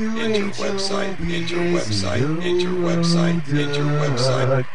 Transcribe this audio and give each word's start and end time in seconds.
website, 0.61 1.17
enter 1.25 1.57
website, 1.73 2.29
enter 2.45 2.69
website, 2.85 3.41
enter 3.49 3.81
website. 3.97 4.67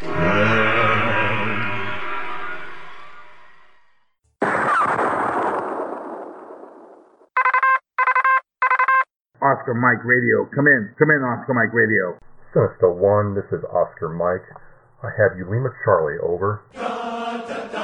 Oscar 9.41 9.73
Mike 9.75 10.03
Radio. 10.03 10.43
Come 10.53 10.67
in. 10.67 10.93
Come 10.99 11.11
in, 11.11 11.23
Oscar 11.23 11.53
Mike 11.53 11.73
Radio. 11.73 12.19
Sinister 12.53 12.91
1, 12.91 13.33
this 13.33 13.45
is 13.57 13.63
Oscar 13.71 14.09
Mike. 14.09 14.43
I 15.01 15.07
have 15.07 15.37
Ulima 15.37 15.71
Charlie, 15.85 16.19
over. 16.21 16.63
And 16.73 17.76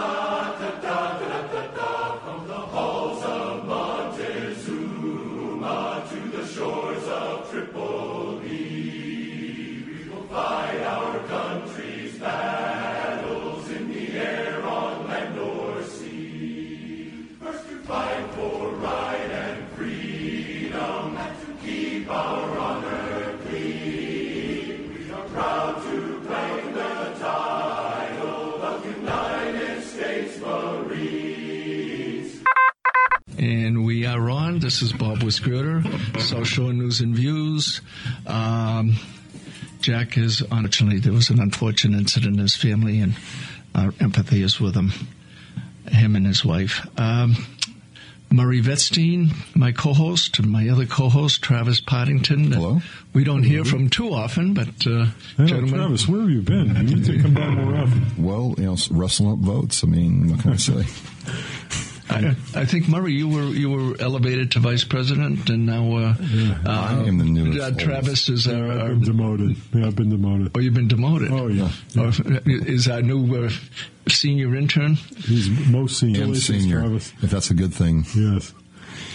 This 34.63 34.81
is 34.81 34.93
Bob 34.93 35.17
Wisgrooter, 35.17 35.83
South 36.21 36.47
Shore 36.47 36.71
News 36.71 37.01
and 37.01 37.13
Views. 37.13 37.81
Um, 38.25 38.95
Jack 39.81 40.17
is, 40.17 40.39
unfortunately, 40.39 40.99
there 40.99 41.11
was 41.11 41.29
an 41.29 41.41
unfortunate 41.41 41.99
incident 41.99 42.35
in 42.35 42.41
his 42.41 42.55
family, 42.55 43.01
and 43.01 43.13
our 43.75 43.93
empathy 43.99 44.41
is 44.41 44.61
with 44.61 44.73
him, 44.73 44.93
him 45.91 46.15
and 46.15 46.25
his 46.25 46.45
wife. 46.45 46.87
Um, 46.97 47.35
Murray 48.31 48.61
Vetstein, 48.61 49.33
my 49.53 49.73
co-host, 49.73 50.39
and 50.39 50.49
my 50.49 50.69
other 50.69 50.85
co-host, 50.85 51.41
Travis 51.41 51.81
Partington. 51.81 52.53
Hello. 52.53 52.79
We 53.11 53.25
don't 53.25 53.43
hear 53.43 53.65
from 53.65 53.89
too 53.89 54.13
often, 54.13 54.53
but 54.53 54.87
uh, 54.87 55.07
Hey, 55.35 55.45
gentlemen, 55.45 55.73
Travis, 55.73 56.07
where 56.07 56.21
have 56.21 56.29
you 56.29 56.41
been? 56.41 56.73
You 56.73 56.83
need 56.83 57.05
to 57.07 57.21
come 57.21 57.33
down 57.33 57.55
more 57.55 57.75
often. 57.75 58.05
Well, 58.17 58.55
you 58.57 58.63
know, 58.63 58.77
wrestling 58.91 59.33
up 59.33 59.39
votes. 59.39 59.83
I 59.83 59.87
mean, 59.87 60.29
what 60.29 60.39
can 60.39 60.53
I 60.53 60.55
say? 60.55 60.85
I, 62.13 62.35
I 62.61 62.65
think 62.65 62.87
Murray, 62.87 63.13
you 63.13 63.27
were 63.27 63.45
you 63.45 63.69
were 63.69 63.95
elevated 63.99 64.51
to 64.51 64.59
vice 64.59 64.83
president, 64.83 65.49
and 65.49 65.65
now 65.65 65.95
uh, 65.97 66.15
I 66.65 67.03
am 67.07 67.17
the 67.17 67.25
new. 67.25 67.59
uh, 67.61 67.71
Travis 67.71 68.29
is 68.29 68.47
our, 68.47 68.71
I've 68.71 68.79
our 68.81 68.89
been 68.89 69.01
demoted. 69.01 69.57
Yeah, 69.73 69.87
I've 69.87 69.95
been 69.95 70.09
demoted. 70.09 70.51
oh, 70.55 70.59
you've 70.59 70.73
been 70.73 70.87
demoted. 70.87 71.31
Oh, 71.31 71.47
yeah. 71.47 71.69
Oh, 71.97 72.11
is 72.45 72.87
our 72.87 73.01
new 73.01 73.45
uh, 73.45 73.49
senior 74.07 74.55
intern? 74.55 74.95
He's 75.25 75.49
most 75.69 75.99
senior. 75.99 76.23
And 76.23 76.37
senior, 76.37 76.79
Travis. 76.81 77.13
if 77.21 77.31
that's 77.31 77.49
a 77.51 77.53
good 77.55 77.73
thing. 77.73 78.05
Yes. 78.15 78.53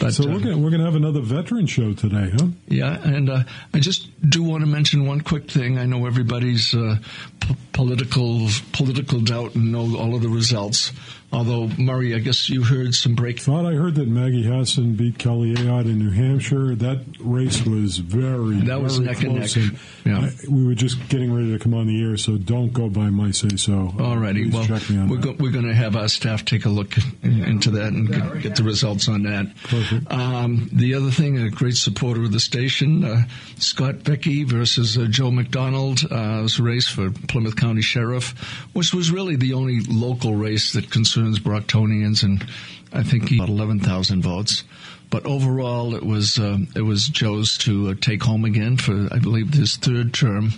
But 0.01 0.13
So 0.15 0.25
uh, 0.25 0.33
we're 0.33 0.41
gonna 0.41 0.59
we're 0.59 0.71
gonna 0.71 0.85
have 0.85 0.95
another 0.97 1.21
veteran 1.21 1.67
show 1.67 1.93
today, 1.93 2.31
huh? 2.37 2.49
yeah, 2.69 3.01
and 3.03 3.29
uh, 3.31 3.43
I 3.75 3.81
just 3.81 4.09
do 4.29 4.43
want 4.43 4.63
to 4.63 4.67
mention 4.67 5.07
one 5.07 5.21
quick 5.21 5.51
thing. 5.51 5.79
I 5.79 5.87
know 5.87 6.07
everybody's 6.07 6.73
uh, 6.75 6.99
p- 7.41 7.57
political 7.73 8.49
political 8.73 9.21
doubt 9.21 9.55
and 9.57 9.73
know 9.73 9.97
all 9.97 10.15
of 10.15 10.23
the 10.23 10.29
results. 10.29 10.93
Although 11.31 11.69
Murray, 11.79 12.15
I 12.15 12.21
guess 12.21 12.49
you 12.49 12.63
heard 12.63 12.95
some 12.95 13.15
break. 13.15 13.39
Thought 13.39 13.67
I 13.67 13.75
heard 13.75 13.97
that 13.97 14.09
Maggie 14.09 14.45
Hassan 14.45 14.95
beat 14.95 15.19
Kelly 15.19 15.55
Ayotte 15.55 15.85
in 15.85 15.99
New 15.99 16.11
Hampshire. 16.11 16.75
That 16.75 17.01
race 17.21 17.67
was 17.67 17.99
very 17.99 18.57
That 18.63 18.81
was 18.81 18.97
very 18.97 19.09
neck 19.15 19.23
and 19.25 19.37
close, 19.37 19.57
neck. 19.57 19.73
Yeah. 20.07 20.19
I- 20.21 20.33
we 20.49 20.65
were 20.65 20.75
just 20.75 21.07
getting 21.11 21.31
ready 21.31 21.53
to 21.53 21.59
come 21.59 21.75
on 21.75 21.87
the 21.87 22.03
air, 22.03 22.17
so 22.17 22.39
don't 22.39 22.73
go 22.73 22.89
by 22.89 23.11
my 23.11 23.31
say 23.33 23.57
so. 23.57 23.93
Alrighty, 23.99 24.45
Please 24.51 24.55
well, 24.55 24.65
check 24.67 24.89
me 24.89 24.97
on 24.97 25.09
we're, 25.11 25.19
go- 25.19 25.37
we're 25.39 25.51
going 25.53 25.67
to 25.67 25.75
have 25.75 25.97
our 25.97 26.09
staff 26.09 26.47
take 26.47 26.65
a 26.65 26.71
look 26.71 26.97
in- 27.23 27.45
into 27.45 27.73
that 27.73 27.89
and 27.93 28.09
get, 28.11 28.41
get 28.43 28.57
the 28.57 28.63
results 28.63 29.07
on 29.07 29.25
that. 29.25 29.55
Perfect. 29.65 30.11
Um, 30.11 30.71
the 30.73 30.95
other 30.95 31.11
thing, 31.11 31.37
a 31.39 31.51
great 31.51 31.77
supporter 31.77 32.23
of 32.23 32.33
the 32.33 32.41
station, 32.41 33.05
uh, 33.05 33.25
Scott 33.59 33.97
Vecchi 33.97 34.47
versus 34.47 34.97
uh, 34.97 35.05
Joe 35.11 35.31
McDonald, 35.31 36.01
uh, 36.11 36.41
was 36.43 36.59
a 36.59 36.63
race 36.63 36.89
for 36.89 37.11
Plymouth 37.11 37.57
County 37.57 37.83
Sheriff, 37.83 38.31
which 38.73 38.95
was 38.95 39.11
really 39.11 39.37
the 39.37 39.53
only 39.53 39.81
local 39.91 40.35
race 40.35 40.73
that 40.73 40.91
concerns 41.19 41.41
Brocktonians, 41.41 42.23
and 42.23 42.47
I 42.93 43.03
think 43.03 43.29
he 43.29 43.39
got 43.39 43.49
11,000 43.49 44.23
votes. 44.23 44.65
But 45.11 45.25
overall, 45.25 45.95
it 45.95 46.05
was 46.05 46.39
uh, 46.39 46.59
it 46.77 46.83
was 46.83 47.09
Joe's 47.09 47.57
to 47.59 47.89
uh, 47.89 47.95
take 47.99 48.23
home 48.23 48.45
again 48.45 48.77
for 48.77 49.09
I 49.11 49.19
believe 49.19 49.55
his 49.55 49.77
third 49.77 50.13
term 50.13 50.53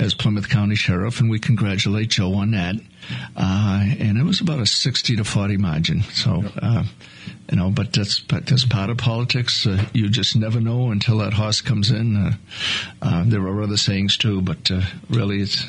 as 0.00 0.14
Plymouth 0.14 0.48
County 0.48 0.74
Sheriff, 0.74 1.20
and 1.20 1.30
we 1.30 1.38
congratulate 1.38 2.08
Joe 2.08 2.34
on 2.34 2.50
that. 2.50 2.74
Uh, 3.36 3.84
and 4.00 4.18
it 4.18 4.24
was 4.24 4.40
about 4.40 4.58
a 4.58 4.66
sixty 4.66 5.14
to 5.14 5.22
forty 5.22 5.56
margin. 5.56 6.02
So, 6.12 6.42
uh, 6.60 6.82
you 7.50 7.56
know, 7.56 7.70
but 7.70 7.92
that's 7.92 8.20
but 8.20 8.46
that's 8.46 8.64
part 8.64 8.90
of 8.90 8.96
politics. 8.96 9.66
Uh, 9.66 9.84
you 9.92 10.08
just 10.08 10.34
never 10.36 10.60
know 10.60 10.90
until 10.90 11.18
that 11.18 11.34
horse 11.34 11.60
comes 11.60 11.90
in. 11.90 12.16
Uh, 12.16 12.32
uh, 13.02 13.24
there 13.26 13.42
are 13.42 13.62
other 13.62 13.76
sayings 13.76 14.16
too, 14.16 14.40
but 14.40 14.70
uh, 14.70 14.80
really, 15.10 15.42
it's 15.42 15.64
uh, 15.64 15.68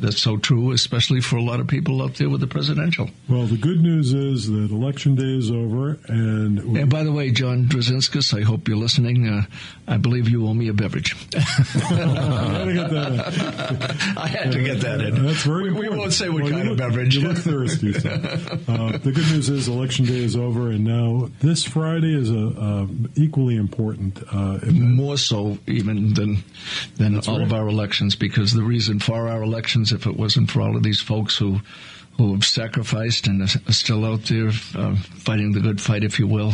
that's 0.00 0.20
so 0.20 0.36
true, 0.36 0.72
especially 0.72 1.20
for 1.20 1.36
a 1.36 1.42
lot 1.42 1.60
of 1.60 1.66
people 1.68 2.02
out 2.02 2.14
there 2.16 2.28
with 2.30 2.40
the 2.40 2.46
presidential. 2.46 3.10
Well, 3.28 3.46
the 3.46 3.58
good 3.58 3.80
news 3.80 4.14
is 4.14 4.46
that 4.48 4.70
election 4.70 5.14
day 5.14 5.36
is 5.36 5.50
over, 5.50 5.98
and 6.08 6.58
And 6.76 6.90
by 6.90 7.04
the 7.04 7.12
way, 7.12 7.30
John 7.30 7.66
Drzezinskis, 7.66 8.38
I 8.38 8.42
hope 8.42 8.66
you're 8.68 8.76
listening. 8.78 9.28
Uh, 9.28 9.42
I 9.86 9.98
believe 9.98 10.28
you 10.28 10.46
owe 10.46 10.54
me 10.54 10.68
a 10.68 10.72
beverage. 10.72 11.16
I 11.34 12.62
gotta 12.64 12.72
get 12.72 12.90
that 12.90 13.12
in. 13.12 13.20
I 14.18 14.26
had 14.26 14.52
to 14.52 14.62
get 14.62 14.80
that 14.80 15.00
in. 15.00 15.26
That's 15.26 15.42
very 15.42 15.72
We, 15.72 15.88
we 15.88 15.96
won't 15.96 16.12
say 16.12 16.28
what 16.28 16.42
Well, 16.44 16.52
kind 16.52 16.64
you 16.66 16.72
of 16.72 16.78
beverage. 16.78 17.16
You 17.16 17.28
look 17.28 17.38
thirsty. 17.38 17.92
So. 17.92 18.10
Uh, 18.70 18.96
the 18.98 19.10
good 19.12 19.26
news 19.30 19.48
is 19.48 19.68
election 19.68 20.04
day 20.04 20.22
is 20.22 20.36
over, 20.36 20.70
and 20.70 20.84
now 20.84 21.09
this 21.40 21.64
Friday 21.64 22.14
is 22.14 22.30
a 22.30 22.46
uh, 22.48 22.86
equally 23.14 23.56
important 23.56 24.22
uh. 24.32 24.58
More 24.70 25.18
so 25.18 25.58
even 25.66 26.14
than 26.14 26.44
than 26.96 27.20
all 27.28 27.42
of 27.42 27.52
our 27.52 27.68
elections, 27.68 28.16
because 28.16 28.52
the 28.52 28.62
reason 28.62 28.98
for 28.98 29.28
our 29.28 29.42
elections, 29.42 29.92
if 29.92 30.06
it 30.06 30.16
wasn't 30.16 30.50
for 30.50 30.60
all 30.62 30.76
of 30.76 30.82
these 30.82 31.00
folks 31.00 31.36
who 31.36 31.60
who 32.16 32.32
have 32.34 32.44
sacrificed 32.44 33.26
and 33.26 33.42
are 33.42 33.72
still 33.72 34.04
out 34.04 34.24
there 34.24 34.48
uh, 34.74 34.94
fighting 34.96 35.52
the 35.52 35.60
good 35.60 35.80
fight, 35.80 36.04
if 36.04 36.18
you 36.18 36.26
will, 36.26 36.52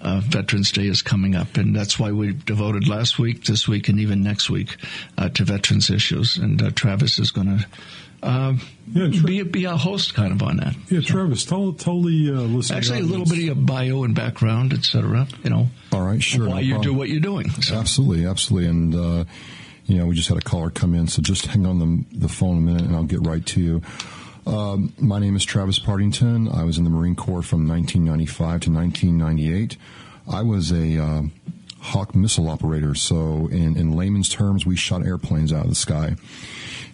uh, 0.00 0.20
Veterans 0.24 0.70
Day 0.70 0.86
is 0.86 1.02
coming 1.02 1.34
up, 1.34 1.56
and 1.56 1.74
that's 1.74 1.98
why 1.98 2.12
we 2.12 2.32
devoted 2.32 2.86
last 2.86 3.18
week, 3.18 3.44
this 3.44 3.66
week, 3.66 3.88
and 3.88 3.98
even 3.98 4.22
next 4.22 4.48
week 4.50 4.76
uh, 5.18 5.28
to 5.30 5.44
veterans 5.44 5.90
issues. 5.90 6.36
And 6.36 6.62
uh, 6.62 6.70
Travis 6.70 7.18
is 7.18 7.30
going 7.32 7.58
to. 7.58 7.66
Uh, 8.22 8.54
Yeah, 8.92 9.08
Tra- 9.10 9.24
be 9.26 9.42
be 9.44 9.66
our 9.66 9.78
host 9.78 10.14
kind 10.14 10.32
of 10.32 10.42
on 10.42 10.58
that. 10.58 10.76
Yeah, 10.90 11.00
Travis, 11.00 11.44
tell 11.44 11.72
tell 11.72 12.02
the 12.02 12.30
uh, 12.30 12.40
listeners. 12.42 12.70
Actually, 12.90 13.00
a 13.00 13.04
little 13.04 13.24
bit 13.24 13.38
of 13.38 13.44
your 13.44 13.54
bio 13.54 14.04
and 14.04 14.14
background, 14.14 14.72
et 14.74 14.84
cetera. 14.84 15.26
You 15.42 15.50
know, 15.50 15.68
All 15.92 16.02
right, 16.02 16.22
sure. 16.22 16.46
why 16.48 16.56
no 16.56 16.60
you 16.60 16.82
do 16.82 16.92
what 16.92 17.08
you're 17.08 17.20
doing. 17.20 17.48
So, 17.50 17.76
Absolutely, 17.76 18.26
absolutely. 18.26 18.68
And, 18.68 18.94
uh, 18.94 19.24
you 19.86 19.96
know, 19.96 20.06
we 20.06 20.14
just 20.14 20.28
had 20.28 20.36
a 20.38 20.42
caller 20.42 20.70
come 20.70 20.94
in, 20.94 21.08
so 21.08 21.22
just 21.22 21.46
hang 21.46 21.64
on 21.66 21.78
the, 21.78 22.18
the 22.18 22.28
phone 22.28 22.58
a 22.58 22.60
minute 22.60 22.82
and 22.82 22.94
I'll 22.94 23.04
get 23.04 23.26
right 23.26 23.44
to 23.46 23.60
you. 23.60 23.82
Um, 24.46 24.92
my 24.98 25.18
name 25.18 25.36
is 25.36 25.44
Travis 25.44 25.78
Partington. 25.78 26.48
I 26.48 26.64
was 26.64 26.78
in 26.78 26.84
the 26.84 26.90
Marine 26.90 27.14
Corps 27.14 27.42
from 27.42 27.68
1995 27.68 28.60
to 28.62 28.72
1998. 28.72 29.76
I 30.30 30.42
was 30.42 30.72
a 30.72 30.98
uh, 30.98 31.22
Hawk 31.80 32.14
missile 32.14 32.48
operator, 32.48 32.94
so 32.94 33.48
in, 33.48 33.76
in 33.76 33.92
layman's 33.92 34.28
terms, 34.28 34.64
we 34.64 34.76
shot 34.76 35.04
airplanes 35.04 35.52
out 35.52 35.64
of 35.64 35.70
the 35.70 35.74
sky. 35.74 36.16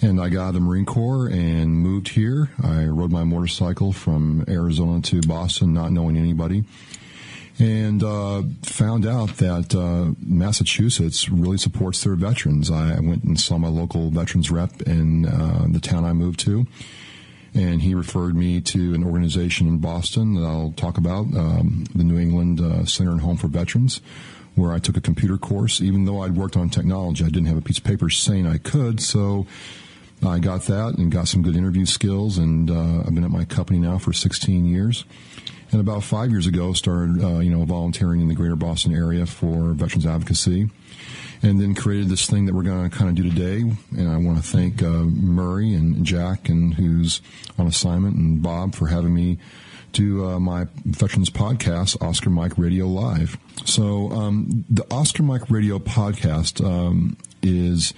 And 0.03 0.21
I 0.21 0.29
got 0.29 0.43
out 0.43 0.49
of 0.49 0.55
the 0.55 0.61
Marine 0.61 0.85
Corps 0.85 1.29
and 1.29 1.79
moved 1.79 2.09
here. 2.09 2.51
I 2.63 2.85
rode 2.85 3.11
my 3.11 3.25
motorcycle 3.25 3.93
from 3.93 4.45
Arizona 4.49 5.01
to 5.03 5.21
Boston, 5.23 5.73
not 5.73 5.93
knowing 5.93 6.17
anybody 6.17 6.65
and 7.59 8.03
uh, 8.03 8.43
found 8.63 9.07
out 9.07 9.39
that 9.39 9.75
uh, 9.75 10.13
Massachusetts 10.21 11.29
really 11.29 11.57
supports 11.57 12.05
their 12.05 12.15
veterans. 12.15 12.71
I, 12.71 13.01
went 13.01 13.25
and 13.25 13.41
saw 13.41 13.57
my 13.57 13.69
local 13.69 14.11
veterans 14.11 14.51
rep 14.51 14.83
in 14.83 15.27
uh, 15.27 15.67
the 15.71 15.81
town 15.81 16.05
I 16.05 16.13
moved 16.13 16.41
to, 16.41 16.67
and 17.57 17.81
he 17.81 17.95
referred 17.95 18.37
me 18.37 18.61
to 18.61 18.95
an 18.95 19.03
organization 19.03 19.67
in 19.67 19.79
Boston 19.79 20.35
that 20.35 20.47
I'll 20.47 20.75
talk 20.77 20.99
about, 20.99 21.27
um, 21.35 21.87
the 21.95 22.05
New 22.05 22.19
England 22.19 22.61
uh, 22.61 22.85
Center 22.85 23.13
and 23.13 23.23
Home 23.23 23.37
for 23.37 23.49
Veterans, 23.49 24.01
where 24.55 24.73
I 24.73 24.79
took 24.79 24.97
a 24.97 25.01
computer 25.01 25.39
course. 25.39 25.81
Even 25.81 26.05
though 26.05 26.21
I'd 26.21 26.37
worked 26.37 26.57
on 26.57 26.69
technology, 26.69 27.25
I 27.25 27.29
didn't 27.29 27.47
have 27.47 27.57
a 27.57 27.63
piece 27.63 27.79
of 27.79 27.85
paper 27.85 28.11
saying 28.11 28.47
I 28.47 28.59
could, 28.59 29.01
so. 29.01 29.47
I 30.25 30.39
got 30.39 30.63
that 30.63 30.95
and 30.97 31.13
got 31.13 31.29
some 31.29 31.43
good 31.43 31.55
interview 31.55 31.85
skills, 31.85 32.39
and 32.39 32.71
uh, 32.71 33.01
I've 33.01 33.15
been 33.15 33.23
at 33.23 33.31
my 33.31 33.45
company 33.45 33.79
now 33.79 33.99
for 33.99 34.15
16 34.15 34.65
years. 34.65 35.05
and 35.73 35.79
about 35.79 36.05
five 36.05 36.31
years 36.31 36.47
ago 36.47 36.73
started 36.73 37.23
uh, 37.23 37.39
you 37.41 37.51
know 37.51 37.63
volunteering 37.67 38.23
in 38.23 38.29
the 38.29 38.35
greater 38.35 38.57
Boston 38.57 38.95
area 38.95 39.27
for 39.27 39.75
veterans 39.75 40.07
advocacy 40.07 40.71
and 41.43 41.61
then 41.61 41.75
created 41.75 42.09
this 42.09 42.27
thing 42.27 42.47
that 42.47 42.55
we're 42.55 42.63
going 42.63 42.89
to 42.89 42.97
kind 42.97 43.11
of 43.11 43.17
do 43.17 43.29
today. 43.29 43.61
And 43.97 44.09
I 44.09 44.17
want 44.17 44.39
to 44.39 44.43
thank 44.43 44.83
uh, 44.83 45.05
Murray 45.05 45.75
and 45.75 46.05
Jack, 46.05 46.49
and 46.49 46.75
who's 46.75 47.21
on 47.59 47.67
assignment, 47.67 48.17
and 48.17 48.43
Bob 48.43 48.75
for 48.75 48.87
having 48.89 49.15
me 49.15 49.39
do 49.93 50.27
uh, 50.27 50.39
my 50.39 50.67
veterans 50.85 51.31
podcast, 51.31 52.01
Oscar 52.03 52.31
Mike 52.31 52.59
Radio 52.59 52.87
Live. 52.87 53.39
So 53.65 54.11
um, 54.11 54.65
the 54.69 54.87
Oscar 54.91 55.23
Mike 55.23 55.49
Radio 55.49 55.79
podcast 55.79 56.65
um, 56.65 57.17
is 57.43 57.95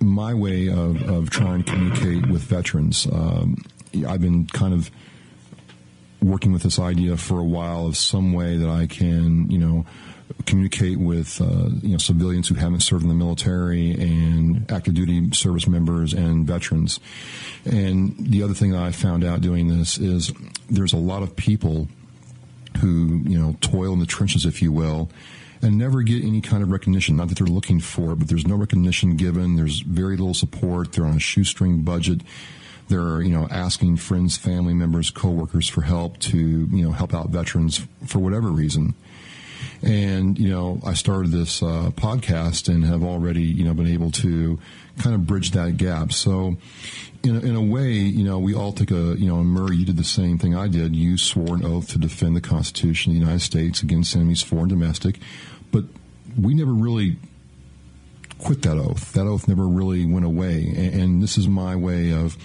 my 0.00 0.34
way 0.34 0.68
of, 0.68 1.02
of 1.08 1.30
trying 1.30 1.62
to 1.64 1.72
communicate 1.72 2.28
with 2.28 2.42
veterans. 2.42 3.06
Um, 3.06 3.64
I've 4.06 4.20
been 4.20 4.46
kind 4.46 4.74
of 4.74 4.90
working 6.20 6.52
with 6.52 6.62
this 6.62 6.78
idea 6.78 7.16
for 7.16 7.38
a 7.38 7.44
while 7.44 7.86
of 7.86 7.96
some 7.96 8.32
way 8.32 8.56
that 8.56 8.68
I 8.68 8.86
can, 8.86 9.50
you 9.50 9.58
know, 9.58 9.86
communicate 10.46 10.98
with 10.98 11.40
uh, 11.40 11.68
you 11.82 11.92
know 11.92 11.98
civilians 11.98 12.48
who 12.48 12.54
haven't 12.54 12.80
served 12.80 13.02
in 13.02 13.08
the 13.08 13.14
military 13.14 13.92
and 13.92 14.70
active 14.70 14.94
duty 14.94 15.30
service 15.32 15.66
members 15.66 16.12
and 16.12 16.46
veterans. 16.46 17.00
And 17.64 18.14
the 18.18 18.42
other 18.42 18.54
thing 18.54 18.72
that 18.72 18.82
I 18.82 18.92
found 18.92 19.24
out 19.24 19.40
doing 19.40 19.68
this 19.68 19.98
is 19.98 20.32
there's 20.68 20.92
a 20.92 20.98
lot 20.98 21.22
of 21.22 21.36
people 21.36 21.88
who 22.80 23.22
you 23.24 23.38
know 23.38 23.56
toil 23.60 23.92
in 23.92 23.98
the 23.98 24.06
trenches, 24.06 24.46
if 24.46 24.62
you 24.62 24.72
will. 24.72 25.10
And 25.64 25.78
never 25.78 26.02
get 26.02 26.24
any 26.24 26.40
kind 26.40 26.64
of 26.64 26.72
recognition. 26.72 27.14
Not 27.14 27.28
that 27.28 27.38
they're 27.38 27.46
looking 27.46 27.78
for 27.78 28.10
it, 28.12 28.16
but 28.16 28.26
there's 28.26 28.48
no 28.48 28.56
recognition 28.56 29.16
given. 29.16 29.54
There's 29.54 29.78
very 29.82 30.16
little 30.16 30.34
support. 30.34 30.90
They're 30.92 31.06
on 31.06 31.14
a 31.14 31.20
shoestring 31.20 31.82
budget 31.82 32.22
they're 32.88 33.22
you 33.22 33.30
know 33.30 33.48
asking 33.50 33.96
friends, 33.96 34.36
family 34.36 34.74
members, 34.74 35.10
coworkers 35.10 35.68
for 35.68 35.82
help 35.82 36.18
to 36.18 36.38
you 36.38 36.84
know 36.84 36.92
help 36.92 37.14
out 37.14 37.30
veterans 37.30 37.86
for 38.06 38.18
whatever 38.18 38.48
reason. 38.48 38.94
And, 39.82 40.38
you 40.38 40.48
know, 40.48 40.80
I 40.84 40.94
started 40.94 41.32
this 41.32 41.62
uh, 41.62 41.90
podcast 41.94 42.68
and 42.72 42.84
have 42.84 43.02
already, 43.02 43.42
you 43.42 43.64
know, 43.64 43.74
been 43.74 43.88
able 43.88 44.12
to 44.12 44.58
kind 44.98 45.14
of 45.14 45.26
bridge 45.26 45.50
that 45.52 45.76
gap. 45.76 46.12
So, 46.12 46.56
in 47.24 47.36
a, 47.36 47.40
in 47.40 47.56
a 47.56 47.62
way, 47.62 47.92
you 47.92 48.24
know, 48.24 48.38
we 48.38 48.54
all 48.54 48.72
took 48.72 48.90
a, 48.90 49.16
you 49.18 49.26
know, 49.26 49.42
Murray, 49.42 49.76
you 49.76 49.84
did 49.84 49.96
the 49.96 50.04
same 50.04 50.38
thing 50.38 50.54
I 50.54 50.68
did. 50.68 50.94
You 50.94 51.18
swore 51.18 51.56
an 51.56 51.64
oath 51.64 51.88
to 51.90 51.98
defend 51.98 52.36
the 52.36 52.40
Constitution 52.40 53.12
of 53.12 53.14
the 53.14 53.20
United 53.20 53.42
States 53.42 53.82
against 53.82 54.14
enemies, 54.14 54.42
foreign 54.42 54.68
domestic. 54.68 55.18
But 55.70 55.84
we 56.40 56.54
never 56.54 56.72
really 56.72 57.16
quit 58.38 58.62
that 58.62 58.76
oath. 58.76 59.12
That 59.12 59.26
oath 59.26 59.48
never 59.48 59.66
really 59.66 60.04
went 60.04 60.24
away. 60.24 60.72
And, 60.76 61.02
and 61.02 61.22
this 61.22 61.38
is 61.38 61.48
my 61.48 61.76
way 61.76 62.12
of, 62.12 62.36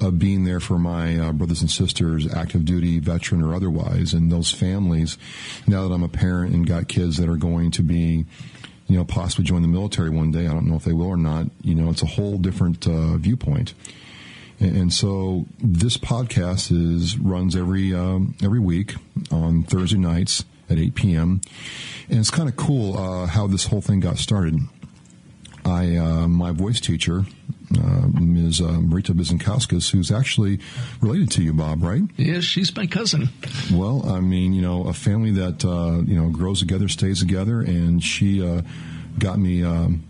of 0.00 0.18
being 0.18 0.44
there 0.44 0.60
for 0.60 0.78
my 0.78 1.18
uh, 1.18 1.32
brothers 1.32 1.60
and 1.60 1.70
sisters, 1.70 2.32
active 2.32 2.64
duty, 2.64 2.98
veteran 2.98 3.42
or 3.42 3.54
otherwise, 3.54 4.12
and 4.12 4.30
those 4.30 4.50
families. 4.50 5.18
Now 5.66 5.86
that 5.86 5.94
I'm 5.94 6.02
a 6.02 6.08
parent 6.08 6.54
and 6.54 6.66
got 6.66 6.88
kids 6.88 7.16
that 7.18 7.28
are 7.28 7.36
going 7.36 7.70
to 7.72 7.82
be, 7.82 8.24
you 8.86 8.96
know, 8.96 9.04
possibly 9.04 9.44
join 9.44 9.62
the 9.62 9.68
military 9.68 10.10
one 10.10 10.30
day. 10.30 10.46
I 10.46 10.52
don't 10.52 10.66
know 10.66 10.76
if 10.76 10.84
they 10.84 10.92
will 10.92 11.06
or 11.06 11.16
not. 11.16 11.46
You 11.62 11.74
know, 11.74 11.90
it's 11.90 12.02
a 12.02 12.06
whole 12.06 12.38
different 12.38 12.86
uh, 12.86 13.16
viewpoint. 13.16 13.74
And, 14.60 14.92
so 14.92 15.46
this 15.58 15.98
podcast 15.98 16.70
is 16.70 17.18
runs 17.18 17.56
every 17.56 17.92
um, 17.92 18.36
every 18.42 18.60
week 18.60 18.94
on 19.30 19.64
Thursday 19.64 19.98
nights 19.98 20.44
at 20.70 20.78
8 20.78 20.94
p.m. 20.94 21.40
And 22.08 22.18
it's 22.20 22.30
kind 22.30 22.48
of 22.48 22.56
cool 22.56 22.96
uh, 22.96 23.26
how 23.26 23.46
this 23.46 23.66
whole 23.66 23.80
thing 23.80 24.00
got 24.00 24.18
started. 24.18 24.60
I 25.64 25.96
uh, 25.96 26.28
my 26.28 26.52
voice 26.52 26.80
teacher, 26.80 27.24
uh, 27.78 28.08
Ms. 28.20 28.60
Uh, 28.60 28.78
Marita 28.80 29.12
Bizankowskis, 29.12 29.90
who's 29.90 30.10
actually 30.10 30.58
related 31.00 31.30
to 31.32 31.42
you, 31.42 31.52
Bob, 31.52 31.82
right? 31.82 32.02
Yes, 32.16 32.44
she's 32.44 32.74
my 32.76 32.86
cousin. 32.86 33.28
Well, 33.72 34.08
I 34.08 34.20
mean, 34.20 34.52
you 34.52 34.62
know, 34.62 34.84
a 34.84 34.92
family 34.92 35.30
that 35.32 35.64
uh, 35.64 36.02
you 36.04 36.14
know 36.14 36.28
grows 36.28 36.60
together, 36.60 36.88
stays 36.88 37.20
together, 37.20 37.60
and 37.60 38.02
she 38.02 38.46
uh, 38.46 38.62
got 39.18 39.38
me. 39.38 39.64
Um, 39.64 40.02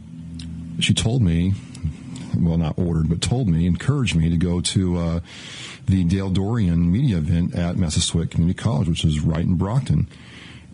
she 0.80 0.92
told 0.92 1.22
me, 1.22 1.54
well, 2.36 2.58
not 2.58 2.76
ordered, 2.78 3.08
but 3.08 3.20
told 3.20 3.48
me, 3.48 3.66
encouraged 3.66 4.16
me 4.16 4.28
to 4.28 4.36
go 4.36 4.60
to 4.60 4.98
uh, 4.98 5.20
the 5.86 6.02
Dale 6.04 6.30
Dorian 6.30 6.90
media 6.90 7.18
event 7.18 7.54
at 7.54 7.76
Massasoit 7.76 8.30
Community 8.30 8.60
College, 8.60 8.88
which 8.88 9.04
is 9.04 9.20
right 9.20 9.44
in 9.44 9.54
Brockton 9.54 10.08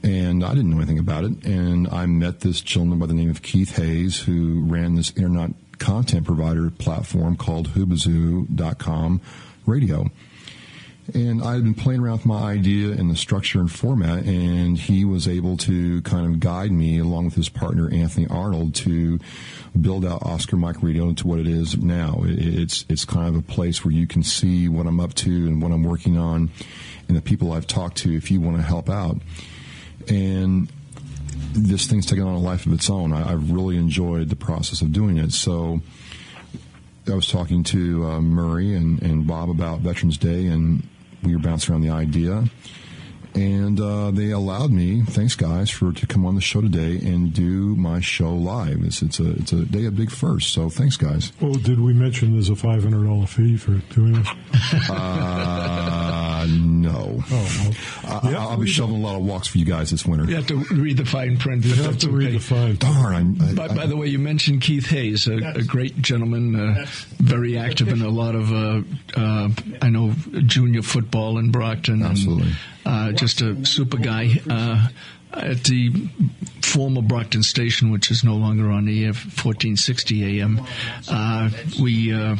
and 0.02 0.42
I 0.42 0.54
didn't 0.54 0.70
know 0.70 0.78
anything 0.78 0.98
about 0.98 1.24
it. 1.24 1.44
And 1.44 1.86
I 1.88 2.06
met 2.06 2.40
this 2.40 2.60
gentleman 2.60 2.98
by 2.98 3.06
the 3.06 3.14
name 3.14 3.30
of 3.30 3.42
Keith 3.42 3.76
Hayes, 3.76 4.18
who 4.18 4.64
ran 4.64 4.94
this 4.94 5.10
internet 5.10 5.50
content 5.80 6.24
provider 6.24 6.70
platform 6.70 7.36
called 7.36 7.70
Whoobazoo.com 7.70 9.20
radio. 9.66 10.10
And 11.12 11.42
I 11.42 11.54
had 11.54 11.64
been 11.64 11.74
playing 11.74 12.02
around 12.02 12.18
with 12.18 12.26
my 12.26 12.52
idea 12.52 12.92
and 12.92 13.10
the 13.10 13.16
structure 13.16 13.58
and 13.58 13.72
format, 13.72 14.24
and 14.26 14.78
he 14.78 15.04
was 15.04 15.26
able 15.26 15.56
to 15.56 16.02
kind 16.02 16.26
of 16.26 16.38
guide 16.38 16.70
me, 16.70 17.00
along 17.00 17.24
with 17.24 17.34
his 17.34 17.48
partner 17.48 17.92
Anthony 17.92 18.28
Arnold, 18.28 18.76
to 18.76 19.18
build 19.80 20.04
out 20.04 20.22
Oscar 20.22 20.56
Mike 20.56 20.82
Radio 20.82 21.08
into 21.08 21.26
what 21.26 21.40
it 21.40 21.48
is 21.48 21.76
now. 21.76 22.22
It's 22.24 22.84
it's 22.88 23.04
kind 23.04 23.28
of 23.28 23.34
a 23.34 23.42
place 23.42 23.84
where 23.84 23.92
you 23.92 24.06
can 24.06 24.22
see 24.22 24.68
what 24.68 24.86
I'm 24.86 25.00
up 25.00 25.14
to 25.14 25.30
and 25.30 25.60
what 25.60 25.72
I'm 25.72 25.82
working 25.82 26.16
on, 26.16 26.50
and 27.08 27.16
the 27.16 27.22
people 27.22 27.52
I've 27.52 27.66
talked 27.66 27.96
to. 27.98 28.14
If 28.14 28.30
you 28.30 28.40
want 28.40 28.58
to 28.58 28.62
help 28.62 28.88
out, 28.88 29.18
and 30.06 30.70
this 31.52 31.86
thing's 31.86 32.06
taken 32.06 32.24
on 32.24 32.34
a 32.34 32.38
life 32.38 32.66
of 32.66 32.72
its 32.72 32.88
own. 32.90 33.12
I, 33.12 33.22
have 33.30 33.50
really 33.50 33.76
enjoyed 33.76 34.28
the 34.28 34.36
process 34.36 34.82
of 34.82 34.92
doing 34.92 35.18
it. 35.18 35.32
So 35.32 35.80
I 37.08 37.14
was 37.14 37.28
talking 37.28 37.64
to 37.64 38.06
uh, 38.06 38.20
Murray 38.20 38.74
and, 38.74 39.02
and 39.02 39.26
Bob 39.26 39.50
about 39.50 39.80
Veterans 39.80 40.18
Day, 40.18 40.46
and 40.46 40.86
we 41.22 41.34
were 41.34 41.42
bouncing 41.42 41.72
around 41.72 41.82
the 41.82 41.90
idea. 41.90 42.44
And 43.34 43.80
uh, 43.80 44.10
they 44.10 44.30
allowed 44.30 44.72
me, 44.72 45.02
thanks 45.02 45.36
guys, 45.36 45.70
for 45.70 45.92
to 45.92 46.06
come 46.06 46.26
on 46.26 46.34
the 46.34 46.40
show 46.40 46.60
today 46.60 46.98
and 46.98 47.32
do 47.32 47.76
my 47.76 48.00
show 48.00 48.34
live. 48.34 48.82
It's, 48.82 49.02
it's 49.02 49.20
a 49.20 49.30
it's 49.32 49.52
a 49.52 49.64
day 49.64 49.84
of 49.86 49.96
big 49.96 50.10
first, 50.10 50.52
so 50.52 50.68
thanks 50.68 50.96
guys. 50.96 51.32
Well, 51.40 51.54
did 51.54 51.78
we 51.80 51.92
mention 51.92 52.32
there's 52.32 52.50
a 52.50 52.56
five 52.56 52.82
hundred 52.82 53.06
dollar 53.06 53.26
fee 53.26 53.56
for 53.56 53.74
doing 53.94 54.14
this? 54.14 54.28
Uh, 54.90 56.46
no. 56.48 57.22
Oh, 57.30 57.74
well, 58.04 58.22
I, 58.24 58.30
Yeah, 58.30 58.38
I'll 58.46 58.56
be 58.56 58.66
shoveling 58.66 59.02
a 59.02 59.06
lot 59.06 59.16
of 59.16 59.22
walks 59.24 59.48
for 59.48 59.58
you 59.58 59.64
guys 59.64 59.90
this 59.90 60.06
winter. 60.06 60.24
You 60.24 60.36
have 60.36 60.46
to 60.48 60.56
read 60.74 60.96
the 60.96 61.04
fine 61.04 61.36
print. 61.36 61.64
you 61.64 61.74
have 61.74 61.92
that's 61.92 62.04
to 62.04 62.10
read 62.10 62.34
the 62.34 62.38
fine. 62.38 62.76
Darn, 62.76 63.14
I'm, 63.14 63.42
I, 63.42 63.52
By, 63.54 63.68
by 63.74 63.86
the 63.86 63.96
way, 63.96 64.06
you 64.06 64.18
mentioned 64.18 64.62
Keith 64.62 64.86
Hayes, 64.86 65.26
a, 65.26 65.36
a 65.36 65.62
great 65.62 66.00
gentleman, 66.00 66.54
uh, 66.56 66.86
very 67.18 67.58
active 67.58 67.88
in 67.88 68.00
a 68.02 68.08
lot 68.08 68.34
of, 68.34 68.52
uh, 68.52 68.82
uh, 69.16 69.48
I 69.82 69.90
know, 69.90 70.14
junior 70.46 70.82
football 70.82 71.38
in 71.38 71.50
Brockton. 71.50 71.94
and, 72.02 72.04
Absolutely. 72.04 72.52
Uh, 72.84 73.12
just 73.12 73.40
a 73.40 73.64
super 73.66 73.96
guy. 73.96 74.40
Uh, 74.48 74.88
at 75.32 75.62
the 75.64 75.92
former 76.62 77.02
Brockton 77.02 77.42
station, 77.42 77.90
which 77.90 78.10
is 78.10 78.24
no 78.24 78.34
longer 78.34 78.70
on 78.70 78.86
the 78.86 79.04
air, 79.04 79.12
1460 79.12 80.40
AM, 80.40 80.60
uh, 81.08 81.50
we, 81.80 82.12
uh, 82.12 82.36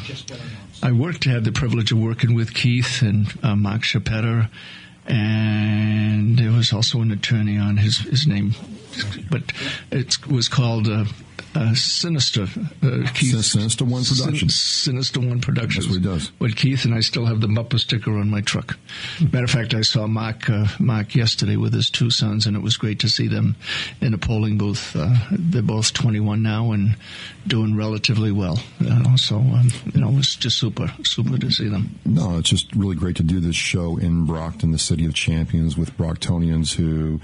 I 0.83 0.91
worked, 0.91 1.23
had 1.23 1.45
the 1.45 1.51
privilege 1.51 1.91
of 1.91 1.99
working 1.99 2.35
with 2.35 2.53
Keith 2.53 3.01
and 3.01 3.27
uh, 3.43 3.55
Mark 3.55 3.83
Chapetter, 3.83 4.49
and 5.05 6.37
there 6.37 6.51
was 6.51 6.73
also 6.73 7.01
an 7.01 7.11
attorney 7.11 7.57
on 7.57 7.77
his, 7.77 7.99
his 7.99 8.27
name, 8.27 8.55
but 9.29 9.43
it 9.91 10.27
was 10.27 10.49
called 10.49 10.87
uh, 11.55 11.59
uh, 11.59 11.73
Sinister. 11.73 12.43
Uh, 12.83 13.07
Keith, 13.13 13.43
Sinister 13.43 13.85
One 13.85 14.03
Sin- 14.03 14.25
Productions. 14.25 14.55
Sinister 14.55 15.19
One 15.19 15.41
Productions. 15.41 15.85
That's 15.87 15.97
what 15.97 16.03
he 16.03 16.19
does. 16.19 16.31
But 16.39 16.55
Keith 16.55 16.85
and 16.85 16.93
I 16.93 16.99
still 17.01 17.25
have 17.25 17.41
the 17.41 17.47
Mupper 17.47 17.79
sticker 17.79 18.17
on 18.17 18.29
my 18.29 18.41
truck. 18.41 18.77
Matter 19.21 19.45
of 19.45 19.51
fact, 19.51 19.73
I 19.73 19.81
saw 19.81 20.07
Mark 20.07 20.49
uh, 20.49 20.67
Mark 20.79 21.15
yesterday 21.15 21.55
with 21.55 21.73
his 21.73 21.89
two 21.89 22.09
sons, 22.09 22.45
and 22.45 22.55
it 22.55 22.61
was 22.61 22.77
great 22.77 22.99
to 22.99 23.09
see 23.09 23.27
them 23.27 23.55
in 24.01 24.13
a 24.13 24.17
polling 24.17 24.57
booth. 24.57 24.95
Uh, 24.95 25.15
they're 25.31 25.61
both 25.61 25.93
21 25.93 26.41
now 26.41 26.71
and 26.71 26.95
doing 27.47 27.75
relatively 27.75 28.31
well. 28.31 28.59
You 28.79 28.89
know, 28.89 29.15
so 29.15 29.37
um, 29.37 29.69
you 29.93 30.01
know, 30.01 30.09
it 30.09 30.15
was 30.15 30.35
just 30.35 30.57
super, 30.57 30.91
super 31.03 31.37
to 31.37 31.51
see 31.51 31.67
them. 31.67 31.99
No, 32.05 32.37
it's 32.37 32.49
just 32.49 32.73
really 32.75 32.95
great 32.95 33.15
to 33.17 33.23
do 33.23 33.39
this 33.39 33.55
show 33.55 33.97
in 33.97 34.25
Brockton, 34.25 34.71
the 34.71 34.79
city 34.79 35.05
of 35.05 35.13
champions, 35.13 35.77
with 35.77 35.95
Brocktonians 35.97 36.73
who, 36.73 37.19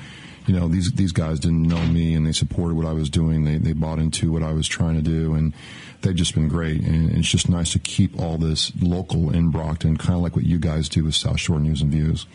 you 0.48 0.58
know, 0.58 0.68
these 0.68 0.92
these 0.94 1.12
guys 1.12 1.40
didn't 1.40 1.64
know 1.64 1.86
me 1.88 2.16
and 2.16 2.26
they 2.26 2.32
supported 2.32 2.76
what 2.76 2.86
I 2.86 2.94
was 2.94 3.10
doing. 3.10 3.44
They 3.44 3.58
they 3.58 3.74
bought 3.74 4.00
into 4.00 4.32
what 4.32 4.44
I 4.44 4.54
was 4.54 4.68
trying 4.68 4.96
to 4.96 5.02
do, 5.02 5.36
and 5.36 5.54
they've 6.02 6.16
just 6.16 6.34
been 6.34 6.48
great. 6.48 6.82
And 6.82 7.12
it's 7.12 7.28
just 7.28 7.50
nice 7.50 7.74
to 7.74 7.80
keep 7.80 8.18
all 8.20 8.38
this 8.38 8.72
local 8.82 9.30
in 9.34 9.52
Brockton, 9.52 9.98
kind 9.98 10.16
of 10.16 10.22
like 10.22 10.36
what 10.36 10.46
you 10.46 10.58
guys 10.58 10.88
do 10.90 11.04
with 11.04 11.16
South 11.16 11.40
Shore 11.40 11.60
News 11.60 11.82
and 11.82 11.92
Views. 11.92 12.26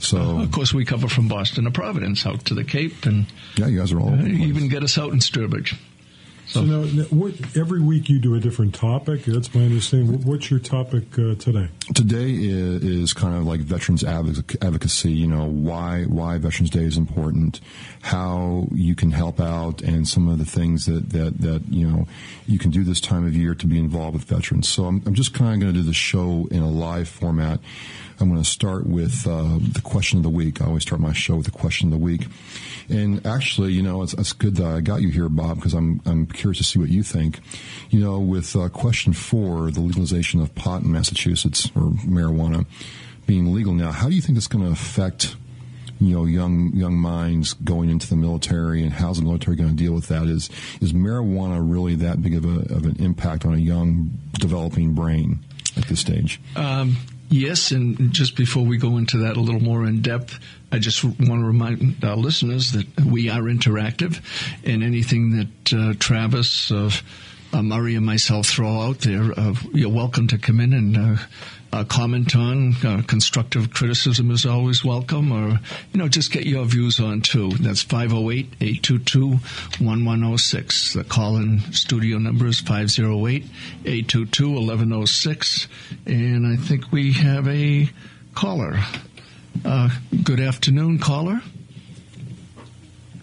So 0.00 0.40
Of 0.40 0.50
course, 0.50 0.74
we 0.74 0.84
cover 0.84 1.08
from 1.08 1.28
Boston 1.28 1.64
to 1.64 1.70
Providence 1.70 2.26
out 2.26 2.44
to 2.46 2.54
the 2.54 2.64
Cape, 2.64 3.04
and 3.04 3.26
yeah, 3.56 3.66
you 3.66 3.78
guys 3.78 3.92
are 3.92 4.00
all 4.00 4.08
uh, 4.08 4.12
over 4.12 4.22
the 4.22 4.28
place. 4.30 4.48
even 4.48 4.68
get 4.68 4.82
us 4.82 4.98
out 4.98 5.12
in 5.12 5.18
Sturbridge. 5.18 5.76
So 6.46 6.62
now, 6.62 6.84
now, 6.84 7.02
what, 7.04 7.34
every 7.56 7.80
week 7.80 8.08
you 8.08 8.20
do 8.20 8.36
a 8.36 8.40
different 8.40 8.72
topic. 8.72 9.24
That's 9.24 9.52
my 9.52 9.62
understanding. 9.62 10.22
What's 10.22 10.48
your 10.48 10.60
topic 10.60 11.04
uh, 11.18 11.34
today? 11.34 11.68
Today 11.92 12.30
is, 12.30 12.84
is 12.84 13.12
kind 13.12 13.34
of 13.34 13.44
like 13.44 13.60
veterans 13.60 14.04
advocacy. 14.04 15.10
You 15.10 15.26
know 15.26 15.44
why 15.44 16.04
why 16.04 16.38
Veterans 16.38 16.70
Day 16.70 16.84
is 16.84 16.96
important, 16.96 17.60
how 18.02 18.68
you 18.72 18.94
can 18.94 19.10
help 19.10 19.40
out, 19.40 19.82
and 19.82 20.06
some 20.06 20.28
of 20.28 20.38
the 20.38 20.44
things 20.44 20.86
that 20.86 21.10
that 21.10 21.40
that 21.40 21.62
you 21.68 21.86
know 21.88 22.06
you 22.46 22.58
can 22.60 22.70
do 22.70 22.84
this 22.84 23.00
time 23.00 23.26
of 23.26 23.34
year 23.34 23.56
to 23.56 23.66
be 23.66 23.78
involved 23.78 24.14
with 24.14 24.24
veterans. 24.24 24.68
So 24.68 24.84
I'm, 24.84 25.02
I'm 25.04 25.14
just 25.14 25.34
kind 25.34 25.54
of 25.54 25.60
going 25.60 25.74
to 25.74 25.80
do 25.80 25.84
the 25.84 25.94
show 25.94 26.46
in 26.52 26.62
a 26.62 26.70
live 26.70 27.08
format. 27.08 27.58
I'm 28.18 28.30
going 28.30 28.42
to 28.42 28.48
start 28.48 28.86
with 28.86 29.26
uh, 29.26 29.58
the 29.60 29.82
question 29.82 30.18
of 30.18 30.22
the 30.22 30.30
week. 30.30 30.62
I 30.62 30.66
always 30.66 30.82
start 30.82 31.00
my 31.00 31.12
show 31.12 31.36
with 31.36 31.46
the 31.46 31.52
question 31.52 31.88
of 31.88 31.98
the 31.98 32.04
week. 32.04 32.26
And 32.88 33.24
actually, 33.26 33.72
you 33.72 33.82
know, 33.82 34.02
it's, 34.02 34.14
it's 34.14 34.32
good 34.32 34.56
that 34.56 34.66
I 34.66 34.80
got 34.80 35.02
you 35.02 35.10
here, 35.10 35.28
Bob, 35.28 35.56
because 35.56 35.74
I'm, 35.74 36.00
I'm 36.06 36.26
curious 36.26 36.58
to 36.58 36.64
see 36.64 36.78
what 36.78 36.88
you 36.88 37.02
think. 37.02 37.40
You 37.90 38.00
know, 38.00 38.18
with 38.18 38.56
uh, 38.56 38.68
question 38.68 39.12
four, 39.12 39.70
the 39.70 39.80
legalization 39.80 40.40
of 40.40 40.54
pot 40.54 40.82
in 40.82 40.92
Massachusetts 40.92 41.70
or 41.74 41.90
marijuana 42.06 42.66
being 43.26 43.52
legal 43.52 43.74
now, 43.74 43.92
how 43.92 44.08
do 44.08 44.14
you 44.14 44.22
think 44.22 44.36
that's 44.36 44.46
going 44.46 44.64
to 44.64 44.70
affect 44.70 45.36
you 46.00 46.14
know 46.14 46.24
young 46.24 46.72
young 46.74 46.94
minds 46.94 47.54
going 47.54 47.88
into 47.88 48.06
the 48.06 48.16
military 48.16 48.82
and 48.82 48.92
how's 48.92 49.18
the 49.18 49.24
military 49.24 49.56
going 49.56 49.70
to 49.70 49.76
deal 49.76 49.94
with 49.94 50.08
that 50.08 50.24
is 50.24 50.50
is 50.82 50.92
marijuana 50.92 51.58
really 51.58 51.94
that 51.94 52.22
big 52.22 52.34
of, 52.34 52.44
a, 52.44 52.74
of 52.74 52.84
an 52.84 52.96
impact 52.98 53.46
on 53.46 53.54
a 53.54 53.58
young 53.58 54.10
developing 54.34 54.92
brain 54.92 55.38
at 55.74 55.84
this 55.84 56.00
stage 56.00 56.38
um, 56.54 56.96
yes 57.28 57.70
and 57.70 58.12
just 58.12 58.36
before 58.36 58.64
we 58.64 58.76
go 58.76 58.96
into 58.96 59.18
that 59.18 59.36
a 59.36 59.40
little 59.40 59.60
more 59.60 59.84
in 59.86 60.02
depth 60.02 60.38
I 60.72 60.78
just 60.78 61.04
want 61.04 61.18
to 61.18 61.44
remind 61.44 62.04
our 62.04 62.16
listeners 62.16 62.72
that 62.72 62.86
we 63.00 63.28
are 63.30 63.42
interactive 63.42 64.20
and 64.64 64.82
anything 64.82 65.36
that 65.36 65.72
uh, 65.72 65.94
Travis 65.98 66.70
uh, 66.70 66.90
uh, 67.52 67.62
Murray 67.62 67.94
and 67.94 68.04
myself 68.04 68.46
throw 68.46 68.80
out 68.80 69.00
there 69.00 69.32
uh, 69.36 69.54
you're 69.72 69.90
welcome 69.90 70.28
to 70.28 70.38
come 70.38 70.60
in 70.60 70.72
and 70.72 71.18
uh, 71.72 71.76
uh, 71.76 71.84
comment 71.84 72.34
on. 72.34 72.74
Uh, 72.84 73.02
constructive 73.06 73.72
criticism 73.72 74.30
is 74.30 74.46
always 74.46 74.84
welcome, 74.84 75.32
or, 75.32 75.60
you 75.92 75.98
know, 75.98 76.08
just 76.08 76.32
get 76.32 76.46
your 76.46 76.64
views 76.64 77.00
on 77.00 77.20
too. 77.20 77.50
That's 77.60 77.82
508 77.82 78.54
822 78.60 79.28
1106. 79.84 80.94
The 80.94 81.04
call 81.04 81.36
in 81.36 81.60
studio 81.72 82.18
number 82.18 82.46
is 82.46 82.60
508 82.60 83.44
822 83.84 84.50
1106. 84.50 85.68
And 86.06 86.46
I 86.46 86.56
think 86.56 86.92
we 86.92 87.12
have 87.12 87.46
a 87.48 87.88
caller. 88.34 88.78
Uh, 89.64 89.90
good 90.22 90.40
afternoon, 90.40 90.98
caller. 90.98 91.42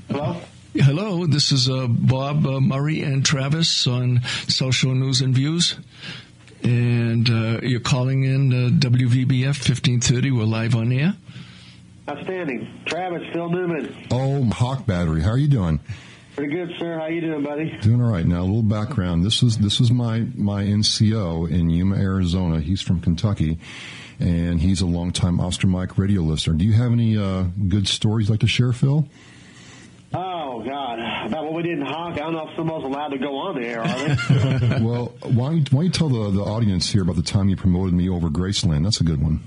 Hello? 0.10 0.42
Hello, 0.76 1.28
this 1.28 1.52
is 1.52 1.70
uh, 1.70 1.86
Bob 1.88 2.48
uh, 2.48 2.60
Murray 2.60 3.04
and 3.04 3.24
Travis 3.24 3.86
on 3.86 4.24
South 4.48 4.74
Shore 4.74 4.96
News 4.96 5.22
and 5.22 5.36
Views 5.36 5.76
and 6.64 7.30
uh, 7.30 7.60
you're 7.62 7.80
calling 7.80 8.24
in 8.24 8.52
uh, 8.52 8.70
WVBF 8.80 9.46
1530. 9.46 10.32
We're 10.32 10.44
live 10.44 10.76
on 10.76 10.92
air. 10.92 11.16
Outstanding. 12.10 12.82
Travis, 12.86 13.22
Phil 13.32 13.50
Newman. 13.50 14.08
Oh, 14.12 14.44
Hawk 14.46 14.86
Battery. 14.86 15.22
How 15.22 15.32
are 15.32 15.38
you 15.38 15.48
doing? 15.48 15.80
Pretty 16.36 16.54
good, 16.54 16.74
sir. 16.80 16.98
How 17.00 17.06
you 17.06 17.22
doing, 17.22 17.44
buddy? 17.44 17.78
Doing 17.82 18.02
all 18.02 18.12
right. 18.12 18.26
Now, 18.26 18.42
a 18.42 18.46
little 18.46 18.64
background. 18.64 19.24
This 19.24 19.44
is 19.44 19.58
this 19.60 19.80
is 19.80 19.92
my 19.92 20.22
my 20.36 20.64
NCO 20.64 21.50
in 21.50 21.70
Yuma, 21.70 21.96
Arizona. 21.98 22.60
He's 22.60 22.82
from 22.82 23.00
Kentucky, 23.00 23.60
and 24.20 24.60
he's 24.60 24.82
a 24.82 24.88
longtime 24.88 25.40
Oscar 25.40 25.68
Mike 25.68 25.98
radio 25.98 26.22
listener. 26.22 26.56
Do 26.56 26.66
you 26.66 26.74
have 26.74 26.92
any 26.92 27.18
uh, 27.18 27.44
good 27.68 27.88
stories 27.88 28.28
you'd 28.28 28.34
like 28.34 28.40
to 28.40 28.48
share, 28.48 28.74
Phil? 28.74 29.08
Oh 30.54 30.62
God! 30.62 31.00
About 31.00 31.46
what 31.46 31.54
we 31.56 31.64
did 31.64 31.80
in 31.80 31.82
Hawk. 31.82 32.14
I 32.14 32.20
don't 32.20 32.34
know 32.34 32.48
if 32.48 32.56
someone's 32.56 32.86
allowed 32.86 33.08
to 33.08 33.18
go 33.18 33.38
on 33.38 33.60
the 33.60 33.68
air, 33.68 33.82
are 33.82 33.88
they? 33.88 34.80
well, 34.84 35.06
why 35.24 35.50
don't, 35.50 35.58
you, 35.58 35.64
why 35.76 35.82
don't 35.82 35.86
you 35.86 35.90
tell 35.90 36.10
the, 36.10 36.30
the 36.30 36.44
audience 36.44 36.92
here 36.92 37.02
about 37.02 37.16
the 37.16 37.24
time 37.24 37.50
you 37.50 37.56
promoted 37.56 37.96
me 37.96 38.08
over 38.08 38.30
Graceland? 38.30 38.84
That's 38.84 39.02
a 39.02 39.04
good 39.04 39.20
one. 39.20 39.42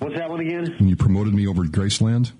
What's 0.00 0.16
that 0.16 0.28
one 0.28 0.40
again? 0.40 0.74
When 0.80 0.88
you 0.88 0.96
promoted 0.96 1.34
me 1.34 1.46
over 1.46 1.62
Graceland, 1.62 2.32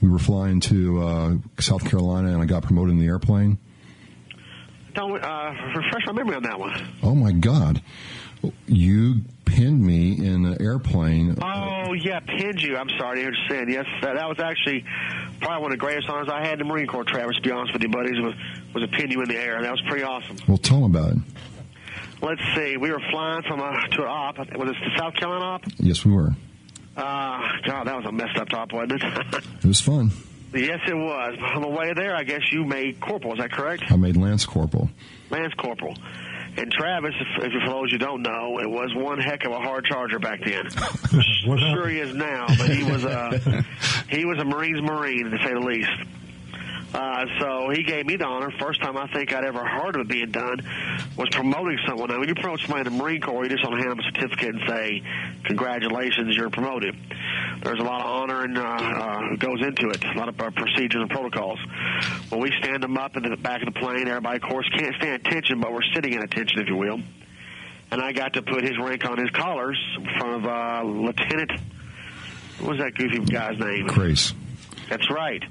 we 0.00 0.10
were 0.10 0.20
flying 0.20 0.60
to 0.60 1.02
uh, 1.02 1.34
South 1.58 1.84
Carolina, 1.84 2.34
and 2.34 2.40
I 2.40 2.44
got 2.44 2.62
promoted 2.62 2.92
in 2.92 3.00
the 3.00 3.06
airplane. 3.06 3.58
Don't 4.94 5.24
uh, 5.24 5.54
refresh 5.74 6.06
my 6.06 6.12
memory 6.12 6.36
on 6.36 6.44
that 6.44 6.60
one. 6.60 6.88
Oh 7.02 7.16
my 7.16 7.32
God! 7.32 7.82
You 8.66 9.22
pinned 9.44 9.84
me 9.84 10.12
in 10.18 10.46
an 10.46 10.60
airplane. 10.60 11.36
Oh 11.42 11.92
yeah, 11.92 12.20
pinned 12.20 12.62
you. 12.62 12.76
I'm 12.76 12.88
sorry 12.98 13.20
to 13.20 13.26
understand. 13.26 13.70
Yes, 13.70 13.86
that, 14.02 14.14
that 14.14 14.28
was 14.28 14.40
actually 14.40 14.84
probably 15.40 15.62
one 15.62 15.72
of 15.72 15.78
the 15.78 15.80
greatest 15.80 16.08
honors 16.08 16.28
I 16.28 16.40
had 16.40 16.54
in 16.54 16.58
the 16.60 16.64
Marine 16.64 16.86
Corps. 16.86 17.04
Travis, 17.04 17.36
to 17.36 17.42
be 17.42 17.50
honest 17.50 17.72
with 17.72 17.82
you, 17.82 17.88
buddies, 17.88 18.20
was 18.20 18.34
was 18.74 18.82
to 18.82 18.88
pin 18.88 19.10
you 19.10 19.22
in 19.22 19.28
the 19.28 19.36
air. 19.36 19.60
That 19.62 19.70
was 19.70 19.82
pretty 19.82 20.04
awesome. 20.04 20.36
Well, 20.48 20.58
tell 20.58 20.80
them 20.80 20.94
about 20.94 21.12
it. 21.12 21.18
Let's 22.22 22.42
see. 22.54 22.76
We 22.76 22.90
were 22.90 23.02
flying 23.10 23.42
from 23.42 23.60
a 23.60 23.88
to 23.90 24.02
an 24.02 24.08
op. 24.08 24.38
Was 24.38 24.70
it 24.70 24.76
the 24.84 24.98
South 24.98 25.14
Carolina 25.14 25.44
op? 25.44 25.62
Yes, 25.78 26.04
we 26.04 26.12
were. 26.12 26.34
Uh, 26.96 27.40
God, 27.64 27.84
that 27.86 27.96
was 27.96 28.04
a 28.06 28.12
messed 28.12 28.36
up 28.36 28.48
top, 28.48 28.72
wasn't 28.72 29.02
it? 29.02 29.02
it 29.58 29.64
was 29.64 29.80
fun. 29.80 30.10
Yes, 30.54 30.80
it 30.86 30.94
was. 30.94 31.38
On 31.54 31.62
the 31.62 31.68
way 31.68 31.94
there, 31.94 32.14
I 32.14 32.24
guess 32.24 32.42
you 32.52 32.64
made 32.64 33.00
corporal. 33.00 33.32
Is 33.32 33.38
that 33.38 33.52
correct? 33.52 33.84
I 33.90 33.96
made 33.96 34.16
lance 34.16 34.44
corporal. 34.44 34.90
Lance 35.30 35.54
corporal. 35.54 35.96
And 36.56 36.70
Travis, 36.70 37.14
if, 37.18 37.44
if 37.44 37.62
for 37.64 37.70
those 37.70 37.92
you 37.92 37.98
don't 37.98 38.22
know, 38.22 38.58
it 38.58 38.68
was 38.68 38.94
one 38.94 39.18
heck 39.18 39.44
of 39.44 39.52
a 39.52 39.58
hard 39.58 39.84
charger 39.86 40.18
back 40.18 40.40
then. 40.44 40.68
I'm 41.12 41.58
sure 41.58 41.88
he 41.88 41.98
is 41.98 42.14
now, 42.14 42.46
but 42.58 42.68
he 42.70 42.84
was 42.84 43.04
a 43.04 43.64
he 44.10 44.24
was 44.24 44.38
a 44.38 44.44
Marines 44.44 44.82
Marine 44.82 45.30
to 45.30 45.38
say 45.42 45.54
the 45.54 45.60
least. 45.60 45.90
Uh, 46.94 47.24
so 47.40 47.70
he 47.70 47.82
gave 47.82 48.04
me 48.04 48.16
the 48.16 48.26
honor. 48.26 48.50
First 48.58 48.82
time 48.82 48.98
I 48.98 49.06
think 49.06 49.32
I'd 49.32 49.44
ever 49.44 49.64
heard 49.64 49.96
of 49.96 50.02
it 50.02 50.08
being 50.08 50.30
done 50.30 50.60
was 51.16 51.28
promoting 51.30 51.78
someone. 51.86 52.10
Now, 52.10 52.18
when 52.18 52.28
you 52.28 52.34
promote 52.34 52.60
somebody 52.60 52.86
in 52.86 52.92
the 52.92 53.02
Marine 53.02 53.20
Corps, 53.20 53.44
you 53.44 53.50
just 53.50 53.62
don't 53.62 53.78
hand 53.78 53.90
them 53.90 54.00
a 54.00 54.02
certificate 54.02 54.54
and 54.54 54.62
say, 54.68 55.02
"Congratulations, 55.44 56.36
you're 56.36 56.50
promoted." 56.50 56.94
There's 57.62 57.78
a 57.78 57.82
lot 57.82 58.00
of 58.00 58.06
honor 58.06 58.44
and 58.44 58.58
uh, 58.58 58.62
uh, 58.62 59.36
goes 59.36 59.62
into 59.62 59.88
it. 59.88 60.04
A 60.04 60.18
lot 60.18 60.28
of 60.28 60.38
uh, 60.38 60.50
procedures 60.50 61.00
and 61.00 61.10
protocols. 61.10 61.58
When 62.28 62.42
we 62.42 62.52
stand 62.58 62.82
them 62.82 62.98
up 62.98 63.16
in 63.16 63.22
the 63.22 63.36
back 63.36 63.62
of 63.62 63.72
the 63.72 63.80
plane, 63.80 64.06
everybody, 64.06 64.36
of 64.36 64.42
course, 64.42 64.68
can't 64.76 64.94
stand 64.96 65.26
attention, 65.26 65.60
but 65.60 65.72
we're 65.72 65.80
sitting 65.94 66.12
in 66.12 66.22
attention, 66.22 66.60
if 66.60 66.68
you 66.68 66.76
will. 66.76 67.00
And 67.90 68.02
I 68.02 68.12
got 68.12 68.34
to 68.34 68.42
put 68.42 68.64
his 68.64 68.78
rank 68.78 69.04
on 69.06 69.18
his 69.18 69.30
collars 69.30 69.78
in 69.96 70.04
front 70.18 70.44
of 70.44 70.46
uh, 70.46 70.82
Lieutenant. 70.84 71.52
What 72.58 72.70
was 72.70 72.78
that 72.78 72.94
goofy 72.94 73.20
guy's 73.20 73.58
name? 73.58 73.86
Grace. 73.86 74.34
That's 74.88 75.10
right 75.10 75.42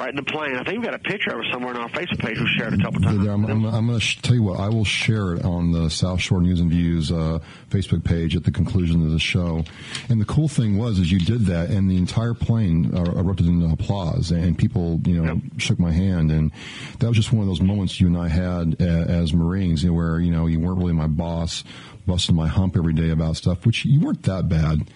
right 0.00 0.08
in 0.08 0.16
the 0.16 0.22
plane. 0.22 0.56
I 0.56 0.64
think 0.64 0.78
we've 0.78 0.84
got 0.84 0.94
a 0.94 0.98
picture 0.98 1.30
of 1.30 1.40
it 1.40 1.46
somewhere 1.52 1.74
on 1.74 1.82
our 1.82 1.88
Facebook 1.90 2.20
page. 2.20 2.40
We 2.40 2.46
shared 2.56 2.72
a 2.72 2.78
couple 2.78 3.02
times. 3.02 3.26
I'm, 3.26 3.44
I'm, 3.44 3.64
I'm 3.66 3.86
going 3.86 4.00
to 4.00 4.22
tell 4.22 4.34
you 4.34 4.42
what. 4.42 4.58
I 4.58 4.68
will 4.68 4.84
share 4.84 5.34
it 5.34 5.44
on 5.44 5.72
the 5.72 5.90
South 5.90 6.20
Shore 6.20 6.40
News 6.40 6.58
and 6.58 6.70
Views 6.70 7.12
uh, 7.12 7.40
Facebook 7.68 8.02
page 8.02 8.34
at 8.34 8.44
the 8.44 8.50
conclusion 8.50 9.04
of 9.04 9.12
the 9.12 9.18
show. 9.18 9.62
And 10.08 10.18
the 10.18 10.24
cool 10.24 10.48
thing 10.48 10.78
was, 10.78 10.98
is 10.98 11.12
you 11.12 11.20
did 11.20 11.46
that, 11.46 11.68
and 11.68 11.90
the 11.90 11.98
entire 11.98 12.32
plane 12.32 12.94
uh, 12.94 13.12
erupted 13.12 13.46
into 13.46 13.66
applause, 13.66 14.30
and 14.30 14.56
people, 14.56 15.00
you 15.04 15.22
know, 15.22 15.34
yep. 15.34 15.42
shook 15.58 15.78
my 15.78 15.92
hand, 15.92 16.30
and 16.30 16.50
that 16.98 17.06
was 17.06 17.16
just 17.16 17.32
one 17.32 17.42
of 17.42 17.48
those 17.48 17.60
moments 17.60 18.00
you 18.00 18.06
and 18.06 18.16
I 18.16 18.28
had 18.28 18.76
uh, 18.80 18.84
as 18.84 19.34
Marines, 19.34 19.82
you 19.82 19.90
know, 19.90 19.96
where 19.96 20.18
you 20.18 20.30
know 20.30 20.46
you 20.46 20.60
weren't 20.60 20.78
really 20.78 20.94
my 20.94 21.08
boss, 21.08 21.62
busting 22.06 22.34
my 22.34 22.48
hump 22.48 22.76
every 22.76 22.92
day 22.92 23.10
about 23.10 23.36
stuff, 23.36 23.66
which 23.66 23.84
you 23.84 24.00
weren't 24.00 24.22
that 24.24 24.48
bad 24.48 24.86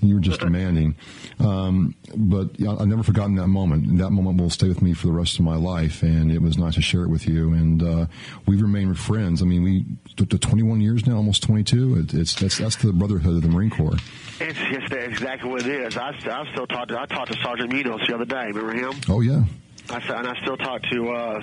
you 0.00 0.14
were 0.14 0.20
just 0.20 0.40
demanding. 0.46 0.94
Um, 1.38 1.94
but 2.16 2.50
I've 2.60 2.86
never 2.86 3.02
forgotten 3.02 3.34
that 3.36 3.48
moment. 3.48 3.98
That 3.98 4.10
moment 4.10 4.40
will 4.40 4.50
stay 4.50 4.68
with 4.68 4.82
me 4.82 4.92
for 4.94 5.06
the 5.06 5.12
rest 5.12 5.38
of 5.38 5.44
my 5.44 5.56
life, 5.56 6.02
and 6.02 6.30
it 6.30 6.40
was 6.40 6.58
nice 6.58 6.74
to 6.74 6.82
share 6.82 7.02
it 7.02 7.10
with 7.10 7.26
you. 7.26 7.52
And 7.52 7.82
uh, 7.82 8.06
we've 8.46 8.60
remained 8.60 8.98
friends. 8.98 9.42
I 9.42 9.44
mean, 9.44 9.62
we 9.62 9.84
to 10.16 10.38
21 10.38 10.80
years 10.80 11.06
now, 11.06 11.16
almost 11.16 11.42
22. 11.42 11.98
It, 11.98 12.14
it's 12.14 12.34
that's 12.34 12.58
that's 12.58 12.76
the 12.76 12.92
brotherhood 12.92 13.36
of 13.36 13.42
the 13.42 13.48
Marine 13.48 13.70
Corps. 13.70 13.96
It's 14.40 14.58
just 14.58 14.92
exactly 14.92 15.50
what 15.50 15.66
it 15.66 15.68
is. 15.68 15.96
I, 15.96 16.08
I 16.08 16.50
still 16.52 16.66
talked. 16.66 16.90
To, 16.90 17.00
I 17.00 17.06
talked 17.06 17.32
to 17.32 17.38
Sergeant 17.42 17.72
Munoz 17.72 18.00
the 18.06 18.14
other 18.14 18.24
day. 18.24 18.46
Remember 18.52 18.72
him? 18.72 19.00
Oh 19.08 19.20
yeah. 19.20 19.44
I 19.88 19.98
and 19.98 20.26
I 20.26 20.40
still 20.40 20.56
talk 20.56 20.82
to. 20.90 21.10
Uh, 21.10 21.40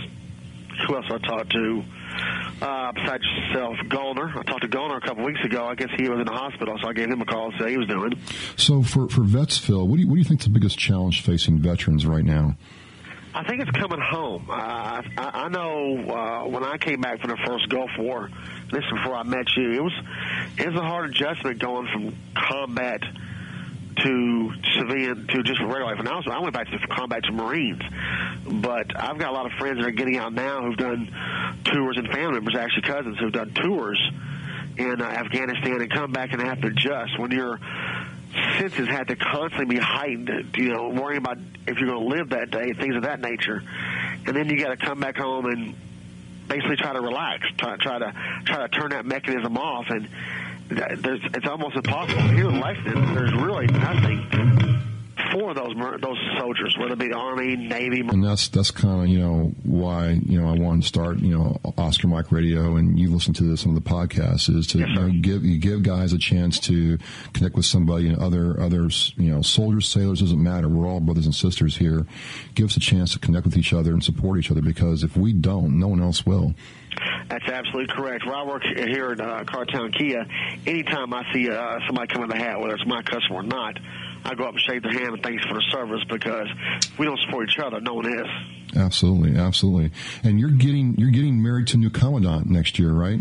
who 0.87 0.95
else 0.95 1.05
I 1.09 1.17
talked 1.19 1.51
to? 1.51 1.83
Uh, 2.61 2.91
besides 2.93 3.23
yourself, 3.23 3.75
Golner. 3.87 4.35
I 4.37 4.43
talked 4.43 4.61
to 4.61 4.69
Golner 4.69 4.97
a 4.97 5.01
couple 5.01 5.25
weeks 5.25 5.43
ago. 5.43 5.65
I 5.65 5.75
guess 5.75 5.89
he 5.97 6.07
was 6.07 6.19
in 6.19 6.25
the 6.25 6.31
hospital, 6.31 6.77
so 6.81 6.87
I 6.87 6.93
gave 6.93 7.09
him 7.09 7.21
a 7.21 7.25
call 7.25 7.51
to 7.51 7.57
see 7.57 7.63
how 7.63 7.69
he 7.69 7.77
was 7.77 7.87
doing. 7.87 8.13
So 8.55 8.83
for 8.83 9.09
for 9.09 9.23
vets, 9.23 9.57
Phil, 9.57 9.85
what 9.85 9.97
do 9.97 10.01
you, 10.01 10.07
what 10.07 10.15
do 10.15 10.19
you 10.19 10.25
think 10.25 10.41
the 10.41 10.49
biggest 10.49 10.77
challenge 10.77 11.21
facing 11.21 11.59
veterans 11.59 12.05
right 12.05 12.23
now? 12.23 12.55
I 13.35 13.43
think 13.43 13.61
it's 13.61 13.71
coming 13.71 13.99
home. 13.99 14.47
Uh, 14.49 14.53
I, 14.53 15.01
I 15.17 15.49
know 15.49 15.97
uh, 15.97 16.47
when 16.47 16.63
I 16.63 16.77
came 16.77 17.01
back 17.01 17.19
from 17.19 17.31
the 17.31 17.37
first 17.45 17.67
Gulf 17.67 17.89
War, 17.97 18.29
this 18.71 18.83
is 18.83 18.91
before 18.91 19.15
I 19.15 19.23
met 19.23 19.47
you, 19.57 19.71
it 19.71 19.83
was 19.83 19.93
it 20.57 20.67
was 20.67 20.79
a 20.79 20.85
hard 20.85 21.09
adjustment 21.09 21.59
going 21.59 21.87
from 21.87 22.15
combat 22.35 23.01
to 23.95 24.51
civilian 24.77 25.27
to 25.27 25.43
just 25.43 25.59
regular 25.59 25.85
life. 25.85 25.99
And 25.99 26.07
I, 26.07 26.19
I 26.31 26.39
went 26.39 26.53
back 26.53 26.67
to 26.69 26.87
combat 26.87 27.23
to 27.23 27.31
Marines, 27.31 27.81
but 28.45 28.99
I've 28.99 29.17
got 29.17 29.29
a 29.29 29.33
lot 29.33 29.45
of 29.45 29.51
friends 29.53 29.79
that 29.79 29.87
are 29.87 29.91
getting 29.91 30.17
out 30.17 30.33
now 30.33 30.61
who've 30.61 30.77
done 30.77 31.09
tours 31.65 31.97
and 31.97 32.07
family 32.07 32.33
members, 32.33 32.55
actually 32.55 32.83
cousins 32.83 33.17
who've 33.19 33.31
done 33.31 33.53
tours 33.53 33.99
in 34.77 35.01
uh, 35.01 35.05
Afghanistan 35.05 35.81
and 35.81 35.91
come 35.91 36.11
back 36.11 36.33
and 36.33 36.41
have 36.41 36.61
to 36.61 36.67
adjust 36.67 37.19
when 37.19 37.31
your 37.31 37.59
senses 38.57 38.87
had 38.87 39.07
to 39.07 39.15
constantly 39.15 39.75
be 39.75 39.81
heightened. 39.81 40.55
You 40.57 40.73
know, 40.73 40.89
worrying 40.89 41.19
about 41.19 41.37
if 41.67 41.77
you're 41.77 41.89
going 41.89 42.09
to 42.09 42.15
live 42.15 42.29
that 42.29 42.51
day, 42.51 42.73
things 42.73 42.95
of 42.95 43.03
that 43.03 43.21
nature, 43.21 43.61
and 44.25 44.35
then 44.35 44.49
you 44.49 44.57
got 44.59 44.77
to 44.77 44.77
come 44.77 44.99
back 44.99 45.17
home 45.17 45.45
and 45.45 45.75
basically 46.47 46.75
try 46.75 46.93
to 46.93 47.01
relax, 47.01 47.45
try, 47.57 47.77
try 47.77 47.99
to 47.99 48.13
try 48.45 48.67
to 48.67 48.69
turn 48.69 48.89
that 48.91 49.05
mechanism 49.05 49.57
off 49.57 49.85
and 49.89 50.07
there's, 50.75 51.21
it's 51.33 51.47
almost 51.47 51.75
impossible. 51.75 52.21
Here 52.29 52.49
in 52.49 52.59
Lexington, 52.59 53.13
there's 53.13 53.33
really 53.33 53.67
nothing 53.67 54.83
for 55.33 55.53
those 55.53 55.73
those 56.01 56.17
soldiers, 56.37 56.77
whether 56.77 56.93
it 56.93 56.99
be 56.99 57.07
the 57.07 57.15
Army, 57.15 57.55
Navy. 57.55 58.01
And 58.01 58.23
that's 58.23 58.47
that's 58.49 58.71
kind 58.71 59.03
of 59.03 59.07
you 59.07 59.19
know 59.19 59.51
why 59.63 60.11
you 60.11 60.39
know 60.39 60.47
I 60.47 60.53
wanted 60.53 60.83
to 60.83 60.87
start 60.87 61.19
you 61.19 61.35
know 61.35 61.59
Oscar 61.77 62.07
Mike 62.07 62.31
Radio 62.31 62.77
and 62.77 62.99
you 62.99 63.11
listen 63.11 63.33
to 63.35 63.43
this 63.43 63.65
of 63.65 63.75
the 63.75 63.81
podcasts 63.81 64.53
is 64.55 64.67
to 64.67 64.79
Yes, 64.79 64.89
you 64.89 64.95
know, 64.95 65.09
give 65.21 65.43
you 65.43 65.57
give 65.57 65.83
guys 65.83 66.13
a 66.13 66.17
chance 66.17 66.59
to 66.61 66.97
connect 67.33 67.55
with 67.55 67.65
somebody 67.65 68.07
and 68.07 68.17
other 68.19 68.59
others 68.59 69.13
you 69.17 69.31
know 69.31 69.41
soldiers 69.41 69.87
sailors 69.87 70.19
doesn't 70.19 70.41
matter 70.41 70.67
we're 70.67 70.87
all 70.87 70.99
brothers 70.99 71.25
and 71.25 71.33
sisters 71.33 71.77
here 71.77 72.05
give 72.53 72.65
us 72.65 72.77
a 72.77 72.79
chance 72.79 73.13
to 73.13 73.19
connect 73.19 73.45
with 73.45 73.57
each 73.57 73.73
other 73.73 73.91
and 73.91 74.03
support 74.03 74.37
each 74.37 74.51
other 74.51 74.61
because 74.61 75.03
if 75.03 75.15
we 75.15 75.33
don't 75.33 75.79
no 75.79 75.87
one 75.87 76.01
else 76.01 76.25
will 76.25 76.53
That's 77.29 77.47
absolutely 77.47 77.93
correct. 77.93 78.25
Where 78.25 78.35
I 78.35 78.43
work 78.43 78.63
here 78.63 79.11
at 79.11 79.21
uh, 79.21 79.43
Cartown 79.45 79.91
Kia, 79.93 80.25
anytime 80.65 81.13
I 81.13 81.23
see 81.33 81.49
uh, 81.49 81.79
somebody 81.87 82.07
come 82.13 82.23
in 82.23 82.29
the 82.29 82.37
hat, 82.37 82.59
whether 82.59 82.75
it's 82.75 82.85
my 82.85 83.01
customer 83.01 83.39
or 83.39 83.43
not, 83.43 83.77
I 84.25 84.35
go 84.35 84.45
up 84.45 84.51
and 84.51 84.59
shake 84.61 84.83
their 84.83 84.91
hand 84.93 85.13
and 85.13 85.23
thanks 85.23 85.43
for 85.45 85.53
the 85.55 85.63
service 85.71 86.03
because 86.09 86.47
we 86.97 87.05
don't 87.05 87.19
support 87.25 87.49
each 87.49 87.59
other, 87.59 87.81
no 87.81 87.95
one 87.95 88.05
is. 88.07 88.27
absolutely 88.77 89.39
absolutely 89.39 89.91
and 90.23 90.39
you're 90.39 90.49
getting 90.49 90.95
you're 90.97 91.11
getting 91.11 91.41
married 91.43 91.67
to 91.67 91.77
new 91.77 91.89
commandant 91.91 92.49
next 92.49 92.79
year 92.79 92.91
right 92.91 93.19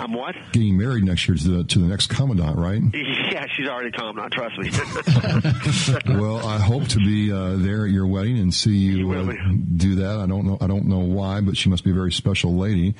I'm 0.00 0.12
what? 0.12 0.34
getting 0.52 0.76
married 0.76 1.04
next 1.04 1.28
year 1.28 1.36
to 1.36 1.48
the 1.48 1.64
to 1.64 1.78
the 1.78 1.86
next 1.86 2.08
commandant 2.08 2.56
right 2.56 2.82
Yeah, 2.94 3.46
she's 3.56 3.68
already 3.68 3.90
now. 3.96 4.28
Trust 4.28 4.58
me. 4.58 4.70
well, 6.18 6.46
I 6.46 6.58
hope 6.58 6.88
to 6.88 6.98
be 6.98 7.32
uh, 7.32 7.56
there 7.56 7.84
at 7.84 7.90
your 7.90 8.06
wedding 8.06 8.38
and 8.38 8.52
see 8.52 8.76
you, 8.76 9.12
uh, 9.12 9.32
do 9.76 9.96
that. 9.96 10.18
I 10.18 10.26
don't 10.26 10.46
know. 10.46 10.58
I 10.60 10.66
don't 10.66 10.86
know 10.86 11.00
why, 11.00 11.40
but 11.40 11.56
she 11.56 11.68
must 11.68 11.84
be 11.84 11.90
a 11.90 11.94
very 11.94 12.12
special 12.12 12.56
lady. 12.56 12.94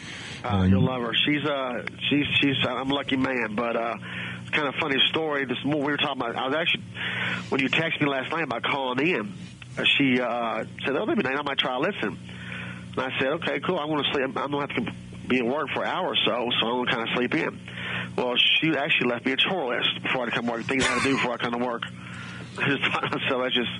Uh, 0.44 0.66
you'll 0.68 0.84
love 0.84 1.02
her. 1.02 1.14
She's 1.14 1.44
uh, 1.44 1.84
she's 2.08 2.26
she's. 2.40 2.56
I'm 2.66 2.90
a 2.90 2.94
lucky 2.94 3.16
man, 3.16 3.54
but 3.54 3.76
uh, 3.76 3.96
it's 4.42 4.50
kind 4.50 4.68
of 4.68 4.74
funny 4.76 5.00
story. 5.08 5.44
This 5.44 5.58
morning 5.64 5.84
we 5.84 5.92
were 5.92 5.96
talking 5.96 6.20
about. 6.20 6.36
I 6.36 6.46
was 6.46 6.56
actually 6.56 6.84
when 7.48 7.60
you 7.60 7.68
texted 7.68 8.00
me 8.00 8.08
last 8.08 8.30
night 8.30 8.44
about 8.44 8.62
calling 8.62 9.06
in. 9.06 9.32
Uh, 9.76 9.84
she 9.96 10.20
uh, 10.20 10.64
said, 10.84 10.96
"Oh, 10.96 11.06
maybe 11.06 11.22
night 11.22 11.36
I 11.38 11.42
might 11.42 11.58
try 11.58 11.72
to 11.72 11.80
listen." 11.80 12.18
And 12.96 13.00
I 13.00 13.18
said, 13.18 13.28
"Okay, 13.28 13.60
cool. 13.60 13.78
I'm 13.78 13.88
going 13.88 14.04
to 14.04 14.10
sleep. 14.12 14.24
I'm 14.36 14.50
going 14.50 14.68
to 14.68 14.74
have 14.74 14.84
to 14.84 14.92
be 15.28 15.38
at 15.38 15.46
work 15.46 15.68
for 15.74 15.82
an 15.84 15.88
hour 15.88 16.08
or 16.08 16.16
so, 16.16 16.48
so 16.60 16.66
I'm 16.66 16.72
going 16.74 16.86
to 16.86 16.92
kind 16.92 17.08
of 17.08 17.14
sleep 17.14 17.34
in." 17.34 17.60
Well, 18.16 18.34
she 18.36 18.76
actually 18.76 19.10
left 19.10 19.26
me 19.26 19.32
a 19.32 19.36
chore 19.36 19.74
list 19.74 20.02
before 20.02 20.22
I 20.22 20.24
had 20.24 20.30
to 20.30 20.36
come 20.36 20.46
work. 20.46 20.64
Things 20.64 20.84
I 20.84 20.88
had 20.88 21.02
to 21.02 21.08
do 21.08 21.16
before 21.16 21.32
I 21.32 21.36
come 21.36 21.52
to 21.52 21.58
work. 21.58 21.82
I 22.60 22.68
just 22.68 22.92
thought, 22.92 23.20
so 23.28 23.42
that's 23.42 23.54
just 23.54 23.70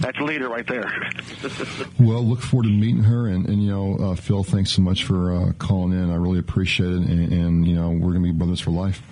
that's 0.00 0.18
a 0.18 0.24
leader 0.24 0.48
right 0.48 0.66
there. 0.66 0.90
Well, 2.00 2.24
look 2.24 2.40
forward 2.40 2.64
to 2.64 2.70
meeting 2.70 3.04
her. 3.04 3.28
And, 3.28 3.46
and 3.46 3.62
you 3.62 3.70
know, 3.70 3.96
uh, 3.96 4.14
Phil, 4.16 4.42
thanks 4.42 4.72
so 4.72 4.82
much 4.82 5.04
for 5.04 5.32
uh, 5.32 5.52
calling 5.52 5.92
in. 5.92 6.10
I 6.10 6.16
really 6.16 6.38
appreciate 6.40 6.88
it. 6.88 7.02
And, 7.02 7.32
and 7.32 7.66
you 7.66 7.74
know, 7.74 7.90
we're 7.90 8.12
going 8.12 8.24
to 8.24 8.32
be 8.32 8.32
brothers 8.32 8.60
for 8.60 8.70
life. 8.70 9.02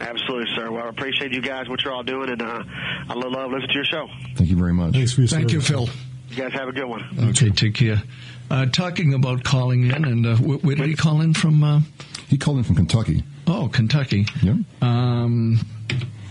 Absolutely, 0.00 0.52
sir. 0.56 0.70
Well, 0.70 0.84
I 0.84 0.88
appreciate 0.88 1.32
you 1.32 1.40
guys, 1.40 1.68
what 1.68 1.82
you're 1.84 1.92
all 1.92 2.02
doing, 2.02 2.30
and 2.30 2.42
uh, 2.42 2.62
I 3.08 3.14
love, 3.14 3.30
love 3.30 3.52
listening 3.52 3.68
to 3.68 3.74
your 3.74 3.84
show. 3.84 4.08
Thank 4.34 4.50
you 4.50 4.56
very 4.56 4.72
much. 4.72 4.94
Thanks 4.94 5.12
for 5.12 5.20
your 5.20 5.28
Thank 5.28 5.52
you. 5.52 5.60
Phil. 5.60 5.88
You 6.32 6.42
guys 6.44 6.52
have 6.54 6.68
a 6.68 6.72
good 6.72 6.86
one. 6.86 7.04
Okay, 7.30 7.50
take 7.50 7.74
care. 7.74 8.02
Uh, 8.50 8.66
talking 8.66 9.12
about 9.14 9.44
calling 9.44 9.84
in, 9.90 10.04
and 10.04 10.26
uh, 10.26 10.36
wh- 10.36 10.64
where 10.64 10.76
did 10.76 10.86
he 10.88 10.94
call 10.94 11.20
in 11.20 11.34
from? 11.34 11.62
Uh, 11.62 11.80
He 12.28 12.38
called 12.38 12.56
in 12.58 12.64
from 12.64 12.76
Kentucky. 12.76 13.22
oh, 13.46 13.68
Kentucky. 13.72 14.26
Yeah. 14.42 14.54
Um, 14.80 15.60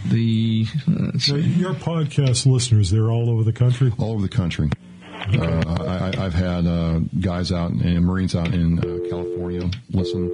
the 0.10 0.66
Now, 0.88 1.36
your 1.36 1.74
podcast 1.76 2.46
listeners, 2.48 2.90
they're 2.90 3.12
all 3.12 3.30
over 3.30 3.44
the 3.44 3.54
country. 3.54 3.92
all 4.00 4.14
over 4.14 4.22
the 4.24 4.30
country. 4.30 4.70
Uh, 5.14 5.64
I, 5.68 6.10
I- 6.18 6.26
I've 6.26 6.34
had 6.34 6.66
uh, 6.66 7.00
guys 7.20 7.52
out 7.52 7.72
and 7.72 8.04
Marines 8.06 8.36
out 8.36 8.54
in 8.56 8.80
uh, 8.80 9.08
California 9.10 9.70
listen, 9.92 10.30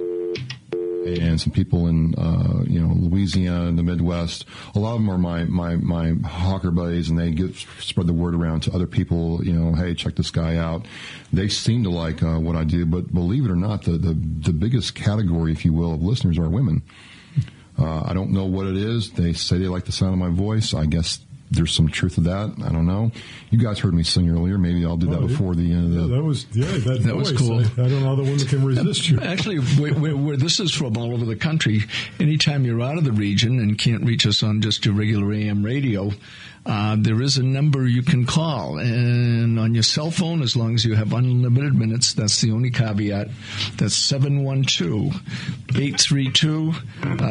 and 1.16 1.40
some 1.40 1.52
people 1.52 1.86
in 1.86 2.14
uh, 2.16 2.62
you 2.66 2.80
know 2.80 2.94
Louisiana, 2.94 3.66
and 3.66 3.78
the 3.78 3.82
Midwest. 3.82 4.44
A 4.74 4.78
lot 4.78 4.94
of 4.94 5.00
them 5.00 5.10
are 5.10 5.18
my 5.18 5.44
my 5.44 5.76
my 5.76 6.14
hawker 6.28 6.70
buddies, 6.70 7.08
and 7.08 7.18
they 7.18 7.30
get 7.30 7.54
spread 7.80 8.06
the 8.06 8.12
word 8.12 8.34
around 8.34 8.62
to 8.62 8.72
other 8.74 8.86
people. 8.86 9.44
You 9.44 9.52
know, 9.52 9.74
hey, 9.74 9.94
check 9.94 10.16
this 10.16 10.30
guy 10.30 10.56
out. 10.56 10.86
They 11.32 11.48
seem 11.48 11.84
to 11.84 11.90
like 11.90 12.22
uh, 12.22 12.38
what 12.38 12.56
I 12.56 12.64
do, 12.64 12.86
but 12.86 13.12
believe 13.12 13.44
it 13.44 13.50
or 13.50 13.56
not, 13.56 13.82
the, 13.82 13.92
the 13.92 14.14
the 14.14 14.52
biggest 14.52 14.94
category, 14.94 15.52
if 15.52 15.64
you 15.64 15.72
will, 15.72 15.94
of 15.94 16.02
listeners 16.02 16.38
are 16.38 16.48
women. 16.48 16.82
Uh, 17.78 18.02
I 18.04 18.12
don't 18.12 18.32
know 18.32 18.44
what 18.44 18.66
it 18.66 18.76
is. 18.76 19.12
They 19.12 19.32
say 19.34 19.58
they 19.58 19.68
like 19.68 19.84
the 19.84 19.92
sound 19.92 20.12
of 20.12 20.18
my 20.18 20.30
voice. 20.30 20.74
I 20.74 20.86
guess 20.86 21.20
there's 21.50 21.72
some 21.74 21.88
truth 21.88 22.16
to 22.16 22.20
that. 22.22 22.54
I 22.62 22.68
don't 22.72 22.86
know. 22.86 23.10
You 23.50 23.58
guys 23.58 23.78
heard 23.78 23.94
me 23.94 24.02
sing 24.02 24.28
earlier. 24.30 24.58
Maybe 24.58 24.84
I'll 24.84 24.96
do 24.96 25.06
that 25.10 25.18
Oh, 25.18 25.20
yeah. 25.22 25.26
before 25.28 25.54
the 25.54 25.72
end 25.72 25.96
of 25.96 26.08
the. 26.08 26.16
that 26.16 26.22
was 26.22 26.46
yeah, 26.52 26.66
that, 26.66 27.02
That 27.04 27.16
was 27.16 27.32
cool. 27.32 27.60
I, 27.60 27.62
I 27.62 27.88
don't 27.88 28.00
know 28.00 28.08
how 28.08 28.14
the 28.16 28.22
women 28.24 28.46
can 28.46 28.64
resist 28.64 29.08
you. 29.08 29.18
Actually, 29.22 29.56
where, 29.58 29.94
where, 29.94 30.16
where 30.16 30.36
this 30.36 30.60
is 30.60 30.72
from, 30.74 30.96
all 30.96 31.14
over 31.14 31.24
the 31.24 31.36
country, 31.36 31.80
anytime 32.20 32.64
you're 32.64 32.82
out 32.82 32.98
of 32.98 33.04
the 33.04 33.12
region 33.12 33.58
and 33.60 33.78
can't 33.78 34.04
reach 34.04 34.26
us 34.26 34.42
on 34.42 34.60
just 34.60 34.84
your 34.84 34.94
regular 34.94 35.32
AM 35.32 35.62
radio, 35.64 36.10
uh, 36.66 36.96
there 36.98 37.22
is 37.22 37.38
a 37.38 37.42
number 37.42 37.86
you 37.86 38.02
can 38.02 38.26
call. 38.26 38.78
And 38.78 39.58
on 39.58 39.74
your 39.74 39.82
cell 39.82 40.10
phone, 40.10 40.42
as 40.42 40.56
long 40.56 40.74
as 40.74 40.84
you 40.84 40.94
have 40.94 41.12
unlimited 41.12 41.74
minutes, 41.74 42.12
that's 42.12 42.40
the 42.40 42.50
only 42.52 42.70
caveat. 42.70 43.28
That's 43.76 43.94
712 43.94 45.14
832 45.70 46.74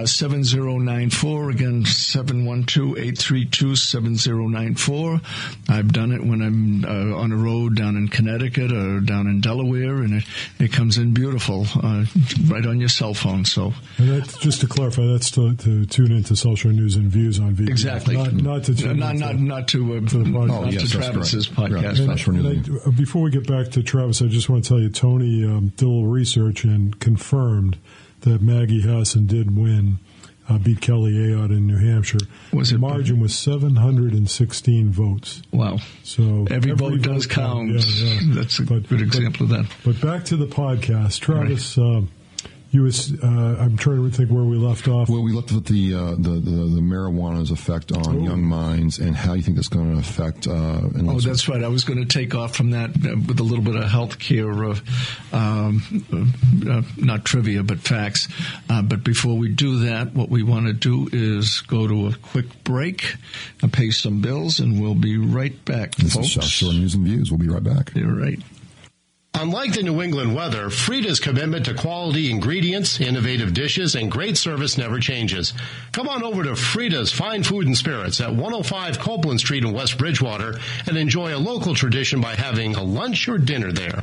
7094. 0.06 1.50
Again, 1.50 1.86
712 1.86 2.98
832 2.98 3.76
7094. 3.76 5.22
I've 5.70 5.92
done 5.92 6.12
it 6.12 6.24
when 6.24 6.42
I'm 6.42 6.86
uh, 6.86 7.18
on 7.18 7.32
a 7.32 7.36
road 7.38 7.76
down 7.76 7.96
in 7.96 8.08
Connecticut 8.08 8.72
or 8.72 9.00
down 9.00 9.28
in 9.28 9.42
Delaware, 9.42 9.98
and 9.98 10.16
it, 10.16 10.24
it 10.60 10.74
comes 10.74 10.98
in 10.98 11.14
beautiful 11.14 11.66
uh, 11.76 12.06
right 12.48 12.66
on 12.66 12.80
your 12.80 12.90
cell 12.90 13.14
phone. 13.14 13.46
So, 13.46 13.74
just 13.98 14.62
to 14.62 14.68
clarify. 14.68 15.06
That's 15.06 15.32
to, 15.32 15.56
to 15.56 15.86
tune 15.86 16.12
into 16.12 16.36
social 16.36 16.72
news 16.72 16.96
and 16.96 17.10
views 17.10 17.40
on 17.40 17.56
VPN. 17.56 17.70
exactly. 17.70 18.16
Not, 18.16 18.34
not 18.34 18.64
to 18.66 18.76
tune 18.76 18.98
not, 18.98 19.16
not, 19.20 19.36
not 19.40 19.68
to, 19.70 19.96
uh, 19.98 20.00
to 20.02 20.18
the 20.20 20.24
podcast. 20.26 20.48
not 20.48 20.64
Oh, 20.64 20.70
yes, 20.70 20.82
to 20.92 20.98
Travis's. 20.98 21.58
Right. 21.58 21.72
podcast. 21.72 22.00
And- 22.00 22.46
And. 22.48 22.80
I- 22.86 22.90
before 22.92 23.22
we 23.24 23.32
get 23.32 23.48
back 23.48 23.70
to 23.72 23.84
Travis, 23.84 24.22
I 24.22 24.28
just 24.28 24.50
want 24.50 24.64
to 24.64 24.68
tell 24.70 24.80
you, 24.80 24.90
Tony 24.90 25.44
um, 25.46 25.70
did 25.76 25.86
a 25.86 25.88
little 25.88 26.06
research 26.08 26.64
and 26.64 26.98
confirmed 27.00 27.78
that 28.22 28.42
Maggie 28.42 28.82
Hassan 28.82 29.26
did 29.28 29.56
win, 29.56 30.00
uh, 30.50 30.58
beat 30.58 30.80
Kelly 30.82 31.12
Ayotte 31.14 31.52
in 31.52 31.68
New 31.68 31.78
Hampshire. 31.78 32.18
Was 32.54 32.70
the 32.70 32.76
it- 32.76 32.80
margin 32.80 33.20
was 33.20 33.36
716 33.36 34.90
votes. 34.92 35.42
Wow. 35.52 35.78
So 36.04 36.48
Every, 36.50 36.72
vote 36.72 37.02
does 37.02 37.28
count. 37.28 37.70
Yeah, 37.72 37.80
yeah. 37.86 38.20
That's 38.36 38.60
a 38.60 38.64
But- 38.64 38.88
good 38.88 39.00
but- 39.00 39.02
example 39.02 39.44
of 39.44 39.50
that. 39.50 39.66
But 39.84 40.00
back 40.02 40.26
to 40.26 40.38
the 40.38 40.48
podcast, 40.48 41.20
Travis. 41.20 41.78
um, 41.78 42.10
you 42.78 42.84
was 42.84 43.12
uh, 43.24 43.58
I'm 43.60 43.76
trying 43.78 44.10
to 44.10 44.16
think 44.16 44.30
where 44.30 44.44
we 44.44 44.58
left 44.58 44.88
off. 44.88 45.10
Well, 45.10 45.24
we 45.24 45.32
looked 45.32 45.52
at 45.52 45.66
the 45.66 45.94
uh, 45.94 46.12
the, 46.12 46.40
the 46.40 46.52
the 46.78 46.82
marijuana's 46.82 47.52
effect 47.52 47.92
on 47.92 48.18
Oh. 48.18 48.24
young 48.24 48.44
minds 48.44 49.00
and 49.00 49.16
how 49.16 49.34
you 49.34 49.42
think 49.42 49.56
that's 49.58 49.68
going 49.68 49.94
to 49.94 50.00
affect. 50.00 50.48
Uh, 50.48 50.82
Oh, 51.10 51.20
that's 51.20 51.48
right. 51.50 51.64
I 51.64 51.68
was 51.70 51.84
going 51.84 52.00
to 52.00 52.06
take 52.06 52.36
off 52.36 52.56
from 52.56 52.72
that 52.72 52.90
uh, 52.92 53.16
with 53.28 53.40
a 53.40 53.44
little 53.44 53.64
bit 53.64 53.76
of 53.76 53.86
health 53.90 54.20
care, 54.20 54.52
uh, 54.66 54.76
um, 55.34 56.06
uh, 56.70 56.82
not 56.98 57.26
trivia, 57.26 57.64
but 57.64 57.80
facts. 57.80 58.28
Uh, 58.70 58.82
but 58.82 59.04
before 59.04 59.36
we 59.38 59.50
do 59.50 59.80
that, 59.86 60.14
what 60.14 60.30
we 60.30 60.44
want 60.44 60.68
to 60.68 60.74
do 60.74 61.10
is 61.12 61.62
go 61.62 61.88
to 61.88 62.08
a 62.08 62.14
quick 62.14 62.46
break, 62.64 63.16
and 63.62 63.72
pay 63.74 63.90
some 63.92 64.22
bills, 64.22 64.60
and 64.60 64.82
we'll 64.82 64.96
be 64.96 65.18
right 65.18 65.64
back, 65.66 65.96
This 65.96 66.14
folks. 66.14 66.28
is 66.28 66.34
South 66.34 66.44
Shore 66.46 66.74
News 66.74 66.94
and 66.96 67.06
Views. 67.06 67.32
We'll 67.32 67.40
be 67.40 67.50
right 67.50 67.64
back. 67.64 67.94
You're 67.96 68.14
right. 68.16 68.40
Unlike 69.34 69.74
the 69.74 69.84
New 69.84 70.02
England 70.02 70.34
weather, 70.36 70.70
Frida's 70.72 71.20
commitment 71.20 71.66
to 71.66 71.76
quality 71.76 72.32
ingredients, 72.32 73.00
innovative 73.00 73.54
dishes, 73.54 73.94
and 73.94 74.12
great 74.12 74.36
service 74.36 74.80
never 74.80 75.00
changes. 75.00 75.54
Come 75.92 76.10
on 76.10 76.24
over 76.24 76.44
to 76.44 76.56
Frida's 76.56 77.12
Fine 77.12 77.44
Food 77.44 77.68
and 77.68 77.78
Spirits 77.78 78.20
at 78.20 78.32
105 78.32 78.98
Copeland 78.98 79.40
Street 79.40 79.64
in 79.64 79.74
West 79.74 79.98
Bridgewater 80.00 80.56
and 80.88 80.98
enjoy 80.98 81.36
a 81.36 81.38
local 81.38 81.76
tradition 81.76 82.20
by 82.20 82.34
having 82.34 82.76
a 82.76 82.84
lunch 82.84 83.28
or 83.30 83.38
dinner 83.38 83.72
there. 83.72 84.02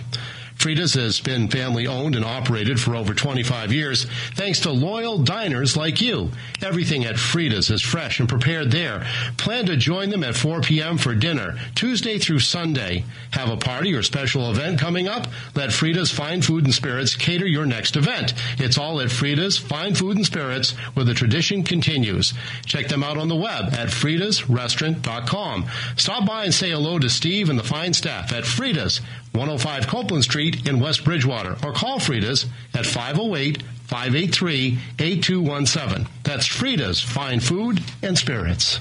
Frida's 0.64 0.94
has 0.94 1.20
been 1.20 1.48
family 1.48 1.86
owned 1.86 2.16
and 2.16 2.24
operated 2.24 2.80
for 2.80 2.96
over 2.96 3.12
25 3.12 3.70
years 3.70 4.06
thanks 4.32 4.60
to 4.60 4.70
loyal 4.70 5.18
diners 5.18 5.76
like 5.76 6.00
you. 6.00 6.30
Everything 6.62 7.04
at 7.04 7.18
Frida's 7.18 7.68
is 7.68 7.82
fresh 7.82 8.18
and 8.18 8.26
prepared 8.26 8.70
there. 8.70 9.06
Plan 9.36 9.66
to 9.66 9.76
join 9.76 10.08
them 10.08 10.24
at 10.24 10.34
4 10.34 10.62
p.m. 10.62 10.96
for 10.96 11.14
dinner, 11.14 11.58
Tuesday 11.74 12.18
through 12.18 12.38
Sunday. 12.38 13.04
Have 13.32 13.50
a 13.50 13.58
party 13.58 13.92
or 13.92 14.02
special 14.02 14.50
event 14.50 14.80
coming 14.80 15.06
up? 15.06 15.26
Let 15.54 15.70
Frida's 15.70 16.10
Fine 16.10 16.40
Food 16.40 16.64
and 16.64 16.72
Spirits 16.72 17.14
cater 17.14 17.46
your 17.46 17.66
next 17.66 17.94
event. 17.94 18.32
It's 18.56 18.78
all 18.78 19.02
at 19.02 19.10
Frida's 19.10 19.58
Fine 19.58 19.96
Food 19.96 20.16
and 20.16 20.24
Spirits 20.24 20.70
where 20.94 21.04
the 21.04 21.12
tradition 21.12 21.62
continues. 21.62 22.32
Check 22.64 22.88
them 22.88 23.04
out 23.04 23.18
on 23.18 23.28
the 23.28 23.36
web 23.36 23.66
at 23.74 23.88
fridasrestaurant.com. 23.88 25.66
Stop 25.98 26.26
by 26.26 26.44
and 26.44 26.54
say 26.54 26.70
hello 26.70 26.98
to 26.98 27.10
Steve 27.10 27.50
and 27.50 27.58
the 27.58 27.62
fine 27.62 27.92
staff 27.92 28.32
at 28.32 28.46
Frida's, 28.46 29.02
105 29.34 29.88
Copeland 29.88 30.22
Street 30.22 30.68
in 30.68 30.78
West 30.78 31.04
Bridgewater, 31.04 31.56
or 31.64 31.72
call 31.72 31.98
Frida's 31.98 32.46
at 32.72 32.86
508 32.86 33.62
583 33.86 34.78
8217. 35.00 36.06
That's 36.22 36.46
Frida's 36.46 37.00
Fine 37.00 37.40
Food 37.40 37.82
and 38.00 38.16
Spirits. 38.16 38.78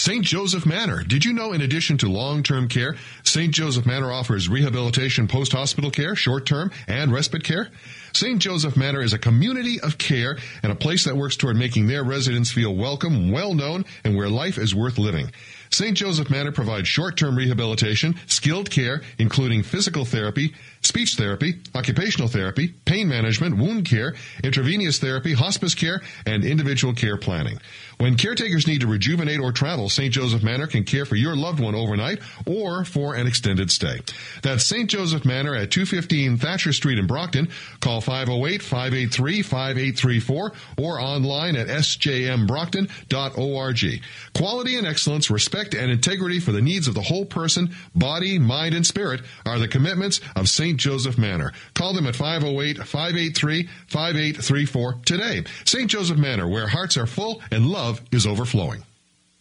St. 0.00 0.24
Joseph 0.24 0.64
Manor. 0.64 1.02
Did 1.02 1.26
you 1.26 1.34
know 1.34 1.52
in 1.52 1.60
addition 1.60 1.98
to 1.98 2.08
long-term 2.08 2.68
care, 2.68 2.96
St. 3.22 3.52
Joseph 3.52 3.84
Manor 3.84 4.10
offers 4.10 4.48
rehabilitation 4.48 5.28
post-hospital 5.28 5.90
care, 5.90 6.16
short-term, 6.16 6.70
and 6.88 7.12
respite 7.12 7.44
care? 7.44 7.68
St. 8.14 8.38
Joseph 8.38 8.78
Manor 8.78 9.02
is 9.02 9.12
a 9.12 9.18
community 9.18 9.78
of 9.80 9.98
care 9.98 10.38
and 10.62 10.72
a 10.72 10.76
place 10.76 11.04
that 11.04 11.16
works 11.16 11.36
toward 11.36 11.56
making 11.56 11.86
their 11.86 12.02
residents 12.02 12.50
feel 12.50 12.74
welcome, 12.74 13.30
well 13.30 13.52
known, 13.52 13.84
and 14.02 14.16
where 14.16 14.30
life 14.30 14.56
is 14.56 14.74
worth 14.74 14.98
living. 14.98 15.30
St. 15.72 15.96
Joseph 15.96 16.30
Manor 16.30 16.52
provides 16.52 16.88
short-term 16.88 17.36
rehabilitation, 17.36 18.16
skilled 18.26 18.70
care, 18.70 19.02
including 19.18 19.62
physical 19.62 20.04
therapy, 20.04 20.52
speech 20.82 21.16
therapy, 21.16 21.60
occupational 21.74 22.28
therapy, 22.28 22.68
pain 22.84 23.08
management, 23.08 23.56
wound 23.56 23.84
care, 23.84 24.14
intravenous 24.42 24.98
therapy, 24.98 25.34
hospice 25.34 25.74
care, 25.74 26.00
and 26.26 26.44
individual 26.44 26.94
care 26.94 27.16
planning. 27.16 27.58
When 27.98 28.16
caretakers 28.16 28.66
need 28.66 28.80
to 28.80 28.86
rejuvenate 28.86 29.40
or 29.40 29.52
travel, 29.52 29.90
St. 29.90 30.12
Joseph 30.12 30.42
Manor 30.42 30.66
can 30.66 30.84
care 30.84 31.04
for 31.04 31.16
your 31.16 31.36
loved 31.36 31.60
one 31.60 31.74
overnight 31.74 32.20
or 32.46 32.86
for 32.86 33.14
an 33.14 33.26
extended 33.26 33.70
stay. 33.70 34.00
That's 34.42 34.64
St. 34.64 34.88
Joseph 34.88 35.26
Manor 35.26 35.54
at 35.54 35.70
215 35.70 36.38
Thatcher 36.38 36.72
Street 36.72 36.98
in 36.98 37.06
Brockton. 37.06 37.50
Call 37.80 38.00
508-583-5834 38.00 40.54
or 40.78 40.98
online 40.98 41.56
at 41.56 41.66
sjmbrockton.org. 41.66 44.02
Quality 44.34 44.78
and 44.78 44.86
excellence, 44.86 45.30
respect 45.30 45.74
and 45.74 45.90
integrity 45.90 46.40
for 46.40 46.52
the 46.52 46.62
needs 46.62 46.88
of 46.88 46.94
the 46.94 47.02
whole 47.02 47.26
person, 47.26 47.74
body, 47.94 48.38
mind, 48.38 48.74
and 48.74 48.86
spirit 48.86 49.20
are 49.44 49.58
the 49.58 49.68
commitments 49.68 50.22
of 50.36 50.48
St. 50.48 50.69
Joseph 50.78 51.18
Manor. 51.18 51.52
Call 51.74 51.92
them 51.94 52.06
at 52.06 52.14
508-583-5834 52.14 55.04
today. 55.04 55.42
St. 55.64 55.90
Joseph 55.90 56.18
Manor, 56.18 56.48
where 56.48 56.68
hearts 56.68 56.96
are 56.96 57.06
full 57.06 57.42
and 57.50 57.68
love 57.68 58.00
is 58.12 58.26
overflowing. 58.26 58.84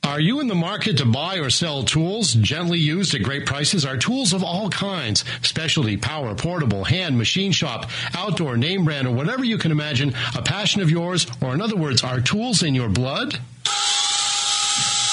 Are 0.01 0.19
you 0.19 0.39
in 0.39 0.47
the 0.47 0.55
market 0.55 0.97
to 0.99 1.05
buy 1.05 1.39
or 1.39 1.49
sell 1.49 1.83
tools 1.83 2.33
gently 2.33 2.79
used 2.79 3.13
at 3.13 3.21
great 3.21 3.45
prices? 3.45 3.85
Are 3.85 3.97
tools 3.97 4.31
of 4.31 4.43
all 4.43 4.69
kinds, 4.69 5.25
specialty, 5.41 5.97
power, 5.97 6.33
portable, 6.35 6.85
hand, 6.85 7.17
machine 7.17 7.51
shop, 7.51 7.89
outdoor, 8.15 8.55
name 8.55 8.85
brand, 8.85 9.07
or 9.07 9.13
whatever 9.13 9.43
you 9.43 9.57
can 9.57 9.71
imagine, 9.71 10.13
a 10.35 10.41
passion 10.41 10.81
of 10.81 10.89
yours, 10.89 11.27
or 11.41 11.53
in 11.53 11.61
other 11.61 11.75
words, 11.75 12.01
are 12.01 12.21
tools 12.21 12.63
in 12.63 12.73
your 12.73 12.89
blood? 12.89 13.39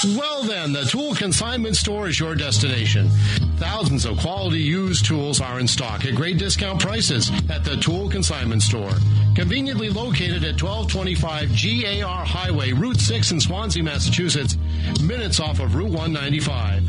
Well 0.05 0.43
then, 0.43 0.73
the 0.73 0.85
Tool 0.85 1.15
Consignment 1.15 1.75
Store 1.75 2.09
is 2.09 2.21
your 2.21 2.35
destination. 2.35 3.09
Thousands 3.57 4.05
of 4.05 4.19
quality 4.19 4.59
used 4.59 5.07
tools 5.07 5.41
are 5.41 5.59
in 5.59 5.67
stock 5.67 6.05
at 6.05 6.15
great 6.15 6.37
discount 6.37 6.81
prices 6.81 7.31
at 7.49 7.65
the 7.65 7.77
Tool 7.77 8.09
Consignment 8.11 8.63
Store. 8.63 8.93
Conveniently 9.35 9.89
located 9.89 10.45
at 10.45 10.61
1225 10.61 12.03
GAR 12.03 12.25
Highway, 12.25 12.73
Route 12.73 13.01
6 13.01 13.33
in 13.33 13.41
Swansea, 13.41 13.83
Massachusetts, 13.83 14.59
minutes 15.01 15.41
off 15.41 15.61
of 15.61 15.75
Route 15.75 15.91
195. 15.91 16.83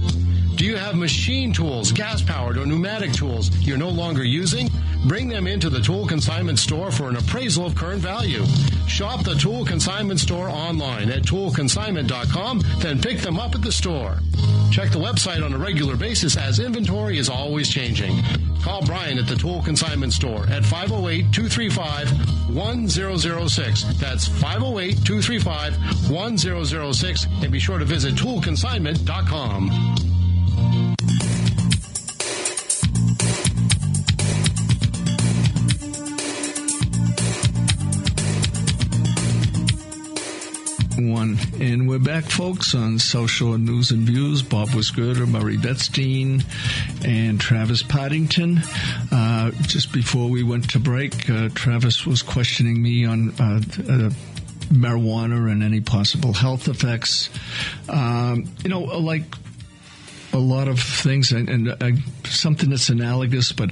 Do 0.57 0.65
you 0.65 0.75
have 0.75 0.95
machine 0.95 1.53
tools, 1.53 1.91
gas 1.91 2.23
powered, 2.23 2.57
or 2.57 2.65
pneumatic 2.65 3.13
tools 3.13 3.55
you're 3.59 3.77
no 3.77 3.89
longer 3.89 4.23
using? 4.23 4.71
Bring 5.05 5.27
them 5.27 5.45
into 5.45 5.69
the 5.69 5.79
Tool 5.79 6.07
Consignment 6.07 6.57
Store 6.57 6.89
for 6.89 7.09
an 7.09 7.15
appraisal 7.15 7.67
of 7.67 7.75
current 7.75 8.01
value. 8.01 8.43
Shop 8.87 9.23
the 9.23 9.35
Tool 9.35 9.65
Consignment 9.65 10.19
Store 10.19 10.49
online 10.49 11.11
at 11.11 11.21
toolconsignment.com, 11.21 12.63
then 12.79 12.99
pick 12.99 13.19
them 13.19 13.39
up 13.39 13.53
at 13.53 13.61
the 13.61 13.71
store. 13.71 14.17
Check 14.71 14.89
the 14.89 14.97
website 14.97 15.45
on 15.45 15.53
a 15.53 15.59
regular 15.59 15.95
basis 15.95 16.35
as 16.35 16.59
inventory 16.59 17.19
is 17.19 17.29
always 17.29 17.69
changing. 17.69 18.19
Call 18.63 18.83
Brian 18.83 19.19
at 19.19 19.27
the 19.27 19.35
Tool 19.35 19.61
Consignment 19.61 20.11
Store 20.11 20.47
at 20.49 20.65
508 20.65 21.31
235 21.33 22.09
1006. 22.55 23.83
That's 23.99 24.27
508 24.27 25.05
235 25.05 26.09
1006. 26.09 27.27
And 27.43 27.51
be 27.51 27.59
sure 27.59 27.77
to 27.77 27.85
visit 27.85 28.15
toolconsignment.com. 28.15 30.16
And 41.59 41.89
we're 41.89 41.99
back, 41.99 42.25
folks, 42.25 42.75
on 42.75 42.99
South 42.99 43.29
Shore 43.29 43.57
News 43.57 43.91
and 43.91 44.01
Views. 44.01 44.41
Bob 44.41 44.69
Wisgerter, 44.69 45.27
Murray 45.27 45.57
Vetstein, 45.57 46.43
and 47.05 47.39
Travis 47.39 47.83
Partington. 47.83 48.59
Uh, 49.11 49.51
just 49.63 49.91
before 49.91 50.29
we 50.29 50.43
went 50.43 50.69
to 50.71 50.79
break, 50.79 51.29
uh, 51.29 51.49
Travis 51.55 52.05
was 52.05 52.21
questioning 52.21 52.81
me 52.81 53.05
on 53.05 53.29
uh, 53.39 53.61
uh 53.89 54.09
marijuana 54.71 55.51
and 55.51 55.63
any 55.63 55.81
possible 55.81 56.33
health 56.33 56.67
effects. 56.67 57.29
Um, 57.89 58.45
you 58.63 58.69
know, 58.69 58.81
like 58.81 59.23
a 60.33 60.37
lot 60.37 60.67
of 60.67 60.79
things, 60.79 61.31
and, 61.31 61.49
and 61.49 61.69
uh, 61.69 61.91
something 62.25 62.69
that's 62.69 62.89
analogous, 62.89 63.51
but 63.51 63.71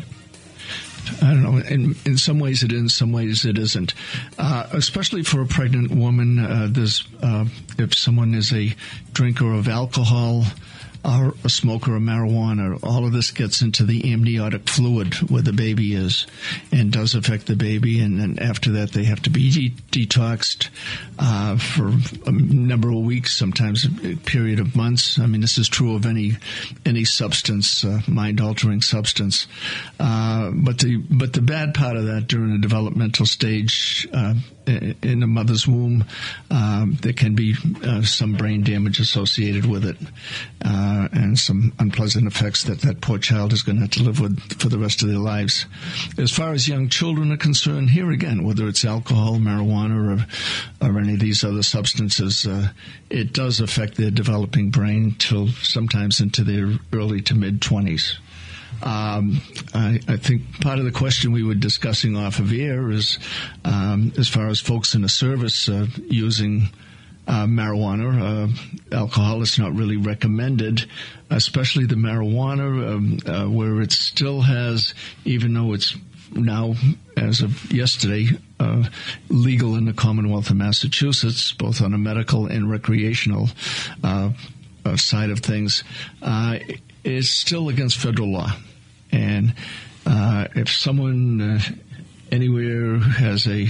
I 1.21 1.33
don't 1.33 1.43
know. 1.43 1.57
In, 1.57 1.95
in 2.05 2.17
some 2.17 2.39
ways 2.39 2.63
it 2.63 2.71
is, 2.71 2.79
in 2.79 2.89
some 2.89 3.11
ways 3.11 3.45
it 3.45 3.57
isn't. 3.57 3.93
Uh, 4.37 4.67
especially 4.73 5.23
for 5.23 5.41
a 5.41 5.45
pregnant 5.45 5.91
woman, 5.91 6.39
uh, 6.39 6.67
there's, 6.69 7.03
uh, 7.21 7.45
if 7.77 7.95
someone 7.95 8.33
is 8.33 8.53
a 8.53 8.75
drinker 9.13 9.53
of 9.53 9.67
alcohol, 9.67 10.43
or 11.05 11.35
a 11.43 11.49
smoker 11.49 11.95
of 11.95 12.01
marijuana, 12.01 12.79
all 12.83 13.05
of 13.05 13.11
this 13.11 13.31
gets 13.31 13.61
into 13.61 13.83
the 13.83 14.11
amniotic 14.11 14.67
fluid 14.67 15.13
where 15.29 15.41
the 15.41 15.53
baby 15.53 15.93
is 15.93 16.25
and 16.71 16.91
does 16.91 17.13
affect 17.13 17.45
the 17.45 17.55
baby. 17.55 17.99
And 17.99 18.19
then 18.19 18.39
after 18.39 18.71
that, 18.73 18.91
they 18.91 19.03
have 19.03 19.21
to 19.23 19.29
be 19.29 19.51
de- 19.51 20.05
detoxed 20.05 20.69
uh, 21.19 21.57
for 21.57 21.91
a 22.27 22.31
number 22.31 22.89
of 22.89 22.97
weeks, 22.97 23.33
sometimes 23.33 23.85
a 23.85 24.15
period 24.15 24.59
of 24.59 24.75
months. 24.75 25.19
I 25.19 25.27
mean, 25.27 25.41
this 25.41 25.57
is 25.57 25.69
true 25.69 25.95
of 25.95 26.05
any 26.05 26.37
any 26.85 27.05
substance, 27.05 27.85
uh, 27.85 28.01
mind 28.07 28.41
altering 28.41 28.81
substance. 28.81 29.47
Uh, 29.99 30.51
but 30.53 30.79
the 30.79 30.97
but 30.97 31.33
the 31.33 31.41
bad 31.41 31.73
part 31.73 31.97
of 31.97 32.05
that 32.05 32.27
during 32.27 32.53
the 32.53 32.59
developmental 32.59 33.25
stage 33.25 34.07
uh, 34.11 34.33
in 34.67 35.19
the 35.19 35.27
mother's 35.27 35.67
womb, 35.67 36.05
um, 36.51 36.97
there 37.01 37.13
can 37.13 37.35
be 37.35 37.55
uh, 37.83 38.01
some 38.01 38.33
brain 38.33 38.63
damage 38.63 38.99
associated 38.99 39.65
with 39.65 39.85
it, 39.85 39.97
uh, 40.63 41.07
and 41.11 41.37
some 41.37 41.73
unpleasant 41.79 42.27
effects 42.27 42.63
that 42.63 42.81
that 42.81 43.01
poor 43.01 43.17
child 43.17 43.53
is 43.53 43.61
going 43.61 43.77
to 43.77 43.81
have 43.83 43.91
to 43.91 44.03
live 44.03 44.19
with 44.19 44.59
for 44.59 44.69
the 44.69 44.79
rest 44.79 45.01
of 45.01 45.09
their 45.09 45.19
lives. 45.19 45.65
As 46.17 46.31
far 46.31 46.53
as 46.53 46.67
young 46.67 46.89
children 46.89 47.31
are 47.31 47.37
concerned, 47.37 47.91
here 47.91 48.11
again, 48.11 48.43
whether 48.43 48.67
it's 48.67 48.85
alcohol, 48.85 49.37
marijuana, 49.37 50.25
or, 50.81 50.87
or 50.87 50.99
any 50.99 51.13
of 51.13 51.19
these 51.19 51.43
other 51.43 51.63
substances, 51.63 52.45
uh, 52.45 52.69
it 53.09 53.33
does 53.33 53.59
affect 53.59 53.95
their 53.95 54.11
developing 54.11 54.71
brain 54.71 55.15
till 55.17 55.47
sometimes 55.49 56.19
into 56.19 56.43
their 56.43 56.79
early 56.93 57.21
to 57.21 57.35
mid 57.35 57.61
twenties. 57.61 58.19
Um, 58.83 59.41
I, 59.73 59.99
I, 60.07 60.17
think 60.17 60.61
part 60.61 60.79
of 60.79 60.85
the 60.85 60.91
question 60.91 61.31
we 61.31 61.43
were 61.43 61.55
discussing 61.55 62.15
off 62.15 62.39
of 62.39 62.51
air 62.51 62.91
is 62.91 63.19
um, 63.63 64.11
as 64.17 64.27
far 64.27 64.47
as 64.47 64.59
folks 64.59 64.95
in 64.95 65.01
the 65.01 65.09
service 65.09 65.69
uh, 65.69 65.87
using 66.07 66.69
uh, 67.27 67.45
marijuana. 67.45 68.51
Uh, 68.91 68.95
alcohol 68.95 69.41
is 69.41 69.57
not 69.57 69.73
really 69.73 69.97
recommended, 69.97 70.85
especially 71.29 71.85
the 71.85 71.95
marijuana, 71.95 72.93
um, 72.93 73.19
uh, 73.25 73.49
where 73.49 73.81
it 73.81 73.91
still 73.91 74.41
has, 74.41 74.93
even 75.23 75.53
though 75.53 75.73
it's 75.73 75.95
now, 76.33 76.75
as 77.17 77.41
of 77.41 77.71
yesterday, 77.71 78.27
uh, 78.59 78.83
legal 79.29 79.75
in 79.75 79.85
the 79.85 79.93
Commonwealth 79.93 80.49
of 80.49 80.57
Massachusetts, 80.57 81.53
both 81.53 81.81
on 81.81 81.93
a 81.93 81.97
medical 81.97 82.47
and 82.47 82.69
recreational 82.69 83.49
uh, 84.03 84.07
uh, 84.07 84.31
side 84.95 85.29
of 85.29 85.39
things, 85.39 85.83
is 87.03 87.29
still 87.29 87.69
against 87.69 87.97
federal 87.97 88.31
law. 88.31 88.51
And 89.11 89.53
uh, 90.05 90.47
if 90.55 90.69
someone 90.69 91.39
uh, 91.41 91.59
anywhere 92.31 92.97
has 92.97 93.47
a, 93.47 93.67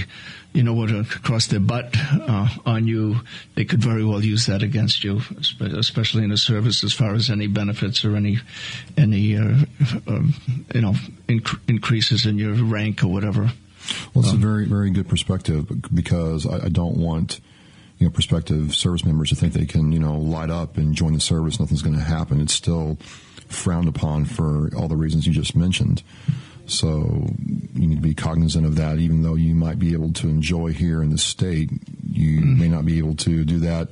you 0.52 0.62
know 0.62 0.72
what, 0.72 0.90
across 0.90 1.46
their 1.46 1.60
butt 1.60 1.94
uh, 1.94 2.48
on 2.64 2.86
you, 2.86 3.20
they 3.54 3.64
could 3.64 3.82
very 3.82 4.04
well 4.04 4.24
use 4.24 4.46
that 4.46 4.62
against 4.62 5.04
you, 5.04 5.20
especially 5.60 6.24
in 6.24 6.32
a 6.32 6.36
service 6.36 6.82
as 6.82 6.92
far 6.92 7.14
as 7.14 7.30
any 7.30 7.46
benefits 7.46 8.04
or 8.04 8.16
any, 8.16 8.38
any, 8.96 9.36
uh, 9.36 9.54
um, 10.08 10.34
you 10.74 10.80
know, 10.80 10.94
inc- 11.28 11.60
increases 11.68 12.26
in 12.26 12.38
your 12.38 12.54
rank 12.54 13.04
or 13.04 13.08
whatever. 13.08 13.52
Well, 14.14 14.24
it's 14.24 14.32
um, 14.32 14.38
a 14.38 14.40
very, 14.40 14.66
very 14.66 14.90
good 14.90 15.08
perspective 15.08 15.70
because 15.94 16.46
I, 16.46 16.66
I 16.66 16.68
don't 16.68 16.96
want 16.96 17.40
you 17.98 18.06
know, 18.06 18.10
prospective 18.10 18.74
service 18.74 19.04
members 19.04 19.30
to 19.30 19.36
think 19.36 19.52
they 19.52 19.66
can, 19.66 19.92
you 19.92 19.98
know, 19.98 20.16
light 20.18 20.50
up 20.50 20.76
and 20.76 20.94
join 20.94 21.14
the 21.14 21.20
service. 21.20 21.58
Nothing's 21.58 21.82
going 21.82 21.96
to 21.96 22.02
happen. 22.02 22.40
It's 22.40 22.52
still 22.52 22.98
frowned 23.48 23.88
upon 23.88 24.24
for 24.24 24.70
all 24.76 24.88
the 24.88 24.96
reasons 24.96 25.26
you 25.26 25.32
just 25.32 25.56
mentioned. 25.56 26.02
So 26.66 27.30
you 27.74 27.86
need 27.86 27.96
to 27.96 28.02
be 28.02 28.14
cognizant 28.14 28.66
of 28.66 28.76
that. 28.76 28.98
Even 28.98 29.22
though 29.22 29.36
you 29.36 29.54
might 29.54 29.78
be 29.78 29.92
able 29.92 30.12
to 30.14 30.28
enjoy 30.28 30.72
here 30.72 31.00
in 31.00 31.10
the 31.10 31.18
state, 31.18 31.70
you 32.10 32.40
mm. 32.40 32.58
may 32.58 32.68
not 32.68 32.84
be 32.84 32.98
able 32.98 33.14
to 33.16 33.44
do 33.44 33.60
that 33.60 33.88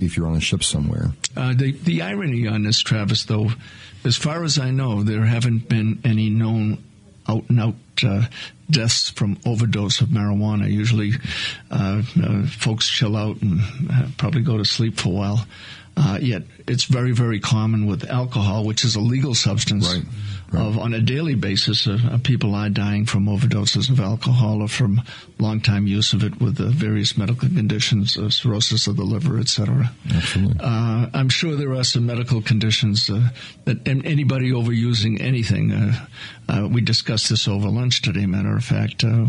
if 0.00 0.16
you're 0.16 0.26
on 0.26 0.34
a 0.34 0.40
ship 0.40 0.64
somewhere. 0.64 1.12
Uh, 1.36 1.52
the 1.54 1.72
the 1.72 2.00
irony 2.02 2.46
on 2.46 2.62
this, 2.62 2.80
Travis, 2.80 3.24
though, 3.24 3.50
as 4.04 4.16
far 4.16 4.42
as 4.42 4.58
I 4.58 4.70
know, 4.70 5.02
there 5.02 5.26
haven't 5.26 5.68
been 5.68 6.00
any 6.02 6.30
known 6.30 6.82
out 7.28 7.44
and 7.48 7.60
out 7.60 7.74
uh, 8.02 8.26
deaths 8.70 9.10
from 9.10 9.38
overdose 9.46 10.00
of 10.00 10.08
marijuana. 10.08 10.70
Usually, 10.70 11.12
uh, 11.70 12.02
uh, 12.22 12.46
folks 12.46 12.88
chill 12.88 13.16
out 13.16 13.40
and 13.42 13.60
uh, 13.90 14.06
probably 14.16 14.42
go 14.42 14.58
to 14.58 14.64
sleep 14.64 14.98
for 14.98 15.08
a 15.08 15.12
while. 15.12 15.46
Uh, 15.96 16.18
yet 16.20 16.42
it's 16.66 16.84
very, 16.84 17.12
very 17.12 17.38
common 17.38 17.86
with 17.86 18.08
alcohol, 18.10 18.64
which 18.64 18.84
is 18.84 18.96
a 18.96 19.00
legal 19.00 19.34
substance. 19.34 19.94
Right. 19.94 20.04
Of 20.56 20.78
on 20.78 20.94
a 20.94 21.00
daily 21.00 21.34
basis, 21.34 21.86
uh, 21.86 21.98
uh, 22.10 22.18
people 22.22 22.54
are 22.54 22.68
dying 22.68 23.06
from 23.06 23.26
overdoses 23.26 23.90
of 23.90 24.00
alcohol 24.00 24.62
or 24.62 24.68
from 24.68 25.02
long 25.38 25.60
time 25.60 25.86
use 25.86 26.12
of 26.12 26.22
it 26.22 26.40
with 26.40 26.56
the 26.56 26.68
various 26.68 27.16
medical 27.16 27.48
conditions, 27.48 28.16
of 28.16 28.32
cirrhosis 28.32 28.86
of 28.86 28.96
the 28.96 29.04
liver, 29.04 29.38
etc. 29.38 29.92
Absolutely. 30.12 30.60
Uh, 30.60 31.06
I'm 31.12 31.28
sure 31.28 31.56
there 31.56 31.74
are 31.74 31.84
some 31.84 32.06
medical 32.06 32.42
conditions 32.42 33.08
uh, 33.10 33.28
that 33.64 33.86
and 33.86 34.04
anybody 34.06 34.50
overusing 34.52 35.20
anything. 35.20 35.72
Uh, 35.72 36.06
uh, 36.48 36.68
we 36.70 36.80
discussed 36.80 37.30
this 37.30 37.48
over 37.48 37.68
lunch 37.68 38.02
today. 38.02 38.26
Matter 38.26 38.56
of 38.56 38.64
fact, 38.64 39.04
uh, 39.04 39.26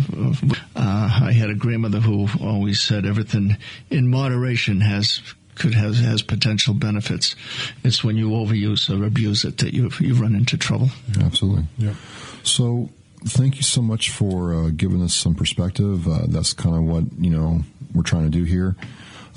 uh, 0.75 1.19
I 1.23 1.31
had 1.31 1.49
a 1.49 1.55
grandmother 1.55 1.99
who 1.99 2.27
always 2.41 2.81
said 2.81 3.05
everything 3.05 3.57
in 3.89 4.09
moderation 4.09 4.81
has 4.81 5.21
could 5.55 5.73
has 5.73 5.99
has 5.99 6.21
potential 6.21 6.73
benefits. 6.73 7.35
It's 7.83 8.03
when 8.03 8.17
you 8.17 8.29
overuse 8.29 8.89
or 8.89 9.05
abuse 9.05 9.43
it 9.45 9.57
that 9.59 9.73
you 9.73 9.89
you 9.99 10.15
run 10.15 10.35
into 10.35 10.57
trouble. 10.57 10.89
Absolutely. 11.21 11.65
Yeah. 11.77 11.95
So, 12.43 12.89
thank 13.25 13.55
you 13.57 13.63
so 13.63 13.81
much 13.81 14.11
for 14.11 14.53
uh, 14.53 14.69
giving 14.75 15.01
us 15.01 15.13
some 15.13 15.35
perspective. 15.35 16.07
Uh, 16.07 16.25
that's 16.27 16.53
kind 16.53 16.75
of 16.75 16.83
what 16.83 17.03
you 17.19 17.31
know 17.31 17.61
we're 17.93 18.03
trying 18.03 18.23
to 18.23 18.29
do 18.29 18.43
here. 18.43 18.75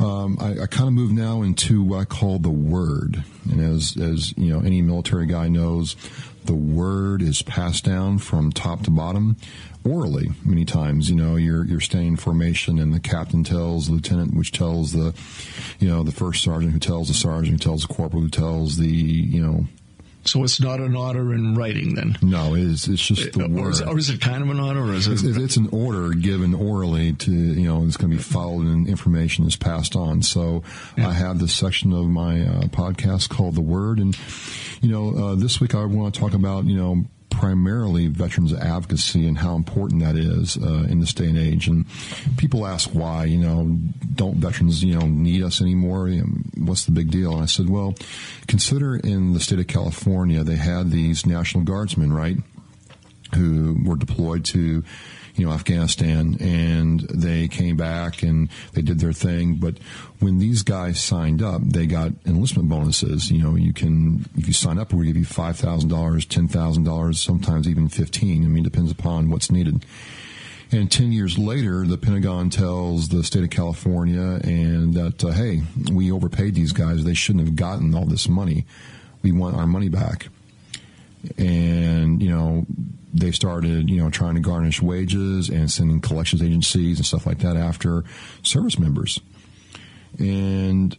Um, 0.00 0.38
I, 0.40 0.62
I 0.62 0.66
kind 0.66 0.86
of 0.86 0.92
move 0.92 1.10
now 1.10 1.42
into 1.42 1.82
what 1.82 1.98
I 1.98 2.04
call 2.04 2.38
the 2.38 2.50
word, 2.50 3.24
and 3.50 3.60
as 3.60 3.96
as 3.96 4.36
you 4.36 4.52
know, 4.52 4.60
any 4.60 4.82
military 4.82 5.26
guy 5.26 5.48
knows, 5.48 5.96
the 6.44 6.54
word 6.54 7.20
is 7.20 7.42
passed 7.42 7.84
down 7.84 8.18
from 8.18 8.52
top 8.52 8.82
to 8.84 8.90
bottom 8.90 9.36
orally 9.90 10.28
many 10.44 10.64
times 10.64 11.08
you 11.10 11.16
know 11.16 11.36
you're 11.36 11.64
you're 11.64 11.80
staying 11.80 12.08
in 12.08 12.16
formation 12.16 12.78
and 12.78 12.92
the 12.92 13.00
captain 13.00 13.44
tells 13.44 13.86
the 13.86 13.92
lieutenant 13.94 14.34
which 14.34 14.52
tells 14.52 14.92
the 14.92 15.14
you 15.78 15.88
know 15.88 16.02
the 16.02 16.12
first 16.12 16.42
sergeant 16.42 16.72
who 16.72 16.78
tells 16.78 17.08
the 17.08 17.14
sergeant 17.14 17.52
who 17.52 17.58
tells 17.58 17.82
the 17.86 17.92
corporal 17.94 18.22
who 18.22 18.28
tells 18.28 18.76
the 18.76 18.86
you 18.88 19.40
know 19.44 19.64
So 20.24 20.44
it's 20.44 20.60
not 20.60 20.78
an 20.80 20.94
order 20.94 21.32
in 21.32 21.54
writing 21.54 21.94
then. 21.94 22.16
no 22.20 22.54
it's 22.54 22.86
it's 22.88 23.06
just 23.06 23.32
the 23.32 23.44
or, 23.44 23.48
word 23.48 23.70
is, 23.70 23.80
or 23.82 23.96
is 23.96 24.10
it 24.10 24.20
kind 24.20 24.42
of 24.42 24.50
an 24.50 24.60
order, 24.60 24.80
or 24.82 24.92
is 24.92 25.06
it? 25.08 25.24
it's 25.24 25.56
an 25.56 25.68
order 25.72 26.10
given 26.12 26.52
orally 26.54 27.12
to 27.14 27.32
you 27.32 27.66
know 27.66 27.84
it's 27.86 27.96
going 27.96 28.10
to 28.10 28.16
be 28.16 28.22
followed 28.22 28.66
and 28.66 28.86
information 28.88 29.46
is 29.46 29.56
passed 29.56 29.96
on 29.96 30.20
so 30.22 30.62
i 30.98 31.12
have 31.12 31.38
this 31.38 31.54
section 31.54 31.92
of 31.94 32.04
my 32.06 32.42
uh, 32.42 32.62
podcast 32.68 33.28
called 33.30 33.54
the 33.54 33.62
word 33.62 33.98
and 33.98 34.18
you 34.82 34.90
know 34.90 35.04
uh, 35.16 35.34
this 35.34 35.60
week 35.60 35.74
i 35.74 35.84
want 35.84 36.12
to 36.14 36.20
talk 36.20 36.34
about 36.34 36.64
you 36.66 36.76
know 36.76 37.04
primarily 37.38 38.08
veterans 38.08 38.52
advocacy 38.52 39.24
and 39.24 39.38
how 39.38 39.54
important 39.54 40.02
that 40.02 40.16
is 40.16 40.56
uh, 40.56 40.84
in 40.90 40.98
this 40.98 41.14
day 41.14 41.26
and 41.26 41.38
age. 41.38 41.68
And 41.68 41.86
people 42.36 42.66
ask 42.66 42.90
why 42.90 43.26
you 43.26 43.38
know 43.38 43.78
don't 44.14 44.38
veterans 44.38 44.82
you 44.82 44.98
know 44.98 45.06
need 45.06 45.44
us 45.44 45.60
anymore? 45.60 46.08
What's 46.56 46.84
the 46.84 46.90
big 46.90 47.12
deal? 47.12 47.32
And 47.34 47.42
i 47.42 47.46
said 47.46 47.70
well 47.70 47.94
consider 48.48 48.96
in 48.96 49.32
the 49.34 49.40
state 49.40 49.58
of 49.58 49.66
california 49.66 50.42
they 50.42 50.56
had 50.56 50.90
these 50.90 51.26
national 51.26 51.64
guardsmen 51.64 52.12
right 52.12 52.36
who 53.34 53.76
were 53.84 53.96
deployed 53.96 54.44
to 54.44 54.82
you 55.38 55.46
know 55.46 55.52
Afghanistan 55.52 56.36
and 56.40 57.00
they 57.00 57.48
came 57.48 57.76
back 57.76 58.22
and 58.22 58.48
they 58.72 58.82
did 58.82 58.98
their 58.98 59.12
thing 59.12 59.54
but 59.54 59.78
when 60.18 60.38
these 60.38 60.62
guys 60.62 61.00
signed 61.00 61.42
up 61.42 61.62
they 61.62 61.86
got 61.86 62.12
enlistment 62.26 62.68
bonuses 62.68 63.30
you 63.30 63.42
know 63.42 63.54
you 63.54 63.72
can 63.72 64.24
if 64.36 64.46
you 64.46 64.52
sign 64.52 64.78
up 64.78 64.92
we'll 64.92 65.04
give 65.04 65.16
you 65.16 65.24
$5,000 65.24 65.88
$10,000 65.88 67.14
sometimes 67.14 67.68
even 67.68 67.88
15 67.88 68.44
I 68.44 68.48
mean 68.48 68.64
it 68.64 68.70
depends 68.70 68.90
upon 68.90 69.30
what's 69.30 69.50
needed 69.50 69.84
and 70.70 70.92
10 70.92 71.12
years 71.12 71.38
later, 71.38 71.86
the 71.86 71.96
Pentagon 71.96 72.50
tells 72.50 73.08
the 73.08 73.24
state 73.24 73.42
of 73.42 73.48
California 73.50 74.38
and 74.44 74.92
that, 74.94 75.24
uh, 75.24 75.28
hey, 75.28 75.62
we 75.90 76.12
overpaid 76.12 76.54
these 76.54 76.72
guys. 76.72 77.04
They 77.04 77.14
shouldn't 77.14 77.46
have 77.46 77.56
gotten 77.56 77.94
all 77.94 78.04
this 78.04 78.28
money. 78.28 78.66
We 79.22 79.32
want 79.32 79.56
our 79.56 79.66
money 79.66 79.88
back. 79.88 80.28
And, 81.38 82.22
you 82.22 82.28
know, 82.28 82.66
they 83.12 83.32
started, 83.32 83.88
you 83.88 83.96
know, 83.96 84.10
trying 84.10 84.34
to 84.34 84.40
garnish 84.40 84.82
wages 84.82 85.48
and 85.48 85.70
sending 85.70 86.00
collections 86.00 86.42
agencies 86.42 86.98
and 86.98 87.06
stuff 87.06 87.26
like 87.26 87.38
that 87.38 87.56
after 87.56 88.04
service 88.42 88.78
members. 88.78 89.20
And, 90.18 90.96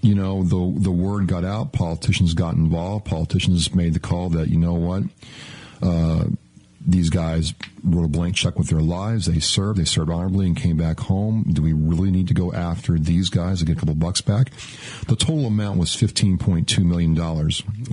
you 0.00 0.14
know, 0.14 0.42
the, 0.42 0.80
the 0.80 0.90
word 0.90 1.26
got 1.26 1.44
out. 1.44 1.72
Politicians 1.72 2.34
got 2.34 2.54
involved. 2.54 3.04
Politicians 3.04 3.74
made 3.74 3.94
the 3.94 4.00
call 4.00 4.30
that, 4.30 4.48
you 4.48 4.58
know 4.58 4.74
what, 4.74 5.02
uh, 5.82 6.24
these 6.86 7.10
guys 7.10 7.54
wrote 7.82 8.04
a 8.04 8.08
blank 8.08 8.34
check 8.34 8.58
with 8.58 8.68
their 8.68 8.80
lives. 8.80 9.26
They 9.26 9.40
served, 9.40 9.78
they 9.78 9.84
served 9.84 10.10
honorably 10.10 10.46
and 10.46 10.56
came 10.56 10.76
back 10.76 11.00
home. 11.00 11.44
Do 11.50 11.62
we 11.62 11.72
really 11.72 12.10
need 12.10 12.28
to 12.28 12.34
go 12.34 12.52
after 12.52 12.98
these 12.98 13.30
guys 13.30 13.60
to 13.60 13.64
get 13.64 13.76
a 13.76 13.80
couple 13.80 13.94
bucks 13.94 14.20
back? 14.20 14.50
The 15.06 15.16
total 15.16 15.46
amount 15.46 15.78
was 15.78 15.90
$15.2 15.90 16.84
million, 16.84 17.16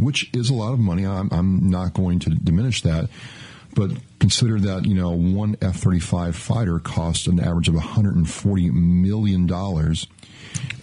which 0.04 0.30
is 0.34 0.50
a 0.50 0.54
lot 0.54 0.74
of 0.74 0.80
money. 0.80 1.06
I'm, 1.06 1.30
I'm 1.32 1.70
not 1.70 1.94
going 1.94 2.20
to 2.20 2.32
diminish 2.32 2.82
that. 2.84 3.10
But 3.74 3.92
consider 4.20 4.60
that, 4.60 4.86
you 4.86 4.96
know, 4.96 5.12
one 5.12 5.56
F 5.62 5.78
35 5.78 6.36
fighter 6.36 6.80
cost 6.80 7.28
an 7.28 7.40
average 7.40 7.70
of 7.70 7.76
$140 7.76 8.74
million 8.74 9.50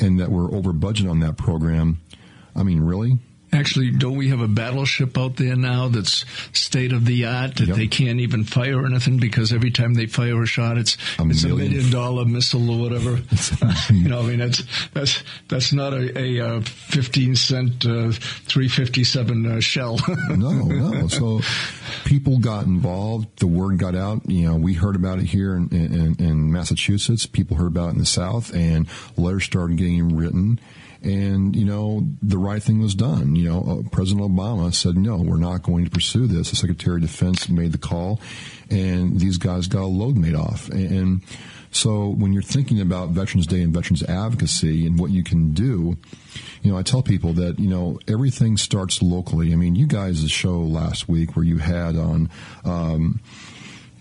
and 0.00 0.20
that 0.20 0.30
we're 0.30 0.54
over 0.54 0.72
budget 0.72 1.06
on 1.06 1.20
that 1.20 1.36
program. 1.36 2.00
I 2.56 2.62
mean, 2.62 2.80
really? 2.80 3.18
Actually, 3.52 3.90
don't 3.90 4.16
we 4.16 4.28
have 4.28 4.40
a 4.40 4.48
battleship 4.48 5.16
out 5.16 5.36
there 5.36 5.56
now 5.56 5.88
that's 5.88 6.24
state 6.52 6.92
of 6.92 7.04
the 7.06 7.24
art 7.24 7.56
that 7.56 7.68
Yep. 7.68 7.76
they 7.76 7.86
can't 7.86 8.20
even 8.20 8.44
fire 8.44 8.84
anything 8.84 9.18
because 9.18 9.52
every 9.52 9.70
time 9.70 9.94
they 9.94 10.06
fire 10.06 10.42
a 10.42 10.46
shot, 10.46 10.76
it's 10.78 10.96
A 11.18 11.26
it's 11.28 11.44
a 11.44 11.48
million. 11.48 11.72
million 11.72 11.90
dollar 11.90 12.24
missile 12.24 12.70
or 12.70 12.78
whatever. 12.78 13.20
you 13.92 14.08
know, 14.08 14.20
I 14.20 14.26
mean 14.26 14.38
that's 14.38 14.62
that's 14.92 15.22
that's 15.48 15.72
not 15.72 15.92
a, 15.94 16.18
a 16.18 16.40
uh, 16.56 16.60
fifteen 16.60 17.36
cent 17.36 17.86
uh, 17.86 18.12
three 18.12 18.68
fifty 18.68 19.02
seven 19.04 19.46
uh, 19.46 19.60
shell. 19.60 19.98
no, 20.30 20.52
no. 20.52 21.08
So 21.08 21.40
people 22.04 22.38
got 22.38 22.66
involved. 22.66 23.38
The 23.40 23.46
word 23.46 23.78
got 23.78 23.94
out. 23.94 24.28
You 24.28 24.48
know, 24.48 24.56
we 24.56 24.74
heard 24.74 24.94
about 24.96 25.18
it 25.20 25.24
here 25.24 25.54
in, 25.56 25.68
in, 25.70 26.16
in 26.18 26.52
Massachusetts. 26.52 27.26
People 27.26 27.56
heard 27.56 27.68
about 27.68 27.88
it 27.88 27.92
in 27.92 27.98
the 27.98 28.06
South, 28.06 28.54
and 28.54 28.86
letters 29.16 29.44
started 29.44 29.76
getting 29.78 30.16
written. 30.16 30.60
And 31.02 31.54
you 31.54 31.64
know, 31.64 32.06
the 32.22 32.38
right 32.38 32.62
thing 32.62 32.80
was 32.80 32.94
done. 32.94 33.36
You 33.36 33.48
know, 33.48 33.84
uh, 33.86 33.88
President 33.90 34.28
Obama 34.28 34.74
said, 34.74 34.96
"No, 34.96 35.18
we're 35.18 35.36
not 35.36 35.62
going 35.62 35.84
to 35.84 35.90
pursue 35.90 36.26
this." 36.26 36.50
The 36.50 36.56
Secretary 36.56 36.96
of 36.96 37.02
Defense 37.02 37.48
made 37.48 37.72
the 37.72 37.78
call, 37.78 38.20
and 38.68 39.20
these 39.20 39.38
guys 39.38 39.68
got 39.68 39.82
a 39.82 39.86
load 39.86 40.16
made 40.16 40.34
off. 40.34 40.68
And, 40.70 40.90
and 40.90 41.22
so, 41.70 42.08
when 42.08 42.32
you're 42.32 42.42
thinking 42.42 42.80
about 42.80 43.10
Veterans 43.10 43.46
Day 43.46 43.62
and 43.62 43.72
veterans 43.72 44.02
advocacy 44.02 44.86
and 44.86 44.98
what 44.98 45.10
you 45.10 45.22
can 45.22 45.52
do, 45.52 45.96
you 46.62 46.72
know, 46.72 46.78
I 46.78 46.82
tell 46.82 47.02
people 47.02 47.34
that, 47.34 47.58
you 47.58 47.68
know, 47.68 48.00
everything 48.08 48.56
starts 48.56 49.02
locally. 49.02 49.52
I 49.52 49.56
mean, 49.56 49.74
you 49.74 49.86
guys' 49.86 50.30
show 50.30 50.60
last 50.60 51.08
week 51.08 51.36
where 51.36 51.44
you 51.44 51.58
had 51.58 51.96
on, 51.96 52.30
um, 52.64 53.20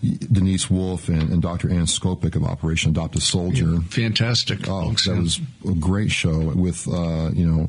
Denise 0.00 0.70
Wolf 0.70 1.08
and, 1.08 1.30
and 1.30 1.42
Dr. 1.42 1.70
Ann 1.70 1.86
Skopik 1.86 2.36
of 2.36 2.44
Operation 2.44 2.90
Adopt 2.90 3.16
a 3.16 3.20
Soldier. 3.20 3.80
Fantastic. 3.90 4.68
Oh, 4.68 4.88
folks, 4.88 5.06
that 5.06 5.14
yeah. 5.14 5.20
was 5.20 5.40
a 5.68 5.74
great 5.74 6.10
show 6.10 6.38
with, 6.54 6.86
uh, 6.88 7.30
you 7.32 7.46
know, 7.46 7.68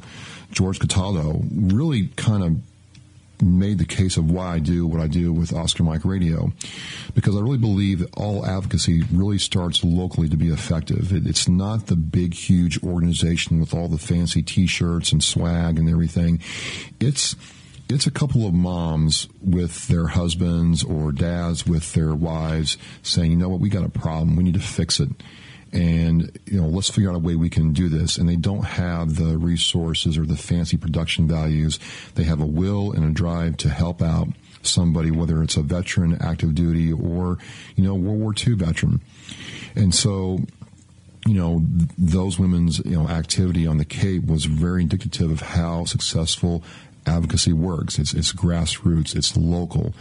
George 0.52 0.80
Cataldo. 0.80 1.42
Really 1.52 2.08
kind 2.15 2.44
of 2.44 2.58
made 3.42 3.78
the 3.78 3.86
case 3.86 4.18
of 4.18 4.30
why 4.30 4.56
I 4.56 4.60
do 4.60 4.86
what 4.86 5.00
I 5.00 5.08
do 5.08 5.32
with 5.32 5.54
Oscar 5.54 5.84
Mike 5.84 6.04
Radio, 6.04 6.52
because 7.15 7.36
I 7.36 7.39
really 7.39 7.58
believe 7.58 8.00
that 8.00 8.13
all 8.15 8.46
advocacy 8.46 9.04
really 9.12 9.38
starts 9.38 9.84
locally 9.84 10.28
to 10.30 10.38
be 10.38 10.50
effective. 10.50 11.13
It, 11.13 11.26
it's 11.26 11.48
not 11.48 11.88
the 11.88 11.96
big, 11.96 12.34
huge 12.34 12.84
organization 12.84 13.60
with 13.60 13.74
all 13.74 13.88
the 13.88 13.98
fancy 13.98 14.42
T-shirts 14.44 15.12
and 15.12 15.24
swag 15.24 15.80
and 15.80 15.89
everything. 15.89 16.42
It's 17.00 17.36
it's 17.89 18.06
a 18.06 18.12
couple 18.12 18.45
of 18.45 18.54
moms 18.54 19.28
with 19.41 19.88
their 19.88 20.08
husbands 20.08 20.84
or 20.84 21.12
dads 21.12 21.65
with 21.65 21.93
their 21.93 22.13
wives 22.13 22.78
saying, 23.02 23.32
you 23.32 23.38
know 23.38 23.49
what, 23.49 23.60
we 23.60 23.69
got 23.69 23.84
a 23.84 23.89
problem. 23.89 24.36
We 24.36 24.43
need 24.43 24.54
to 24.54 24.60
fix 24.60 24.99
it. 24.99 25.10
And, 25.71 26.38
you 26.45 26.62
know, 26.62 26.67
let's 26.67 26.89
figure 26.89 27.10
out 27.10 27.15
a 27.15 27.19
way 27.19 27.36
we 27.36 27.49
can 27.49 27.73
do 27.73 27.89
this. 27.89 28.17
And 28.17 28.30
they 28.30 28.36
don't 28.36 28.63
have 28.63 29.15
the 29.15 29.38
resources 29.38 30.17
or 30.17 30.25
the 30.25 30.38
fancy 30.38 30.78
production 30.78 31.28
values. 31.28 31.80
They 32.13 32.23
have 32.23 32.41
a 32.41 32.45
will 32.45 32.91
and 32.91 33.04
a 33.04 33.10
drive 33.10 33.58
to 33.58 33.69
help 33.69 34.02
out 34.04 34.28
somebody, 34.62 35.10
whether 35.10 35.41
it's 35.41 35.58
a 35.58 35.62
veteran, 35.63 36.17
active 36.21 36.54
duty, 36.54 36.93
or, 36.93 37.39
you 37.75 37.84
know, 37.84 37.95
World 37.95 38.19
War 38.19 38.34
II 38.36 38.54
veteran. 38.54 39.02
And 39.75 39.93
so, 39.93 40.39
you 41.25 41.34
know, 41.34 41.63
those 41.97 42.39
women's, 42.39 42.80
you 42.80 42.97
know, 42.97 43.08
activity 43.08 43.65
on 43.67 43.78
the 43.78 43.86
Cape 43.86 44.25
was 44.25 44.45
very 44.45 44.84
indicative 44.84 45.32
of 45.32 45.41
how 45.41 45.86
successful 45.86 46.63
advocacy 47.10 47.54
works. 47.54 48.00
It's, 48.00 48.13
it's 48.13 48.32
grassroots. 48.34 49.15
It's 49.15 49.36
local. 49.36 49.93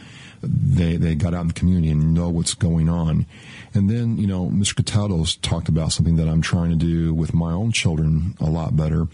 They, 0.43 0.97
they 0.97 1.15
got 1.17 1.35
out 1.35 1.43
in 1.43 1.49
the 1.49 1.55
community 1.55 1.91
and 1.91 2.15
know 2.15 2.29
what's 2.29 2.55
going 2.55 2.89
on. 2.89 3.27
And 3.75 3.91
then, 3.91 4.19
you 4.19 4.27
know, 4.27 4.47
Mr. 4.47 4.85
Cataldo's 4.85 5.37
talked 5.37 5.69
about 5.69 5.93
something 5.93 6.17
that 6.17 6.29
I'm 6.29 6.43
trying 6.43 6.71
to 6.71 6.77
do 6.77 7.13
with 7.13 7.35
my 7.35 7.53
own 7.53 7.73
children 7.73 8.37
a 8.41 8.47
lot 8.49 8.77
better 8.77 9.09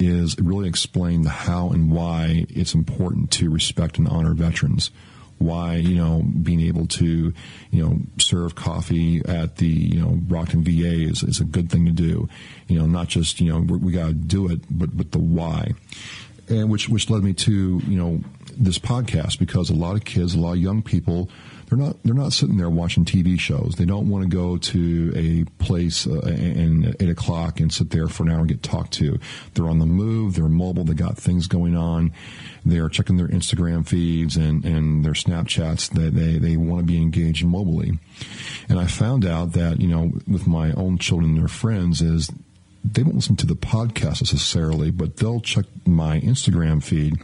is 0.00 0.36
really 0.38 0.68
explain 0.68 1.22
the 1.22 1.30
how 1.30 1.70
and 1.70 1.90
why 1.92 2.46
it's 2.48 2.74
important 2.74 3.30
to 3.32 3.50
respect 3.50 3.98
and 3.98 4.08
honor 4.08 4.34
veterans. 4.34 4.90
why 5.38 5.76
you 5.76 5.94
know 5.94 6.22
being 6.42 6.60
able 6.60 6.86
to 6.86 7.32
you 7.70 7.84
know 7.84 7.98
serve 8.18 8.54
coffee 8.54 9.22
at 9.24 9.56
the 9.56 9.66
you 9.66 10.00
know 10.00 10.10
Brockton 10.10 10.64
VA 10.64 11.08
is, 11.08 11.22
is 11.22 11.40
a 11.40 11.44
good 11.44 11.70
thing 11.70 11.86
to 11.86 11.92
do. 11.92 12.28
You 12.66 12.78
know, 12.78 12.86
not 12.86 13.08
just 13.08 13.40
you 13.40 13.52
know 13.52 13.60
we, 13.60 13.78
we 13.78 13.92
got 13.92 14.08
to 14.08 14.14
do 14.14 14.50
it, 14.50 14.60
but 14.70 14.96
but 14.96 15.12
the 15.12 15.18
why, 15.18 15.72
and 16.48 16.70
which 16.70 16.88
which 16.88 17.10
led 17.10 17.22
me 17.22 17.32
to 17.34 17.80
you 17.86 17.98
know 17.98 18.20
this 18.56 18.78
podcast 18.78 19.38
because 19.38 19.70
a 19.70 19.74
lot 19.74 19.96
of 19.96 20.04
kids, 20.04 20.34
a 20.34 20.38
lot 20.38 20.52
of 20.52 20.58
young 20.58 20.82
people 20.82 21.28
they're 21.68 21.78
not 21.78 21.96
they're 22.02 22.14
not 22.14 22.32
sitting 22.32 22.56
there 22.56 22.70
watching 22.70 23.04
TV 23.04 23.38
shows. 23.38 23.74
They 23.76 23.84
don't 23.84 24.08
want 24.08 24.24
to 24.24 24.34
go 24.34 24.56
to 24.56 25.12
a 25.14 25.62
place 25.62 26.06
uh, 26.06 26.20
and 26.20 26.86
at 26.86 27.02
eight 27.02 27.10
o'clock 27.10 27.60
and 27.60 27.72
sit 27.72 27.90
there 27.90 28.08
for 28.08 28.22
an 28.22 28.30
hour 28.30 28.38
and 28.40 28.48
get 28.48 28.62
talked 28.62 28.92
to. 28.94 29.18
They're 29.54 29.68
on 29.68 29.78
the 29.78 29.86
move. 29.86 30.34
They're 30.34 30.48
mobile. 30.48 30.84
They 30.84 30.94
got 30.94 31.18
things 31.18 31.46
going 31.46 31.76
on. 31.76 32.12
They're 32.64 32.88
checking 32.88 33.16
their 33.16 33.28
Instagram 33.28 33.86
feeds 33.86 34.36
and, 34.36 34.64
and 34.64 35.04
their 35.04 35.12
Snapchats. 35.12 35.90
That 35.90 36.14
they, 36.14 36.38
they 36.38 36.56
want 36.56 36.80
to 36.80 36.86
be 36.86 37.00
engaged 37.00 37.44
mobily. 37.44 37.98
And 38.68 38.78
I 38.78 38.86
found 38.86 39.26
out 39.26 39.52
that 39.52 39.80
you 39.80 39.88
know 39.88 40.12
with 40.26 40.46
my 40.46 40.72
own 40.72 40.96
children 40.98 41.32
and 41.32 41.38
their 41.38 41.48
friends 41.48 42.00
is 42.00 42.30
they 42.84 43.02
won't 43.02 43.16
listen 43.16 43.36
to 43.36 43.46
the 43.46 43.56
podcast 43.56 44.22
necessarily, 44.22 44.90
but 44.90 45.16
they'll 45.16 45.40
check 45.40 45.64
my 45.86 46.20
Instagram 46.20 46.82
feed 46.82 47.14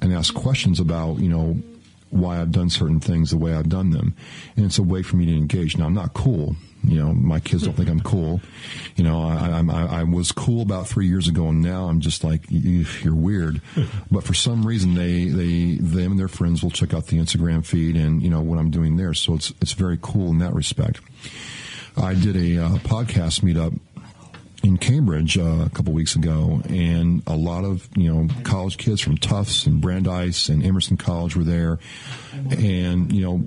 and 0.00 0.12
ask 0.12 0.34
questions 0.34 0.80
about, 0.80 1.18
you 1.18 1.28
know, 1.28 1.58
why 2.10 2.40
I've 2.40 2.52
done 2.52 2.70
certain 2.70 3.00
things 3.00 3.30
the 3.30 3.36
way 3.36 3.54
I've 3.54 3.68
done 3.68 3.90
them. 3.90 4.14
And 4.56 4.64
it's 4.64 4.78
a 4.78 4.82
way 4.82 5.02
for 5.02 5.16
me 5.16 5.26
to 5.26 5.36
engage. 5.36 5.76
Now, 5.76 5.86
I'm 5.86 5.94
not 5.94 6.14
cool. 6.14 6.56
You 6.84 7.02
know, 7.02 7.12
my 7.12 7.40
kids 7.40 7.64
don't 7.64 7.74
think 7.74 7.88
I'm 7.88 8.00
cool. 8.00 8.40
You 8.94 9.02
know, 9.02 9.20
I, 9.20 9.60
I, 9.60 10.00
I 10.00 10.02
was 10.04 10.30
cool 10.30 10.62
about 10.62 10.86
three 10.86 11.08
years 11.08 11.26
ago, 11.26 11.48
and 11.48 11.60
now 11.60 11.86
I'm 11.86 12.00
just 12.00 12.22
like, 12.22 12.42
you're 12.48 13.14
weird. 13.14 13.60
but 14.10 14.22
for 14.22 14.34
some 14.34 14.64
reason, 14.64 14.94
they, 14.94 15.24
they, 15.24 15.74
them 15.80 16.12
and 16.12 16.20
their 16.20 16.28
friends 16.28 16.62
will 16.62 16.70
check 16.70 16.94
out 16.94 17.06
the 17.06 17.18
Instagram 17.18 17.66
feed 17.66 17.96
and, 17.96 18.22
you 18.22 18.30
know, 18.30 18.40
what 18.40 18.58
I'm 18.58 18.70
doing 18.70 18.96
there. 18.96 19.14
So 19.14 19.34
it's, 19.34 19.52
it's 19.60 19.72
very 19.72 19.98
cool 20.00 20.30
in 20.30 20.38
that 20.38 20.54
respect. 20.54 21.00
I 21.96 22.14
did 22.14 22.36
a 22.36 22.62
uh, 22.62 22.68
podcast 22.78 23.40
meetup 23.40 23.78
in 24.66 24.76
Cambridge 24.76 25.38
uh, 25.38 25.64
a 25.64 25.70
couple 25.70 25.92
weeks 25.92 26.16
ago, 26.16 26.60
and 26.68 27.22
a 27.26 27.36
lot 27.36 27.64
of 27.64 27.88
you 27.96 28.12
know 28.12 28.28
college 28.42 28.76
kids 28.78 29.00
from 29.00 29.16
Tufts 29.16 29.64
and 29.64 29.80
Brandeis 29.80 30.48
and 30.48 30.64
Emerson 30.64 30.96
College 30.96 31.36
were 31.36 31.44
there, 31.44 31.78
and 32.50 33.12
you 33.12 33.22
know 33.22 33.46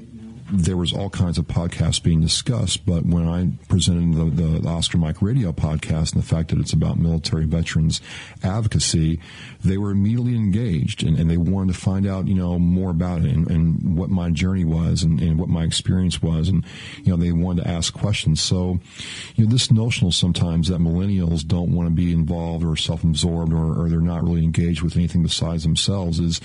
there 0.51 0.77
was 0.77 0.93
all 0.93 1.09
kinds 1.09 1.37
of 1.37 1.45
podcasts 1.45 2.01
being 2.01 2.21
discussed, 2.21 2.85
but 2.85 3.05
when 3.05 3.27
I 3.27 3.51
presented 3.67 4.35
the, 4.35 4.59
the, 4.59 4.69
Oscar 4.69 4.97
Mike 4.97 5.21
Radio 5.21 5.51
podcast 5.51 6.13
and 6.13 6.21
the 6.21 6.27
fact 6.27 6.49
that 6.49 6.59
it's 6.59 6.73
about 6.73 6.97
military 6.97 7.45
veterans 7.45 8.01
advocacy, 8.43 9.19
they 9.63 9.77
were 9.77 9.91
immediately 9.91 10.35
engaged 10.35 11.03
and, 11.03 11.17
and 11.17 11.29
they 11.29 11.37
wanted 11.37 11.73
to 11.73 11.79
find 11.79 12.07
out, 12.07 12.27
you 12.27 12.35
know, 12.35 12.57
more 12.57 12.89
about 12.89 13.21
it 13.21 13.31
and, 13.31 13.49
and 13.49 13.97
what 13.97 14.09
my 14.09 14.29
journey 14.29 14.65
was 14.65 15.03
and, 15.03 15.19
and, 15.19 15.39
what 15.39 15.49
my 15.49 15.63
experience 15.63 16.21
was. 16.21 16.49
And, 16.49 16.65
you 17.03 17.11
know, 17.11 17.17
they 17.17 17.31
wanted 17.31 17.63
to 17.63 17.69
ask 17.69 17.93
questions. 17.93 18.41
So, 18.41 18.79
you 19.35 19.45
know, 19.45 19.51
this 19.51 19.71
notional 19.71 20.11
sometimes 20.11 20.69
that 20.69 20.81
millennials 20.81 21.45
don't 21.45 21.73
want 21.73 21.87
to 21.87 21.95
be 21.95 22.11
involved 22.11 22.65
or 22.65 22.75
self-absorbed 22.75 23.53
or, 23.53 23.81
or 23.81 23.89
they're 23.89 23.99
not 23.99 24.23
really 24.23 24.43
engaged 24.43 24.81
with 24.81 24.95
anything 24.95 25.23
besides 25.23 25.63
themselves 25.63 26.19
is, 26.19 26.41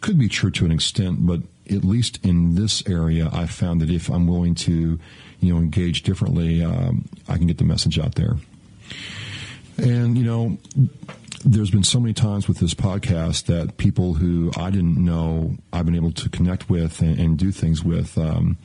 could 0.00 0.18
be 0.18 0.28
true 0.28 0.50
to 0.50 0.66
an 0.66 0.72
extent, 0.72 1.26
but 1.26 1.40
at 1.70 1.84
least 1.84 2.24
in 2.24 2.54
this 2.54 2.82
area, 2.86 3.28
I 3.32 3.46
found 3.46 3.80
that 3.80 3.90
if 3.90 4.10
I'm 4.10 4.26
willing 4.26 4.54
to, 4.56 4.98
you 5.40 5.54
know, 5.54 5.58
engage 5.60 6.02
differently, 6.02 6.62
um, 6.62 7.06
I 7.28 7.38
can 7.38 7.46
get 7.46 7.58
the 7.58 7.64
message 7.64 7.98
out 7.98 8.14
there. 8.14 8.36
And 9.76 10.16
you 10.16 10.24
know, 10.24 10.58
there's 11.44 11.70
been 11.70 11.84
so 11.84 12.00
many 12.00 12.14
times 12.14 12.48
with 12.48 12.58
this 12.58 12.74
podcast 12.74 13.46
that 13.46 13.76
people 13.76 14.14
who 14.14 14.50
I 14.56 14.70
didn't 14.70 14.96
know 14.96 15.56
I've 15.72 15.84
been 15.84 15.96
able 15.96 16.12
to 16.12 16.28
connect 16.28 16.70
with 16.70 17.00
and, 17.00 17.18
and 17.18 17.38
do 17.38 17.50
things 17.50 17.82
with. 17.84 18.16
Um, 18.16 18.56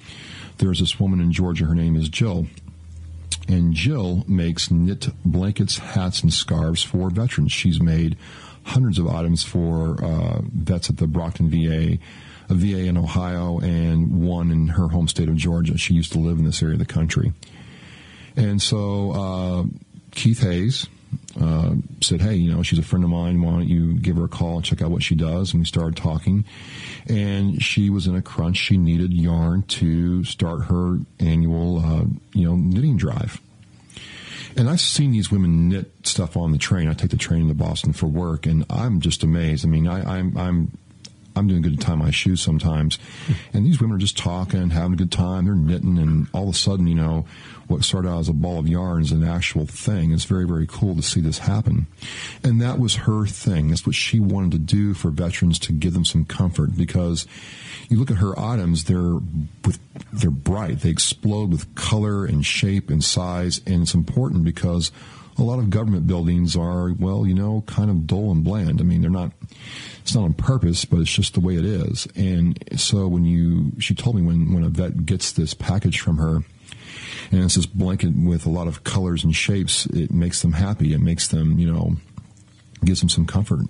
there's 0.60 0.80
this 0.80 1.00
woman 1.00 1.20
in 1.20 1.32
Georgia. 1.32 1.66
Her 1.66 1.76
name 1.76 1.96
is 1.96 2.10
Jill. 2.10 2.48
And 3.48 3.74
Jill 3.74 4.24
makes 4.28 4.70
knit 4.70 5.10
blankets, 5.26 5.80
hats, 5.80 6.22
and 6.22 6.32
scarves 6.32 6.84
for 6.84 7.10
veterans. 7.10 7.52
She's 7.52 7.82
made 7.82 8.16
hundreds 8.64 9.00
of 9.00 9.08
items 9.08 9.44
for 9.44 10.04
uh, 10.04 10.42
vets 10.44 10.90
at 10.90 10.98
the 10.98 11.08
Brockton 11.08 11.50
VA 11.50 11.98
a 12.50 12.54
VA 12.54 12.86
in 12.86 12.98
Ohio 12.98 13.60
and 13.60 14.26
one 14.26 14.52
in 14.52 14.68
her 14.70 14.88
home 14.88 15.08
state 15.08 15.30
of 15.30 15.36
Georgia. 15.36 15.78
She 15.78 15.94
used 15.94 16.12
to 16.14 16.20
live 16.20 16.40
in 16.40 16.46
this 16.46 16.62
area 16.62 16.74
of 16.74 16.80
the 16.80 16.86
country. 16.86 17.34
And 18.36 18.62
so 18.62 19.12
uh, 19.12 19.64
Keith 20.12 20.42
Hayes 20.42 20.88
uh, 21.40 21.76
said, 22.02 22.22
Hey, 22.22 22.36
you 22.36 22.54
know, 22.54 22.64
she's 22.64 22.80
a 22.80 22.84
friend 22.84 23.04
of 23.04 23.12
mine. 23.12 23.42
Why 23.42 23.52
don't 23.52 23.68
you 23.68 23.94
give 23.96 24.18
her 24.18 24.26
a 24.26 24.30
call 24.30 24.58
and 24.58 24.66
check 24.66 24.82
out 24.82 24.92
what 24.92 25.04
she 25.04 25.16
does? 25.16 25.54
And 25.54 25.62
we 25.62 25.66
started 25.66 25.96
talking. 25.96 26.46
And 27.08 27.62
she 27.62 27.90
was 27.90 28.08
in 28.08 28.16
a 28.16 28.22
crunch. 28.22 28.58
She 28.58 28.78
needed 28.78 29.14
yarn 29.14 29.64
to 29.64 30.24
start 30.24 30.66
her 30.66 31.00
annual, 31.20 31.80
uh, 31.80 32.06
you 32.34 32.46
know, 32.46 32.56
knitting 32.56 32.98
drive. 32.98 33.42
And 34.58 34.70
I've 34.70 34.82
seen 34.82 35.12
these 35.12 35.32
women 35.32 35.70
knit 35.70 35.92
stuff 36.04 36.36
on 36.36 36.52
the 36.52 36.58
train. 36.58 36.90
I 36.90 36.94
take 36.94 37.12
the 37.12 37.18
train 37.18 37.48
to 37.48 37.54
Boston 37.54 37.94
for 37.94 38.08
work, 38.08 38.46
and 38.46 38.66
I'm 38.70 39.00
just 39.00 39.24
amazed. 39.24 39.64
I 39.64 39.70
mean, 39.70 39.88
I, 39.88 40.18
I'm, 40.18 40.36
I'm 40.36 40.78
I'm 41.36 41.48
doing 41.48 41.62
good 41.62 41.80
to 41.80 41.86
tie 41.86 41.96
my 41.96 42.12
shoes 42.12 42.42
sometimes. 42.42 43.00
And 43.52 43.66
these 43.66 43.82
women 43.82 43.96
are 43.96 44.00
just 44.00 44.18
talking, 44.18 44.70
having 44.70 44.94
a 44.94 44.96
good 44.96 45.12
time. 45.12 45.46
They're 45.46 45.56
knitting, 45.56 45.98
and 45.98 46.28
all 46.34 46.44
of 46.44 46.56
a 46.56 46.58
sudden, 46.58 46.86
you 46.88 46.96
know, 46.96 47.26
what 47.68 47.84
started 47.84 48.10
out 48.10 48.20
as 48.20 48.30
a 48.30 48.34
ball 48.34 48.60
of 48.60 48.68
yarn 48.68 49.02
is 49.02 49.12
an 49.12 49.24
actual 49.24 49.66
thing. 49.66 50.12
It's 50.12 50.26
very, 50.26 50.46
very 50.46 50.68
cool 50.68 50.96
to 50.96 51.02
see 51.02 51.22
this 51.22 51.40
happen. 51.40 51.88
And 52.44 52.62
that 52.62 52.80
was 52.80 52.96
her 52.96 53.26
thing. 53.26 53.70
That's 53.70 53.86
what 53.86 53.96
she 53.96 54.20
wanted 54.20 54.52
to 54.54 54.60
do 54.60 54.94
for 54.94 55.10
veterans 55.10 55.60
to 55.60 55.72
give 55.72 55.94
them 55.94 56.06
some 56.06 56.26
comfort 56.26 56.76
because 56.76 57.28
you 57.90 57.98
look 57.98 58.12
at 58.12 58.18
her 58.18 58.38
items, 58.40 58.86
they're 58.86 59.16
with, 59.66 59.80
they're 60.12 60.32
bright. 60.32 60.80
They 60.80 60.90
explode 60.90 61.52
with 61.52 61.74
color 61.76 62.26
and 62.26 62.46
shape 62.46 62.90
and 62.90 63.04
size. 63.04 63.62
And 63.66 63.84
it's 63.84 63.94
important 63.94 64.44
because 64.44 64.92
a 65.40 65.44
lot 65.44 65.60
of 65.60 65.70
government 65.70 66.06
buildings 66.06 66.56
are, 66.56 66.94
well, 67.00 67.26
you 67.26 67.34
know, 67.34 67.64
kind 67.66 67.90
of 67.90 68.06
dull 68.06 68.32
and 68.32 68.44
bland. 68.44 68.82
I 68.82 68.84
mean, 68.84 69.02
they're 69.02 69.10
not, 69.10 69.32
it's 70.02 70.14
not 70.14 70.24
on 70.24 70.34
purpose, 70.34 70.86
but 70.86 71.00
it's 71.00 71.12
just 71.12 71.34
the 71.34 71.40
way 71.40 71.56
it 71.56 71.66
is. 71.66 72.08
And 72.16 72.62
so 72.78 73.08
when 73.08 73.26
you, 73.26 73.72
she 73.80 73.96
told 73.96 74.16
me 74.16 74.22
when, 74.22 74.54
when 74.54 74.64
a 74.64 74.70
vet 74.70 75.06
gets 75.06 75.32
this 75.32 75.54
package 75.54 76.00
from 76.00 76.18
her, 76.18 76.42
and 77.32 77.44
it's 77.44 77.56
this 77.56 77.66
blanket 77.66 78.14
with 78.16 78.46
a 78.46 78.50
lot 78.50 78.68
of 78.68 78.84
colors 78.84 79.24
and 79.24 79.36
shapes, 79.36 79.86
it 79.88 80.12
makes 80.12 80.42
them 80.42 80.54
happy. 80.54 80.94
It 80.94 81.02
makes 81.02 81.28
them, 81.28 81.60
you 81.60 81.72
know, 81.72 81.96
gives 82.84 83.00
them 83.02 83.10
some 83.10 83.26
comfort. 83.26 83.66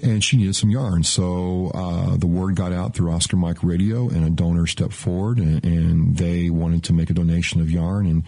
And 0.00 0.22
she 0.22 0.36
needed 0.36 0.54
some 0.54 0.70
yarn. 0.70 1.02
So 1.02 1.72
uh, 1.74 2.16
the 2.16 2.28
word 2.28 2.54
got 2.54 2.72
out 2.72 2.94
through 2.94 3.10
Oscar 3.10 3.36
Mike 3.36 3.64
Radio, 3.64 4.08
and 4.08 4.24
a 4.24 4.30
donor 4.30 4.66
stepped 4.66 4.92
forward, 4.92 5.38
and, 5.38 5.64
and 5.64 6.16
they 6.16 6.50
wanted 6.50 6.84
to 6.84 6.92
make 6.92 7.10
a 7.10 7.14
donation 7.14 7.60
of 7.60 7.68
yarn. 7.68 8.06
And 8.06 8.22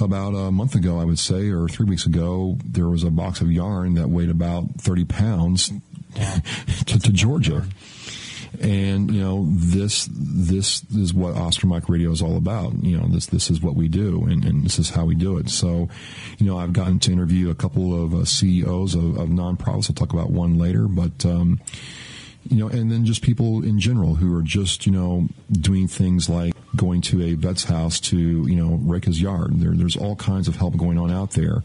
about 0.00 0.34
a 0.34 0.50
month 0.50 0.74
ago, 0.74 0.98
I 0.98 1.04
would 1.04 1.18
say, 1.18 1.50
or 1.50 1.68
three 1.68 1.86
weeks 1.86 2.06
ago, 2.06 2.58
there 2.64 2.88
was 2.88 3.04
a 3.04 3.10
box 3.10 3.40
of 3.40 3.50
yarn 3.50 3.94
that 3.94 4.08
weighed 4.08 4.30
about 4.30 4.64
30 4.78 5.04
pounds 5.04 5.72
to, 6.86 6.98
to 6.98 7.12
Georgia. 7.12 7.64
And 8.60 9.14
you 9.14 9.20
know 9.20 9.46
this 9.50 10.08
this 10.10 10.82
is 10.90 11.12
what 11.12 11.36
Oscar 11.36 11.66
Mike 11.66 11.88
Radio 11.88 12.10
is 12.10 12.22
all 12.22 12.36
about. 12.36 12.82
You 12.82 12.96
know 12.96 13.06
this 13.06 13.26
this 13.26 13.50
is 13.50 13.60
what 13.60 13.76
we 13.76 13.88
do, 13.88 14.24
and, 14.24 14.44
and 14.44 14.64
this 14.64 14.78
is 14.78 14.90
how 14.90 15.04
we 15.04 15.14
do 15.14 15.36
it. 15.36 15.48
So, 15.50 15.88
you 16.38 16.46
know, 16.46 16.58
I've 16.58 16.72
gotten 16.72 16.98
to 17.00 17.12
interview 17.12 17.50
a 17.50 17.54
couple 17.54 18.02
of 18.02 18.14
uh, 18.14 18.24
CEOs 18.24 18.94
of, 18.94 19.18
of 19.18 19.28
nonprofits. 19.28 19.90
I'll 19.90 19.94
talk 19.94 20.12
about 20.12 20.30
one 20.30 20.58
later, 20.58 20.88
but 20.88 21.24
um, 21.26 21.60
you 22.44 22.56
know, 22.56 22.68
and 22.68 22.90
then 22.90 23.04
just 23.04 23.22
people 23.22 23.64
in 23.64 23.78
general 23.78 24.14
who 24.16 24.36
are 24.36 24.42
just 24.42 24.86
you 24.86 24.92
know 24.92 25.28
doing 25.50 25.88
things 25.88 26.28
like 26.28 26.54
going 26.76 27.00
to 27.00 27.22
a 27.22 27.34
vet's 27.34 27.64
house 27.64 27.98
to, 27.98 28.16
you 28.16 28.56
know, 28.56 28.76
rake 28.82 29.04
his 29.04 29.20
yard. 29.20 29.52
There, 29.54 29.72
there's 29.72 29.96
all 29.96 30.16
kinds 30.16 30.48
of 30.48 30.56
help 30.56 30.76
going 30.76 30.98
on 30.98 31.10
out 31.10 31.32
there. 31.32 31.62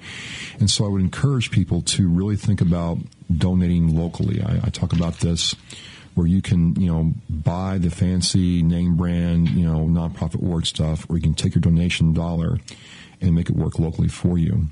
And 0.60 0.70
so 0.70 0.86
I 0.86 0.88
would 0.90 1.02
encourage 1.02 1.52
people 1.52 1.82
to 1.82 2.08
really 2.08 2.36
think 2.36 2.62
about 2.62 2.98
donating 3.36 3.96
locally. 3.98 4.42
I, 4.42 4.62
I 4.64 4.70
talk 4.70 4.94
about 4.94 5.20
this 5.20 5.56
where 6.16 6.28
you 6.28 6.42
can, 6.42 6.76
you 6.80 6.92
know, 6.92 7.14
buy 7.30 7.80
the 7.80 7.90
fancy 7.90 8.62
name 8.62 8.96
brand, 8.96 9.50
you 9.50 9.66
know, 9.66 9.80
nonprofit 9.80 10.42
work 10.42 10.66
stuff, 10.66 11.06
or 11.10 11.18
you 11.18 11.24
can 11.24 11.34
take 11.34 11.56
your 11.56 11.62
donation 11.62 12.14
dollar 12.14 12.60
and 13.20 13.34
make 13.34 13.50
it 13.50 13.56
work 13.56 13.80
locally 13.80 14.08
for 14.08 14.38
you. 14.38 14.68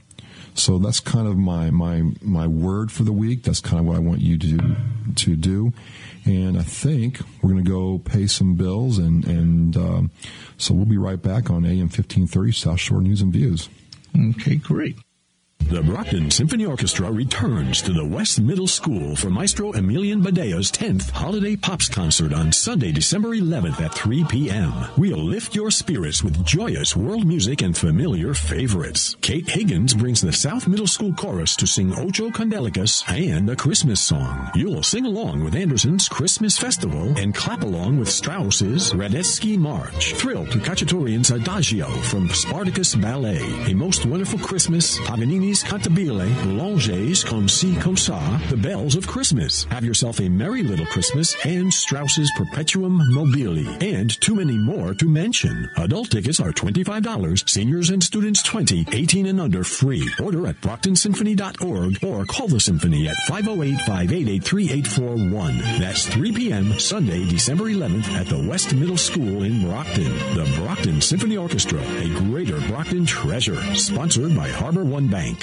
So 0.54 0.78
that's 0.78 1.00
kind 1.00 1.28
of 1.28 1.38
my 1.38 1.72
my 1.72 2.04
my 2.22 2.48
word 2.48 2.92
for 2.92 3.04
the 3.04 3.14
week. 3.14 3.44
That's 3.44 3.62
kind 3.62 3.80
of 3.80 3.86
what 3.86 3.96
I 3.96 4.00
want 4.00 4.22
you 4.22 4.38
to 4.38 4.76
to 5.16 5.36
do. 5.36 5.74
And 6.26 6.58
I 6.58 6.64
think 6.64 7.20
we're 7.42 7.52
going 7.52 7.64
to 7.64 7.70
go 7.70 7.98
pay 7.98 8.28
some 8.28 8.56
bills, 8.56 8.98
and 8.98 9.26
and 9.26 9.76
um, 9.78 10.12
so 10.58 10.74
we'll 10.74 10.86
be 10.86 10.98
right 10.98 11.22
back 11.22 11.50
on 11.50 11.66
AM 11.66 11.90
fifteen 11.90 12.28
thirty 12.28 12.52
South 12.52 12.80
Shore 12.80 13.02
News 13.02 13.22
and 13.22 13.34
Views. 13.34 13.70
Okay, 14.16 14.56
great. 14.56 14.98
The 15.69 15.82
Brockton 15.82 16.30
Symphony 16.30 16.65
Orchestra 16.65 17.10
returns 17.12 17.82
to 17.84 17.93
the 17.93 18.06
West 18.06 18.41
Middle 18.41 18.67
School 18.67 19.15
for 19.15 19.30
Maestro 19.30 19.71
Emilian 19.71 20.21
Badea's 20.21 20.69
10th 20.69 21.10
Holiday 21.12 21.56
Pops 21.56 21.88
concert 21.88 22.34
on 22.34 22.52
Sunday, 22.52 22.91
December 22.91 23.30
11th 23.30 23.80
at 23.80 23.93
3 23.93 24.26
p.m. 24.26 24.74
We'll 24.97 25.24
lift 25.24 25.56
your 25.56 25.71
spirits 25.71 26.24
with 26.24 26.45
joyous 26.45 26.95
world 26.95 27.26
music 27.26 27.62
and 27.62 27.78
familiar 27.78 28.34
favorites. 28.34 29.15
Kate 29.21 29.50
Higgins 29.50 29.93
brings 29.93 30.19
the 30.19 30.34
South 30.34 30.67
Middle 30.67 30.88
School 30.88 31.13
Chorus 31.13 31.56
to 31.56 31.65
sing 31.67 31.93
Ocho 31.93 32.30
Kandelikas 32.30 33.04
and 33.10 33.50
a 33.50 33.56
Christmas 33.56 34.02
song. 34.02 34.52
You'll 34.54 34.84
sing 34.84 35.06
along 35.06 35.41
with 35.43 35.56
Anderson's 35.56 36.10
Christmas 36.10 36.58
Festival 36.58 37.17
and 37.17 37.34
clap 37.34 37.63
along 37.63 37.97
with 37.97 38.10
Strauss's 38.10 38.91
Radetzky 38.91 39.58
March. 39.58 40.13
Thrill 40.15 40.45
to 40.47 40.58
Khachaturian's 40.58 41.32
Adagio 41.32 41.88
from 41.88 42.30
Spartacus 42.30 42.95
Ballet. 42.95 43.72
A 43.72 43.74
most 43.74 44.05
wonderful 44.05 44.39
Christmas, 44.39 44.97
Paganini's 45.52 45.64
Cantabile, 45.64 46.28
Boulangers 46.43 47.26
Comme 47.26 47.49
Si 47.49 47.76
Comme 47.76 47.97
Ça, 47.97 48.39
The 48.49 48.56
Bells 48.56 48.95
of 48.95 49.06
Christmas. 49.06 49.66
Have 49.66 49.84
yourself 49.84 50.22
a 50.22 50.30
merry 50.30 50.64
little 50.64 50.86
Christmas 50.86 51.36
and 51.45 51.74
Strauss's 51.74 52.32
Perpetuum 52.38 53.02
Mobile. 53.10 53.68
And 53.82 54.10
too 54.22 54.36
many 54.36 54.58
more 54.58 54.93
to 54.93 55.10
mention. 55.10 55.70
Adult 55.78 56.12
tickets 56.12 56.39
are 56.39 56.54
$25, 56.54 57.49
seniors 57.49 57.89
and 57.89 58.02
students 58.04 58.41
20, 58.43 58.86
18 58.91 59.26
and 59.26 59.41
under 59.41 59.66
free. 59.66 60.08
Order 60.24 60.47
at 60.47 60.62
brocktonsymphony.org 60.62 62.02
or 62.04 62.26
call 62.26 62.47
the 62.47 62.60
symphony 62.60 63.10
at 63.10 63.16
508-588-3841. 63.28 65.80
That's 65.80 66.08
3 66.08 66.32
p.m. 66.32 66.80
Sunday, 66.80 67.28
December 67.28 67.66
11th 67.66 68.08
at 68.10 68.28
the 68.28 68.47
West 68.47 68.74
Middle 68.74 68.97
School 68.97 69.43
in 69.43 69.64
Brockton. 69.64 70.14
The 70.36 70.49
Brockton 70.58 71.02
Symphony 71.02 71.36
Orchestra, 71.38 71.82
a 71.82 72.10
greater 72.20 72.60
Brockton 72.68 73.06
treasure. 73.06 73.60
Sponsored 73.76 74.36
by 74.36 74.49
Harbor 74.49 74.86
One 74.86 75.08
Bank. 75.08 75.41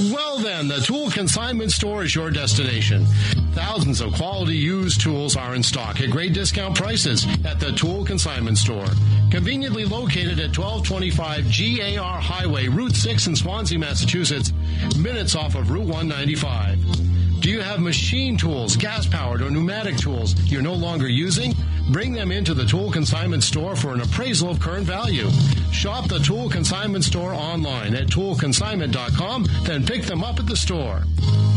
Well 0.00 0.38
then, 0.38 0.68
the 0.68 0.78
Tool 0.78 1.10
Consignment 1.10 1.72
Store 1.72 2.04
is 2.04 2.14
your 2.14 2.30
destination. 2.30 3.04
Thousands 3.52 4.00
of 4.00 4.12
quality 4.12 4.56
used 4.56 5.00
tools 5.00 5.36
are 5.36 5.56
in 5.56 5.62
stock 5.62 6.00
at 6.00 6.10
great 6.10 6.32
discount 6.32 6.76
prices 6.76 7.26
at 7.44 7.58
the 7.58 7.72
Tool 7.72 8.04
Consignment 8.04 8.58
Store. 8.58 8.86
Conveniently 9.32 9.84
located 9.84 10.38
at 10.38 10.56
1225 10.56 11.96
GAR 11.96 12.20
Highway, 12.20 12.68
Route 12.68 12.94
6 12.94 13.26
in 13.26 13.34
Swansea, 13.34 13.76
Massachusetts, 13.76 14.52
minutes 14.96 15.34
off 15.34 15.56
of 15.56 15.72
Route 15.72 15.88
195. 15.88 17.40
Do 17.40 17.50
you 17.50 17.60
have 17.60 17.80
machine 17.80 18.36
tools, 18.36 18.76
gas 18.76 19.04
powered, 19.04 19.42
or 19.42 19.50
pneumatic 19.50 19.96
tools 19.96 20.36
you're 20.44 20.62
no 20.62 20.74
longer 20.74 21.08
using? 21.08 21.54
Bring 21.90 22.12
them 22.12 22.30
into 22.30 22.52
the 22.52 22.66
Tool 22.66 22.92
Consignment 22.92 23.42
Store 23.42 23.74
for 23.74 23.94
an 23.94 24.02
appraisal 24.02 24.50
of 24.50 24.60
current 24.60 24.84
value. 24.84 25.30
Shop 25.72 26.06
the 26.06 26.18
Tool 26.18 26.50
Consignment 26.50 27.02
Store 27.02 27.32
online 27.32 27.94
at 27.94 28.08
toolconsignment.com, 28.08 29.46
then 29.64 29.86
pick 29.86 30.02
them 30.02 30.22
up 30.22 30.38
at 30.38 30.46
the 30.46 30.56
store. 30.56 31.02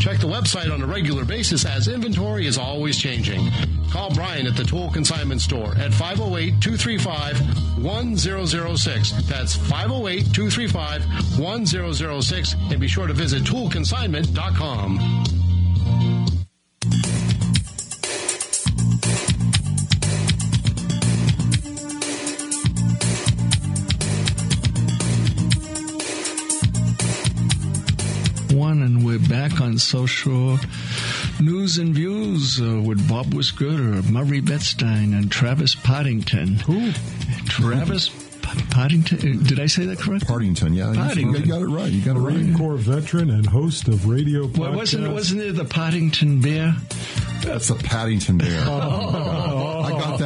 Check 0.00 0.18
the 0.18 0.26
website 0.26 0.72
on 0.72 0.82
a 0.82 0.86
regular 0.86 1.24
basis 1.24 1.66
as 1.66 1.86
inventory 1.86 2.46
is 2.46 2.56
always 2.56 2.96
changing. 2.96 3.50
Call 3.90 4.14
Brian 4.14 4.46
at 4.46 4.56
the 4.56 4.64
Tool 4.64 4.90
Consignment 4.90 5.42
Store 5.42 5.74
at 5.76 5.92
508 5.92 6.62
235 6.62 7.84
1006. 7.84 9.12
That's 9.28 9.54
508 9.54 10.32
235 10.32 11.38
1006. 11.38 12.54
And 12.70 12.80
be 12.80 12.88
sure 12.88 13.06
to 13.06 13.12
visit 13.12 13.44
toolconsignment.com. 13.44 15.51
One, 28.82 28.96
and 28.96 29.04
we're 29.06 29.18
back 29.28 29.60
on 29.60 29.78
social 29.78 30.58
news 31.40 31.78
and 31.78 31.94
views 31.94 32.60
uh, 32.60 32.82
with 32.84 33.08
Bob 33.08 33.26
Wisgooder, 33.26 34.08
Murray 34.10 34.40
Vetstein, 34.40 35.16
and 35.16 35.30
Travis 35.30 35.74
Poddington. 35.76 36.56
Who? 36.66 36.90
Travis 37.48 38.08
P- 38.08 38.62
Poddington. 38.70 39.44
Did 39.44 39.60
I 39.60 39.66
say 39.66 39.84
that 39.86 39.98
correct? 40.00 40.26
Partington, 40.26 40.74
yeah. 40.74 40.90
You- 40.90 40.96
Paddington. 40.98 41.42
You 41.42 41.46
got 41.46 41.62
it 41.62 41.66
right. 41.66 41.92
You 41.92 42.00
got 42.04 42.16
it 42.16 42.20
Marine 42.20 42.50
right. 42.50 42.58
Corps 42.58 42.76
veteran 42.76 43.30
and 43.30 43.46
host 43.46 43.86
of 43.88 44.08
radio 44.08 44.46
Well, 44.46 44.74
wasn't 44.74 45.04
podcasts. 45.04 45.12
wasn't 45.12 45.40
it 45.42 45.54
the 45.54 45.64
Poddington 45.64 46.40
Bear? 46.40 46.74
That's 47.42 47.68
the 47.68 47.74
Paddington 47.76 48.38
Bear. 48.38 48.60
I 48.62 48.64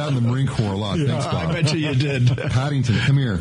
got 0.07 0.13
that 0.13 0.17
in 0.17 0.23
the 0.23 0.29
Marine 0.29 0.47
Corps 0.47 0.73
a 0.73 0.77
lot. 0.77 0.97
Thanks, 0.97 1.25
I 1.25 1.51
bet 1.51 1.73
you 1.73 1.79
you 1.89 1.95
did. 1.95 2.27
Paddington, 2.51 2.97
come 2.99 3.17
here. 3.17 3.39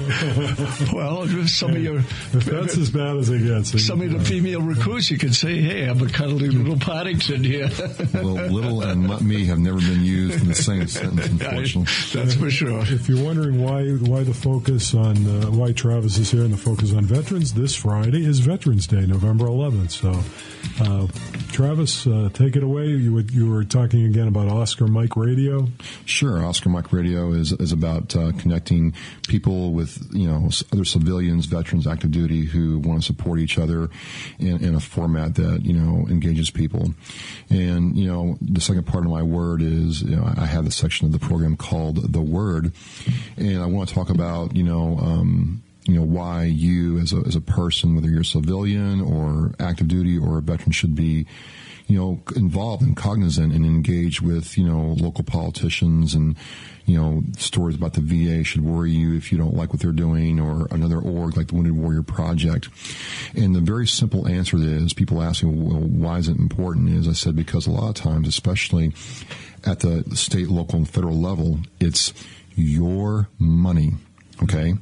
Well, 0.93 1.27
some 1.47 1.71
of 1.73 1.83
your 1.83 1.99
If 1.99 2.45
that's 2.45 2.77
as 2.77 2.91
bad 2.91 3.17
as 3.17 3.29
it 3.31 3.43
gets. 3.45 3.85
some 3.85 4.01
of 4.01 4.11
the 4.11 4.21
female 4.21 4.61
recruits, 4.62 5.11
you 5.11 5.19
could 5.19 5.35
say, 5.35 5.61
"Hey, 5.61 5.85
I'm 5.89 6.01
a 6.03 6.09
cuddly 6.09 6.49
little 6.49 6.79
Paddington 6.79 7.45
here." 7.45 7.69
Little, 8.14 8.35
little 8.49 8.83
and 8.83 9.21
me 9.27 9.45
have 9.47 9.59
never 9.59 9.79
been 9.79 10.05
used 10.05 10.41
in 10.41 10.49
the 10.49 10.55
same 10.55 10.87
sentence, 10.89 11.27
unfortunately. 11.27 11.93
That's 12.21 12.35
for 12.35 12.51
sure. 12.51 12.81
If 12.83 13.09
you're 13.09 13.25
wondering 13.25 13.62
why 13.62 13.85
why 13.91 14.23
the 14.23 14.35
focus 14.35 14.95
on 14.95 15.17
uh, 15.27 15.51
why 15.51 15.73
Travis 15.73 16.19
is 16.19 16.31
here 16.31 16.43
and 16.45 16.53
the 16.53 16.57
focus 16.59 16.93
on 16.93 17.05
veterans, 17.05 17.55
this 17.55 17.75
Friday 17.75 18.25
is 18.25 18.41
Veterans 18.41 18.87
Day, 18.87 19.07
November 19.07 19.47
11th. 19.47 19.91
So, 19.91 20.85
uh, 20.85 21.07
Travis, 21.53 22.07
uh, 22.07 22.29
take 22.33 22.57
it 22.57 22.62
away. 22.62 22.87
You 22.89 23.14
were, 23.14 23.21
you 23.21 23.51
were 23.51 23.64
talking 23.64 24.05
again 24.05 24.29
about 24.29 24.49
Oscar 24.49 24.87
Mike 24.87 25.17
Radio. 25.17 25.69
Sure, 26.05 26.45
Oscar 26.57 26.70
Mike 26.70 26.90
Radio 26.90 27.32
is 27.32 27.52
is 27.52 27.70
about 27.70 28.16
uh, 28.16 28.32
connecting 28.38 28.94
people 29.28 29.74
with 29.74 30.09
you 30.14 30.26
know 30.26 30.48
other 30.72 30.86
civilians, 30.86 31.44
veterans, 31.44 31.86
active 31.86 32.11
duty 32.11 32.46
who 32.46 32.78
want 32.78 33.02
to 33.02 33.07
support 33.07 33.40
each 33.40 33.59
other 33.59 33.90
in, 34.38 34.64
in 34.64 34.74
a 34.74 34.80
format 34.80 35.34
that 35.34 35.66
you 35.66 35.74
know 35.74 36.07
engages 36.09 36.48
people. 36.48 36.94
And 37.50 37.94
you 37.94 38.07
know 38.07 38.38
the 38.40 38.62
second 38.62 38.86
part 38.86 39.04
of 39.04 39.11
my 39.11 39.22
word 39.22 39.61
is 39.61 40.00
you 40.00 40.16
know, 40.16 40.24
I 40.34 40.46
have 40.46 40.66
a 40.66 40.70
section 40.70 41.04
of 41.04 41.12
the 41.12 41.18
program 41.18 41.59
called 41.59 42.11
the 42.11 42.22
Word, 42.22 42.72
and 43.36 43.62
I 43.62 43.66
want 43.66 43.90
to 43.90 43.94
talk 43.94 44.09
about 44.09 44.57
you 44.57 44.64
know. 44.64 44.96
Um, 44.96 45.62
you 45.84 45.94
know 45.94 46.02
why 46.02 46.42
you 46.44 46.98
as 46.98 47.12
a 47.12 47.18
as 47.18 47.36
a 47.36 47.40
person, 47.40 47.94
whether 47.94 48.09
you're 48.09 48.22
a 48.22 48.24
civilian 48.24 49.00
or 49.00 49.52
active 49.61 49.86
duty 49.86 50.18
or 50.18 50.38
a 50.38 50.42
veteran, 50.42 50.72
should 50.72 50.96
be 50.96 51.26
you 51.87 51.99
know, 51.99 52.20
involved 52.34 52.82
and 52.82 52.97
cognizant 52.97 53.53
and 53.53 53.64
engaged 53.64 54.20
with, 54.20 54.59
you 54.59 54.64
know, 54.64 54.95
local 54.99 55.22
politicians 55.22 56.14
and, 56.14 56.37
you 56.84 57.01
know, 57.01 57.22
stories 57.39 57.76
about 57.76 57.95
the 57.95 58.01
VA 58.01 58.43
should 58.43 58.62
worry 58.62 58.91
you 58.91 59.16
if 59.16 59.30
you 59.30 59.39
don't 59.39 59.55
like 59.55 59.72
what 59.72 59.80
they're 59.80 59.93
doing 59.93 60.41
or 60.41 60.66
another 60.70 60.99
org 60.99 61.37
like 61.37 61.49
the 61.49 61.55
Wounded 61.55 61.76
Warrior 61.76 62.03
Project. 62.03 62.68
And 63.37 63.55
the 63.55 63.61
very 63.61 63.87
simple 63.87 64.26
answer 64.26 64.57
is 64.57 64.93
people 64.93 65.22
asking, 65.22 65.64
well, 65.64 65.80
why 65.80 66.18
is 66.18 66.28
it 66.28 66.37
important? 66.37 66.91
Is 66.91 67.07
I 67.07 67.12
said, 67.12 67.37
because 67.37 67.66
a 67.66 67.70
lot 67.70 67.89
of 67.89 67.95
times, 67.95 68.26
especially 68.26 68.93
at 69.64 69.80
the 69.80 70.05
state, 70.16 70.49
local, 70.49 70.78
and 70.78 70.89
federal 70.89 71.20
level, 71.20 71.61
it's 71.80 72.12
your 72.55 73.28
money. 73.39 73.93
Okay, 74.43 74.74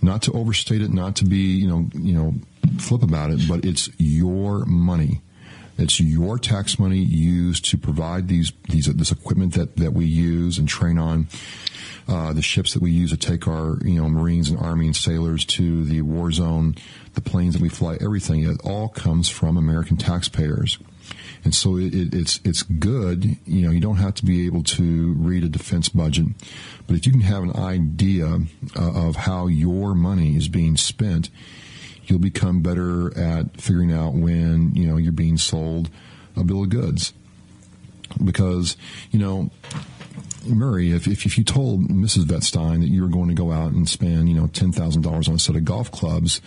not 0.00 0.22
to 0.22 0.32
overstate 0.32 0.82
it, 0.82 0.92
not 0.92 1.16
to 1.16 1.24
be 1.24 1.56
you 1.56 1.66
know 1.66 1.88
you 1.94 2.12
know 2.12 2.34
flip 2.78 3.02
about 3.02 3.32
it, 3.32 3.40
but 3.48 3.64
it's 3.64 3.90
your 3.98 4.64
money. 4.66 5.20
It's 5.80 5.98
your 5.98 6.38
tax 6.38 6.78
money 6.78 6.98
used 6.98 7.64
to 7.70 7.78
provide 7.78 8.28
these 8.28 8.52
these 8.68 8.86
this 8.86 9.10
equipment 9.10 9.54
that 9.54 9.76
that 9.76 9.92
we 9.92 10.06
use 10.06 10.58
and 10.58 10.68
train 10.68 10.98
on. 10.98 11.28
Uh, 12.08 12.32
the 12.32 12.42
ships 12.42 12.74
that 12.74 12.82
we 12.82 12.90
use 12.90 13.10
to 13.10 13.16
take 13.16 13.46
our 13.46 13.78
you 13.84 14.00
know 14.00 14.08
Marines 14.08 14.50
and 14.50 14.58
Army 14.58 14.86
and 14.86 14.96
sailors 14.96 15.44
to 15.44 15.84
the 15.84 16.02
war 16.02 16.32
zone, 16.32 16.74
the 17.14 17.20
planes 17.20 17.54
that 17.54 17.62
we 17.62 17.68
fly, 17.68 17.96
everything 18.00 18.42
it 18.42 18.60
all 18.64 18.88
comes 18.88 19.28
from 19.28 19.56
American 19.56 19.96
taxpayers. 19.96 20.78
And 21.44 21.54
so 21.54 21.76
it, 21.76 21.94
it, 21.94 22.14
it's 22.14 22.40
it's 22.44 22.62
good. 22.62 23.36
You 23.46 23.62
know, 23.62 23.70
you 23.70 23.80
don't 23.80 23.96
have 23.96 24.14
to 24.14 24.24
be 24.24 24.46
able 24.46 24.62
to 24.64 25.14
read 25.14 25.44
a 25.44 25.48
defense 25.48 25.88
budget, 25.88 26.26
but 26.86 26.96
if 26.96 27.06
you 27.06 27.12
can 27.12 27.22
have 27.22 27.42
an 27.42 27.56
idea 27.56 28.40
uh, 28.76 29.08
of 29.08 29.16
how 29.16 29.46
your 29.46 29.94
money 29.94 30.36
is 30.36 30.48
being 30.48 30.76
spent, 30.76 31.30
you'll 32.10 32.18
become 32.18 32.60
better 32.60 33.16
at 33.18 33.60
figuring 33.60 33.92
out 33.92 34.14
when 34.14 34.74
you 34.74 34.86
know 34.86 34.96
you're 34.96 35.12
being 35.12 35.38
sold 35.38 35.88
a 36.36 36.44
bill 36.44 36.62
of 36.62 36.68
goods. 36.68 37.12
Because 38.22 38.76
you 39.12 39.20
know, 39.20 39.50
Murray, 40.46 40.92
if, 40.92 41.06
if, 41.06 41.26
if 41.26 41.38
you 41.38 41.44
told 41.44 41.88
Mrs. 41.88 42.24
Vetstein 42.24 42.80
that 42.80 42.88
you 42.88 43.02
were 43.02 43.08
going 43.08 43.28
to 43.28 43.34
go 43.34 43.52
out 43.52 43.72
and 43.72 43.88
spend, 43.88 44.28
you 44.28 44.34
know, 44.34 44.46
$10,000 44.46 45.28
on 45.28 45.34
a 45.34 45.38
set 45.38 45.56
of 45.56 45.64
golf 45.64 45.90
clubs, 45.90 46.40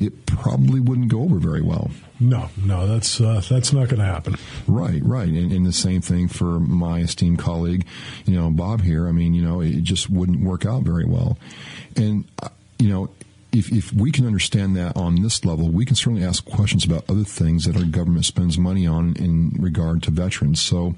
it 0.00 0.26
probably 0.26 0.80
wouldn't 0.80 1.08
go 1.08 1.22
over 1.22 1.38
very 1.38 1.62
well. 1.62 1.90
No, 2.18 2.50
no, 2.62 2.86
that's 2.86 3.18
uh, 3.18 3.40
that's 3.48 3.72
not 3.72 3.88
going 3.88 4.00
to 4.00 4.04
happen. 4.04 4.36
Right, 4.66 5.00
right, 5.02 5.28
and, 5.28 5.52
and, 5.52 5.64
the 5.64 5.72
same 5.72 6.02
thing 6.02 6.28
for 6.28 6.60
my 6.60 6.98
esteemed 6.98 7.38
colleague, 7.38 7.86
you 8.26 8.38
know, 8.38 8.50
Bob 8.50 8.82
here. 8.82 9.08
I 9.08 9.12
mean, 9.12 9.32
you 9.32 9.42
know, 9.42 9.62
it 9.62 9.82
just 9.84 10.10
wouldn't 10.10 10.44
work 10.44 10.66
out 10.66 10.82
very 10.82 11.06
well, 11.06 11.38
and 11.96 12.26
uh, 12.42 12.50
you 12.78 12.90
know, 12.90 13.08
if, 13.52 13.72
if 13.72 13.92
we 13.92 14.12
can 14.12 14.26
understand 14.26 14.76
that 14.76 14.96
on 14.96 15.22
this 15.22 15.44
level, 15.44 15.68
we 15.68 15.84
can 15.84 15.96
certainly 15.96 16.24
ask 16.24 16.44
questions 16.44 16.84
about 16.84 17.04
other 17.08 17.24
things 17.24 17.64
that 17.64 17.76
our 17.76 17.84
government 17.84 18.24
spends 18.24 18.56
money 18.56 18.86
on 18.86 19.16
in 19.16 19.50
regard 19.58 20.02
to 20.04 20.10
veterans. 20.10 20.60
So, 20.60 20.94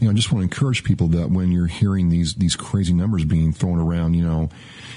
you 0.00 0.06
know, 0.06 0.10
I 0.10 0.14
just 0.14 0.32
want 0.32 0.40
to 0.40 0.44
encourage 0.44 0.84
people 0.84 1.08
that 1.08 1.30
when 1.30 1.52
you're 1.52 1.66
hearing 1.66 2.08
these 2.08 2.34
these 2.34 2.56
crazy 2.56 2.94
numbers 2.94 3.24
being 3.24 3.52
thrown 3.52 3.78
around, 3.78 4.14
you 4.14 4.24
know, 4.24 4.48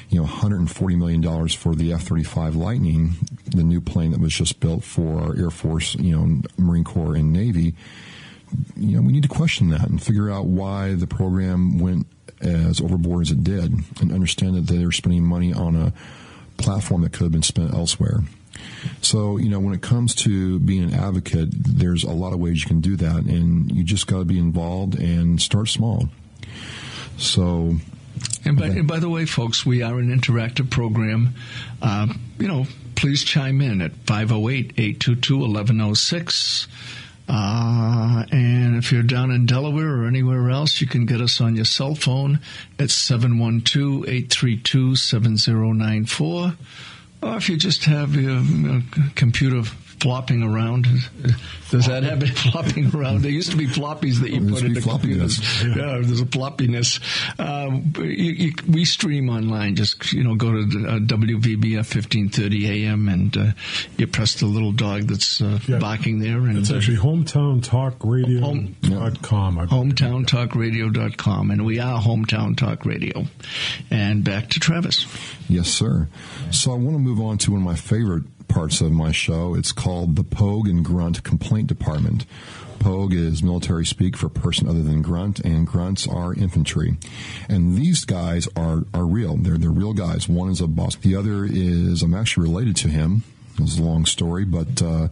you 0.10 0.18
know, 0.18 0.24
140 0.24 0.96
million 0.96 1.22
dollars 1.22 1.54
for 1.54 1.76
the 1.76 1.92
F-35 1.94 2.56
Lightning, 2.56 3.16
the 3.48 3.64
new 3.64 3.82
plane 3.82 4.12
that 4.12 4.22
was 4.22 4.34
just 4.34 4.60
built 4.60 4.84
for 4.84 5.20
our 5.20 5.36
Air 5.38 5.50
Force, 5.50 5.96
you 5.96 6.16
know, 6.16 6.42
Marine 6.58 6.84
Corps 6.84 7.16
and 7.16 7.34
Navy. 7.34 7.76
You 8.78 8.98
know, 8.98 9.02
we 9.02 9.12
need 9.12 9.24
to 9.24 9.30
question 9.30 9.70
that 9.70 9.90
and 9.90 10.02
figure 10.02 10.30
out 10.30 10.46
why 10.46 10.94
the 10.94 11.08
program 11.08 11.80
went 11.80 12.08
as 12.42 12.80
overboard 12.80 13.24
as 13.24 13.32
it 13.32 13.44
did, 13.44 13.74
and 14.00 14.12
understand 14.12 14.56
that 14.56 14.68
they're 14.68 14.92
spending 14.92 15.24
money 15.24 15.52
on 15.52 15.76
a 15.76 15.94
platform 16.58 17.02
that 17.02 17.14
could 17.14 17.24
have 17.24 17.32
been 17.32 17.44
spent 17.44 17.74
elsewhere. 17.74 18.22
So, 19.02 19.38
you 19.38 19.50
know, 19.50 19.60
when 19.60 19.74
it 19.74 19.82
comes 19.82 20.16
to 20.16 20.60
being 20.60 20.84
an 20.84 20.94
advocate, 20.94 21.50
there's 21.52 22.04
a 22.04 22.12
lot 22.12 22.34
of 22.34 22.40
ways 22.40 22.62
you 22.62 22.68
can 22.68 22.82
do 22.82 22.96
that, 22.98 23.24
and 23.24 23.72
you 23.72 23.84
just 23.84 24.08
got 24.08 24.20
to 24.20 24.26
be 24.26 24.40
involved 24.40 24.96
and 24.96 25.42
start 25.42 25.70
small. 25.70 26.10
So, 27.18 27.76
and 28.44 28.58
by, 28.58 28.68
and 28.68 28.88
by, 28.88 29.00
the 29.00 29.10
way, 29.10 29.26
folks, 29.26 29.66
we 29.66 29.82
are 29.82 30.00
an 30.00 30.08
interactive 30.08 30.70
program. 30.70 31.36
Uh, 31.82 32.08
you 32.40 32.48
know, 32.48 32.66
please 32.96 33.24
chime 33.24 33.62
in 33.62 33.82
at 33.82 33.94
508 34.06 34.74
822 34.78 35.38
1106. 35.38 36.68
Uh, 37.28 38.24
and 38.32 38.76
if 38.76 38.92
you're 38.92 39.04
down 39.04 39.32
in 39.32 39.46
Delaware 39.46 40.02
or 40.02 40.08
anywhere 40.08 40.50
else, 40.50 40.80
you 40.80 40.88
can 40.88 41.06
get 41.06 41.22
us 41.22 41.42
on 41.42 41.56
your 41.56 41.66
cell 41.66 41.96
phone 41.96 42.40
at 42.80 42.92
712 42.92 44.08
832 44.08 44.96
7094. 44.96 46.54
Or 47.24 47.38
if 47.38 47.50
you 47.50 47.58
just 47.58 47.86
have 47.86 48.16
your, 48.16 48.44
computer 49.16 49.64
flopping 50.00 50.44
around. 50.44 50.88
Does 51.72 51.88
that 51.88 52.04
have 52.04 52.22
it 52.24 52.28
flopping 52.38 52.96
around? 52.96 53.22
There 53.22 53.32
used 53.32 53.52
to 53.52 53.58
be 53.58 53.68
floppies 53.68 54.22
that 54.22 54.32
you 54.32 54.50
put 54.50 54.64
in 54.64 54.74
the 54.74 54.82
computers. 54.82 55.40
Yeah. 55.64 55.70
yeah. 55.70 56.00
there's 56.02 56.22
a 56.22 56.26
floppiness. 56.26 57.02
Um, 57.40 57.94
you, 57.98 58.32
you, 58.32 58.54
we 58.70 58.86
stream 58.86 59.30
online. 59.30 59.76
Just 59.76 60.14
you 60.14 60.24
know, 60.24 60.36
go 60.36 60.52
to 60.52 60.60
uh, 60.60 61.00
WVBF 61.00 61.76
1530 61.76 62.86
AM 62.86 63.10
and 63.10 63.36
uh, 63.38 63.52
you 63.98 64.08
press 64.08 64.36
the 64.36 64.46
little 64.46 64.72
dog 64.72 65.04
that's 65.04 65.42
uh, 65.42 65.60
yeah. 65.68 65.80
barking 65.80 66.20
there. 66.20 66.38
And 66.40 66.58
it's 66.58 66.72
actually 66.72 66.98
hometowntalkradio.com. 66.98 69.58
Home, 69.58 69.92
hometowntalkradio.com, 69.92 71.52
and 71.52 71.66
we 71.66 71.80
are 71.80 72.02
Hometown 72.02 72.58
Talk 72.58 72.86
Radio. 72.86 73.26
And 73.90 74.24
back 74.24 74.50
to 74.50 74.60
Travis. 74.60 75.06
Yes, 75.50 75.70
sir. 75.70 76.08
So 76.52 76.72
I 76.72 76.76
want 76.76 76.96
to 76.96 77.00
move 77.00 77.20
on 77.22 77.38
to 77.40 77.52
one 77.52 77.62
of 77.62 77.66
my 77.66 77.76
favorite 77.76 78.24
parts 78.56 78.80
of 78.80 78.90
my 78.90 79.12
show. 79.12 79.54
It's 79.54 79.74
called 79.74 80.16
the 80.16 80.24
Pogue 80.24 80.70
and 80.70 80.84
Grunt 80.84 81.24
Complaint 81.24 81.68
Department. 81.68 82.26
Pogue 82.80 83.14
is 83.14 83.44
military 83.44 83.86
speak 83.86 84.16
for 84.16 84.30
person 84.30 84.70
other 84.70 84.82
than 84.82 85.02
grunt, 85.02 85.42
and 85.42 85.68
grunts 85.68 86.08
are 86.08 86.34
infantry. 86.34 86.96
And 87.50 87.76
these 87.76 88.06
guys 88.06 88.48
are, 88.56 88.86
are 88.94 89.06
real. 89.06 89.36
They're, 89.36 89.58
they're 89.58 89.70
real 89.70 89.92
guys. 89.92 90.30
One 90.30 90.50
is 90.50 90.62
a 90.62 90.68
boss. 90.68 90.96
The 90.96 91.18
other 91.18 91.44
is, 91.44 92.02
I'm 92.02 92.14
actually 92.14 92.44
related 92.48 92.78
to 92.78 92.88
him. 92.88 93.24
It's 93.60 93.78
a 93.78 93.84
long 93.84 94.06
story, 94.06 94.46
but 94.46 94.82
uh, 94.82 95.10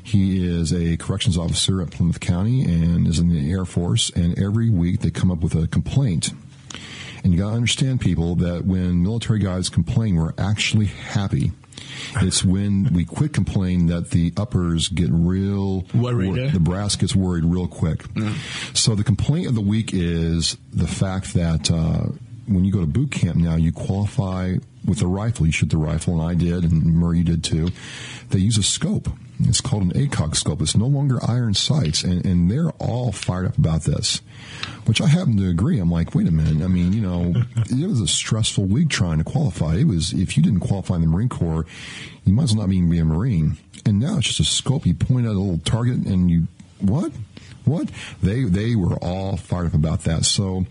he 0.00 0.46
is 0.46 0.72
a 0.72 0.96
corrections 0.96 1.36
officer 1.36 1.82
at 1.82 1.90
Plymouth 1.90 2.20
County 2.20 2.62
and 2.62 3.08
is 3.08 3.18
in 3.18 3.30
the 3.30 3.50
Air 3.50 3.64
Force. 3.64 4.10
And 4.10 4.38
every 4.38 4.70
week 4.70 5.00
they 5.00 5.10
come 5.10 5.32
up 5.32 5.40
with 5.40 5.56
a 5.56 5.66
complaint. 5.66 6.30
And 7.24 7.32
you 7.32 7.40
got 7.40 7.50
to 7.50 7.56
understand, 7.56 8.00
people, 8.00 8.36
that 8.36 8.64
when 8.64 9.02
military 9.02 9.40
guys 9.40 9.68
complain, 9.68 10.14
we're 10.14 10.34
actually 10.38 10.86
happy. 10.86 11.50
It's 12.20 12.44
when 12.44 12.92
we 12.92 13.04
quit 13.04 13.32
complaining 13.32 13.86
that 13.88 14.10
the 14.10 14.32
uppers 14.36 14.88
get 14.88 15.08
real 15.10 15.84
worried. 15.94 16.28
Wor- 16.28 16.38
eh? 16.38 16.50
the 16.50 16.60
brass 16.60 16.96
gets 16.96 17.14
worried 17.14 17.44
real 17.44 17.68
quick. 17.68 18.02
So 18.74 18.94
the 18.94 19.04
complaint 19.04 19.46
of 19.48 19.54
the 19.54 19.60
week 19.60 19.90
is 19.92 20.56
the 20.72 20.86
fact 20.86 21.34
that 21.34 21.70
uh, 21.70 22.06
when 22.46 22.64
you 22.64 22.72
go 22.72 22.80
to 22.80 22.86
boot 22.86 23.10
camp 23.10 23.36
now, 23.36 23.56
you 23.56 23.72
qualify 23.72 24.54
with 24.86 25.02
a 25.02 25.06
rifle. 25.06 25.46
You 25.46 25.52
shoot 25.52 25.70
the 25.70 25.76
rifle, 25.76 26.20
and 26.20 26.30
I 26.30 26.34
did, 26.34 26.64
and 26.64 26.94
Murray 26.94 27.22
did 27.22 27.44
too. 27.44 27.70
They 28.30 28.38
use 28.38 28.58
a 28.58 28.62
scope. 28.62 29.08
It's 29.40 29.60
called 29.60 29.82
an 29.82 29.92
ACOG 29.92 30.34
scope. 30.34 30.62
It's 30.62 30.76
no 30.76 30.86
longer 30.86 31.18
iron 31.26 31.54
sights, 31.54 32.02
and, 32.02 32.24
and 32.24 32.50
they're 32.50 32.70
all 32.78 33.12
fired 33.12 33.46
up 33.46 33.58
about 33.58 33.82
this, 33.82 34.22
which 34.86 35.00
I 35.00 35.08
happen 35.08 35.36
to 35.36 35.48
agree. 35.48 35.78
I'm 35.78 35.90
like, 35.90 36.14
wait 36.14 36.26
a 36.26 36.30
minute. 36.30 36.64
I 36.64 36.68
mean, 36.68 36.92
you 36.92 37.02
know, 37.02 37.34
it 37.56 37.86
was 37.86 38.00
a 38.00 38.06
stressful 38.06 38.64
week 38.64 38.88
trying 38.88 39.18
to 39.18 39.24
qualify. 39.24 39.76
It 39.76 39.86
was, 39.86 40.12
if 40.12 40.36
you 40.36 40.42
didn't 40.42 40.60
qualify 40.60 40.94
in 40.94 41.02
the 41.02 41.06
Marine 41.06 41.28
Corps, 41.28 41.66
you 42.24 42.32
might 42.32 42.44
as 42.44 42.56
well 42.56 42.66
not 42.66 42.72
even 42.72 42.90
be 42.90 42.98
a 42.98 43.04
Marine. 43.04 43.58
And 43.84 44.00
now 44.00 44.16
it's 44.18 44.28
just 44.28 44.40
a 44.40 44.44
scope. 44.44 44.86
You 44.86 44.94
point 44.94 45.26
at 45.26 45.32
a 45.32 45.38
little 45.38 45.58
target 45.58 46.06
and 46.06 46.30
you, 46.30 46.48
what? 46.80 47.12
What? 47.64 47.90
They, 48.22 48.44
they 48.44 48.74
were 48.74 48.96
all 48.96 49.36
fired 49.36 49.66
up 49.66 49.74
about 49.74 50.04
that. 50.04 50.24
So, 50.24 50.66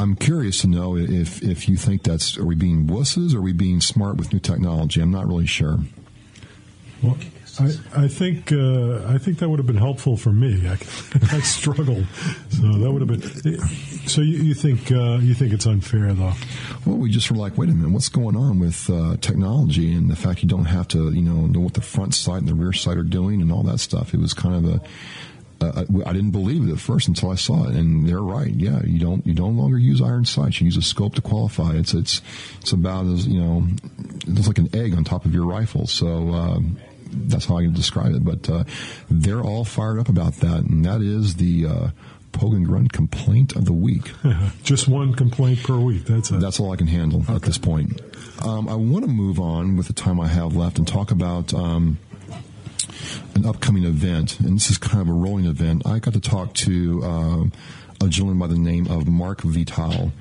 I'm 0.00 0.16
curious 0.16 0.62
to 0.62 0.66
know 0.66 0.96
if 0.96 1.42
if 1.42 1.68
you 1.68 1.76
think 1.76 2.02
that's 2.02 2.38
are 2.38 2.44
we 2.44 2.54
being 2.54 2.86
wusses 2.86 3.34
or 3.34 3.38
are 3.38 3.42
we 3.42 3.52
being 3.52 3.82
smart 3.82 4.16
with 4.16 4.32
new 4.32 4.40
technology? 4.40 5.00
I'm 5.02 5.10
not 5.10 5.26
really 5.26 5.46
sure. 5.46 5.78
Well, 7.02 7.18
I, 7.58 8.04
I 8.04 8.08
think 8.08 8.50
uh, 8.50 9.04
I 9.06 9.18
think 9.18 9.38
that 9.38 9.50
would 9.50 9.58
have 9.58 9.66
been 9.66 9.76
helpful 9.76 10.16
for 10.16 10.32
me. 10.32 10.66
I, 10.66 10.72
I 11.36 11.40
struggled, 11.40 12.06
so 12.48 12.72
that 12.78 12.90
would 12.90 13.02
have 13.02 13.08
been. 13.08 13.58
So 14.06 14.22
you, 14.22 14.38
you 14.38 14.54
think 14.54 14.90
uh, 14.90 15.18
you 15.18 15.34
think 15.34 15.52
it's 15.52 15.66
unfair 15.66 16.14
though? 16.14 16.32
Well, 16.86 16.96
we 16.96 17.10
just 17.10 17.30
were 17.30 17.36
like, 17.36 17.58
wait 17.58 17.68
a 17.68 17.72
minute, 17.74 17.90
what's 17.90 18.08
going 18.08 18.36
on 18.36 18.58
with 18.58 18.88
uh, 18.88 19.16
technology 19.20 19.92
and 19.92 20.10
the 20.10 20.16
fact 20.16 20.42
you 20.42 20.48
don't 20.48 20.64
have 20.64 20.88
to, 20.88 21.12
you 21.12 21.22
know, 21.22 21.46
know 21.46 21.60
what 21.60 21.74
the 21.74 21.82
front 21.82 22.14
sight 22.14 22.38
and 22.38 22.48
the 22.48 22.54
rear 22.54 22.72
sight 22.72 22.96
are 22.96 23.02
doing 23.02 23.42
and 23.42 23.52
all 23.52 23.62
that 23.64 23.80
stuff. 23.80 24.14
It 24.14 24.20
was 24.20 24.32
kind 24.32 24.54
of 24.54 24.74
a 24.74 24.80
uh, 25.60 25.84
I 26.06 26.12
didn't 26.12 26.30
believe 26.30 26.68
it 26.68 26.72
at 26.72 26.80
first 26.80 27.08
until 27.08 27.30
I 27.30 27.34
saw 27.34 27.68
it, 27.68 27.74
and 27.74 28.08
they're 28.08 28.22
right. 28.22 28.50
Yeah, 28.50 28.80
you 28.84 28.98
don't 28.98 29.26
you 29.26 29.34
no 29.34 29.48
longer 29.48 29.78
use 29.78 30.00
iron 30.00 30.24
sights. 30.24 30.60
You 30.60 30.66
use 30.66 30.76
a 30.76 30.82
scope 30.82 31.14
to 31.16 31.22
qualify. 31.22 31.74
It's 31.74 31.94
it's 31.94 32.22
it's 32.60 32.72
about 32.72 33.06
as 33.06 33.26
you 33.26 33.40
know, 33.40 33.66
it's 34.26 34.46
like 34.46 34.58
an 34.58 34.74
egg 34.74 34.94
on 34.94 35.04
top 35.04 35.24
of 35.24 35.34
your 35.34 35.46
rifle. 35.46 35.86
So. 35.86 36.30
Uh, 36.30 36.60
that's 37.12 37.46
how 37.46 37.56
I 37.56 37.62
can 37.62 37.74
describe 37.74 38.14
it. 38.14 38.24
But 38.24 38.48
uh, 38.48 38.62
they're 39.10 39.40
all 39.40 39.64
fired 39.64 39.98
up 39.98 40.08
about 40.08 40.34
that, 40.34 40.60
and 40.60 40.84
that 40.84 41.02
is 41.02 41.34
the 41.34 41.66
uh, 41.66 41.88
Grunt 42.38 42.92
complaint 42.92 43.56
of 43.56 43.64
the 43.64 43.72
week. 43.72 44.12
Just 44.62 44.88
one 44.88 45.14
complaint 45.14 45.62
per 45.62 45.76
week. 45.76 46.04
That's 46.04 46.30
it. 46.30 46.40
That's 46.40 46.60
all 46.60 46.72
I 46.72 46.76
can 46.76 46.86
handle 46.86 47.22
okay. 47.22 47.34
at 47.34 47.42
this 47.42 47.58
point. 47.58 48.00
Um, 48.42 48.68
I 48.68 48.74
want 48.74 49.04
to 49.04 49.10
move 49.10 49.40
on 49.40 49.76
with 49.76 49.88
the 49.88 49.92
time 49.92 50.20
I 50.20 50.28
have 50.28 50.56
left 50.56 50.78
and 50.78 50.86
talk 50.86 51.10
about. 51.10 51.52
Um, 51.52 51.98
an 53.34 53.46
upcoming 53.46 53.84
event, 53.84 54.40
and 54.40 54.56
this 54.56 54.70
is 54.70 54.78
kind 54.78 55.00
of 55.00 55.08
a 55.08 55.12
rolling 55.12 55.46
event. 55.46 55.86
I 55.86 55.98
got 55.98 56.14
to 56.14 56.20
talk 56.20 56.54
to 56.54 57.02
uh, 57.02 57.44
a 58.04 58.08
gentleman 58.08 58.38
by 58.38 58.46
the 58.46 58.58
name 58.58 58.86
of 58.88 59.08
Mark 59.08 59.42
Vital. 59.42 60.12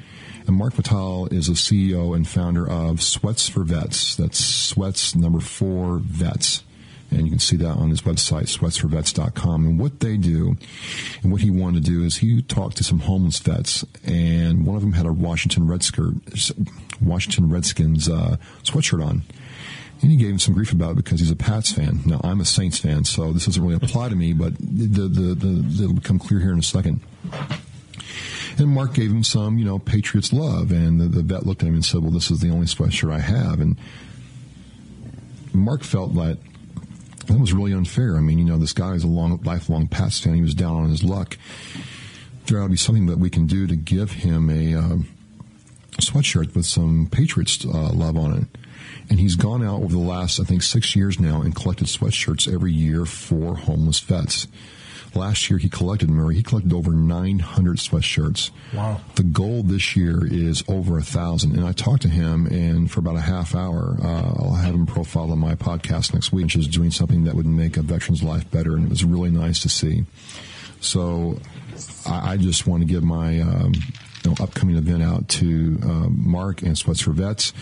And 0.48 0.56
Mark 0.56 0.74
Vital 0.74 1.28
is 1.28 1.48
a 1.48 1.54
CEO 1.54 2.16
and 2.16 2.28
founder 2.28 2.68
of 2.68 3.02
Sweats 3.02 3.48
for 3.48 3.64
Vets. 3.64 4.16
That's 4.16 4.44
Sweats 4.44 5.16
number 5.16 5.40
four 5.40 6.00
Vets. 6.00 6.64
And 7.12 7.24
you 7.24 7.30
can 7.30 7.40
see 7.40 7.56
that 7.58 7.72
on 7.72 7.90
his 7.90 8.02
website, 8.04 8.44
sweatsforvets.com. 8.44 9.66
And 9.66 9.80
what 9.80 10.00
they 10.00 10.18
do, 10.18 10.58
and 11.24 11.32
what 11.32 11.42
he 11.42 11.50
wanted 11.50 11.84
to 11.86 11.92
do 11.92 12.04
is 12.04 12.18
he 12.18 12.42
talked 12.42 12.78
to 12.78 12.84
some 12.84 13.00
homeless 13.00 13.40
vets, 13.40 13.84
and 14.06 14.66
one 14.66 14.76
of 14.76 14.82
them 14.82 14.94
had 14.94 15.06
a 15.06 15.14
Washington 15.14 15.68
Redskins, 15.68 16.52
Washington 17.02 17.50
Redskins 17.50 18.08
uh, 18.08 18.38
sweatshirt 18.64 19.04
on. 19.04 19.24
And 20.02 20.12
he 20.12 20.18
gave 20.18 20.30
him 20.30 20.40
some 20.40 20.54
grief 20.54 20.72
about 20.72 20.92
it 20.92 20.98
because 20.98 21.20
he's 21.20 21.32
a 21.32 21.36
Pats 21.36 21.74
fan. 21.74 22.02
Now 22.06 22.22
I'm 22.24 22.40
a 22.40 22.46
Saints 22.46 22.80
fan, 22.80 23.04
so 23.04 23.34
this 23.34 23.46
doesn't 23.46 23.62
really 23.62 23.76
apply 23.76 24.10
to 24.10 24.16
me, 24.16 24.34
but 24.34 24.58
the, 24.58 25.08
the, 25.08 25.36
the, 25.36 25.84
it'll 25.84 25.96
become 25.96 26.20
clear 26.20 26.40
here 26.40 26.54
in 26.54 26.60
a 26.60 26.64
second. 26.64 27.02
And 28.58 28.70
Mark 28.70 28.94
gave 28.94 29.12
him 29.12 29.24
some, 29.24 29.58
you 29.58 29.66
know, 29.66 29.80
Patriots 29.80 30.34
love. 30.34 30.72
And 30.72 31.00
the, 31.00 31.06
the 31.06 31.22
vet 31.22 31.46
looked 31.46 31.64
at 31.64 31.68
him 31.68 31.76
and 31.76 31.86
said, 31.86 32.02
well, 32.02 32.12
this 32.12 32.32
is 32.32 32.40
the 32.40 32.50
only 32.50 32.66
sweatshirt 32.66 33.12
I 33.12 33.20
have. 33.20 33.60
And 33.60 33.78
Mark 35.54 35.84
felt 35.84 36.14
that 36.16 36.38
that 37.28 37.40
was 37.40 37.54
really 37.54 37.74
unfair. 37.74 38.18
I 38.18 38.22
mean, 38.22 38.40
you 38.40 38.46
know, 38.46 38.58
this 38.58 38.74
guy 38.74 38.94
is 38.94 39.04
a 39.04 39.08
long, 39.08 39.42
lifelong 39.44 39.88
Pats 39.88 40.20
fan. 40.20 40.34
He 40.34 40.42
was 40.42 40.56
down 40.56 40.76
on 40.76 40.90
his 40.90 41.04
luck. 41.04 41.38
There 42.46 42.60
ought 42.60 42.66
to 42.66 42.70
be 42.70 42.78
something 42.78 43.06
that 43.06 43.20
we 43.20 43.30
can 43.30 43.48
do 43.48 43.68
to 43.68 43.76
give 43.76 44.12
him 44.12 44.50
a 44.50 44.76
uh, 44.76 44.98
sweatshirt 45.98 46.56
with 46.56 46.66
some 46.66 47.08
Patriots 47.12 47.64
uh, 47.66 47.92
love 47.94 48.18
on 48.18 48.34
it. 48.40 48.48
And 49.10 49.20
he's 49.20 49.36
gone 49.36 49.64
out 49.64 49.82
over 49.82 49.92
the 49.94 49.98
last, 49.98 50.40
I 50.40 50.44
think, 50.44 50.62
six 50.62 50.96
years 50.96 51.20
now 51.20 51.42
and 51.42 51.56
collected 51.56 51.88
sweatshirts 51.88 52.52
every 52.52 52.72
year 52.72 53.06
for 53.06 53.56
homeless 53.56 54.00
vets. 54.00 54.48
Last 55.16 55.50
year 55.50 55.58
he 55.58 55.70
collected, 55.70 56.10
Murray, 56.10 56.36
he 56.36 56.44
collected 56.44 56.72
over 56.72 56.92
900 56.92 57.78
sweatshirts. 57.78 58.52
Wow. 58.74 59.02
The 59.16 59.24
goal 59.24 59.64
this 59.64 59.96
year 59.96 60.26
is 60.26 60.64
over 60.68 61.00
a 61.00 61.02
thousand. 61.02 61.56
And 61.56 61.66
I 61.66 61.72
talked 61.72 62.04
to 62.04 62.10
him 62.10 62.46
and 62.46 62.92
for 62.92 63.00
about 63.00 63.16
a 63.16 63.22
half 63.22 63.56
hour, 63.56 63.98
uh, 64.02 64.34
I'll 64.38 64.54
have 64.54 64.76
him 64.76 64.86
profiled 64.86 65.32
on 65.32 65.40
my 65.40 65.56
podcast 65.56 66.14
next 66.14 66.32
week, 66.32 66.46
which 66.46 66.56
is 66.56 66.68
doing 66.68 66.92
something 66.92 67.24
that 67.24 67.34
would 67.34 67.48
make 67.48 67.78
a 67.78 67.82
veteran's 67.82 68.22
life 68.22 68.50
better. 68.52 68.76
And 68.76 68.86
it 68.86 68.90
was 68.90 69.04
really 69.04 69.32
nice 69.32 69.62
to 69.62 69.70
see. 69.70 70.06
So 70.80 71.40
I, 72.06 72.34
I 72.34 72.38
just 72.38 72.68
want 72.68 72.82
to 72.82 72.88
give 72.88 73.04
my, 73.04 73.40
um, 73.42 73.74
know, 74.26 74.36
upcoming 74.40 74.76
event 74.76 75.04
out 75.04 75.28
to 75.30 75.80
uh, 75.84 76.10
Mark 76.10 76.62
and 76.62 76.78
Sweats 76.78 77.02
for 77.02 77.12
Vets. 77.12 77.54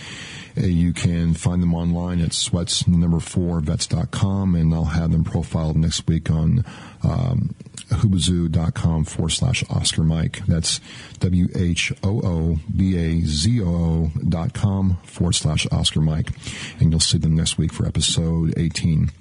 Uh, 0.58 0.66
you 0.66 0.93
can 0.93 1.34
find 1.34 1.62
them 1.62 1.74
online 1.74 2.20
at 2.22 2.34
sweats 2.34 2.88
number 2.88 3.20
four 3.20 3.60
vets.com 3.60 4.55
and 4.55 4.74
I'll 4.74 4.86
have 4.86 5.12
them 5.12 5.24
profiled 5.24 5.78
next 5.78 6.08
week 6.08 6.32
on 6.32 6.66
um, 7.03 7.53
Whoobazoo.com 7.89 9.05
forward 9.05 9.30
slash 9.30 9.64
Oscar 9.70 10.03
Mike. 10.03 10.45
That's 10.47 10.80
W 11.20 11.47
H 11.55 11.93
O 12.03 12.22
O 12.22 12.60
B 12.76 12.97
A 12.97 13.22
Z 13.22 13.62
O 13.62 13.68
O 13.68 14.12
dot 14.28 14.53
com 14.53 14.97
forward 15.03 15.34
slash 15.34 15.68
Oscar 15.72 16.01
Mike. 16.01 16.32
And 16.80 16.91
you'll 16.91 16.99
see 16.99 17.18
them 17.18 17.36
next 17.36 17.58
week 17.58 17.72
for 17.72 17.86
episode 17.86 18.53
18. 18.58 19.12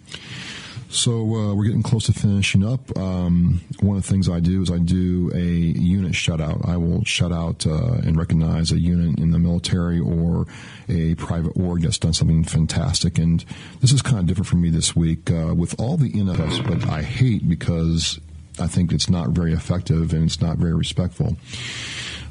So 0.96 1.12
uh, 1.12 1.54
we're 1.54 1.64
getting 1.64 1.82
close 1.82 2.06
to 2.06 2.14
finishing 2.14 2.64
up. 2.64 2.96
Um, 2.96 3.60
one 3.80 3.98
of 3.98 4.02
the 4.02 4.08
things 4.08 4.30
I 4.30 4.40
do 4.40 4.62
is 4.62 4.70
I 4.70 4.78
do 4.78 5.30
a 5.34 5.38
unit 5.38 6.14
shout 6.14 6.40
out. 6.40 6.66
I 6.66 6.78
will 6.78 7.04
shout 7.04 7.32
out 7.32 7.66
uh, 7.66 7.96
and 8.02 8.16
recognize 8.16 8.72
a 8.72 8.78
unit 8.78 9.18
in 9.20 9.30
the 9.30 9.38
military 9.38 10.00
or 10.00 10.46
a 10.88 11.14
private 11.16 11.52
org 11.54 11.82
that's 11.82 11.98
done 11.98 12.14
something 12.14 12.44
fantastic. 12.44 13.18
And 13.18 13.44
this 13.82 13.92
is 13.92 14.00
kind 14.00 14.18
of 14.18 14.26
different 14.26 14.46
for 14.46 14.56
me 14.56 14.70
this 14.70 14.96
week 14.96 15.30
uh, 15.30 15.54
with 15.54 15.78
all 15.78 15.98
the 15.98 16.10
NFS, 16.10 16.66
but 16.66 16.88
I 16.88 17.02
hate 17.02 17.46
because 17.46 18.18
I 18.58 18.66
think 18.66 18.90
it's 18.90 19.10
not 19.10 19.28
very 19.28 19.52
effective 19.52 20.14
and 20.14 20.24
it's 20.24 20.40
not 20.40 20.56
very 20.56 20.74
respectful. 20.74 21.36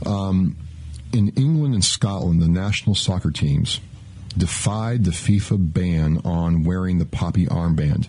Um, 0.08 0.58
in 1.14 1.30
England 1.38 1.76
and 1.76 1.86
Scotland, 1.86 2.42
the 2.42 2.48
national 2.48 2.96
soccer 2.96 3.30
teams 3.30 3.80
defied 4.36 5.06
the 5.06 5.12
FIFA 5.12 5.72
ban 5.72 6.22
on 6.26 6.64
wearing 6.64 6.98
the 6.98 7.06
poppy 7.06 7.46
armband. 7.46 8.08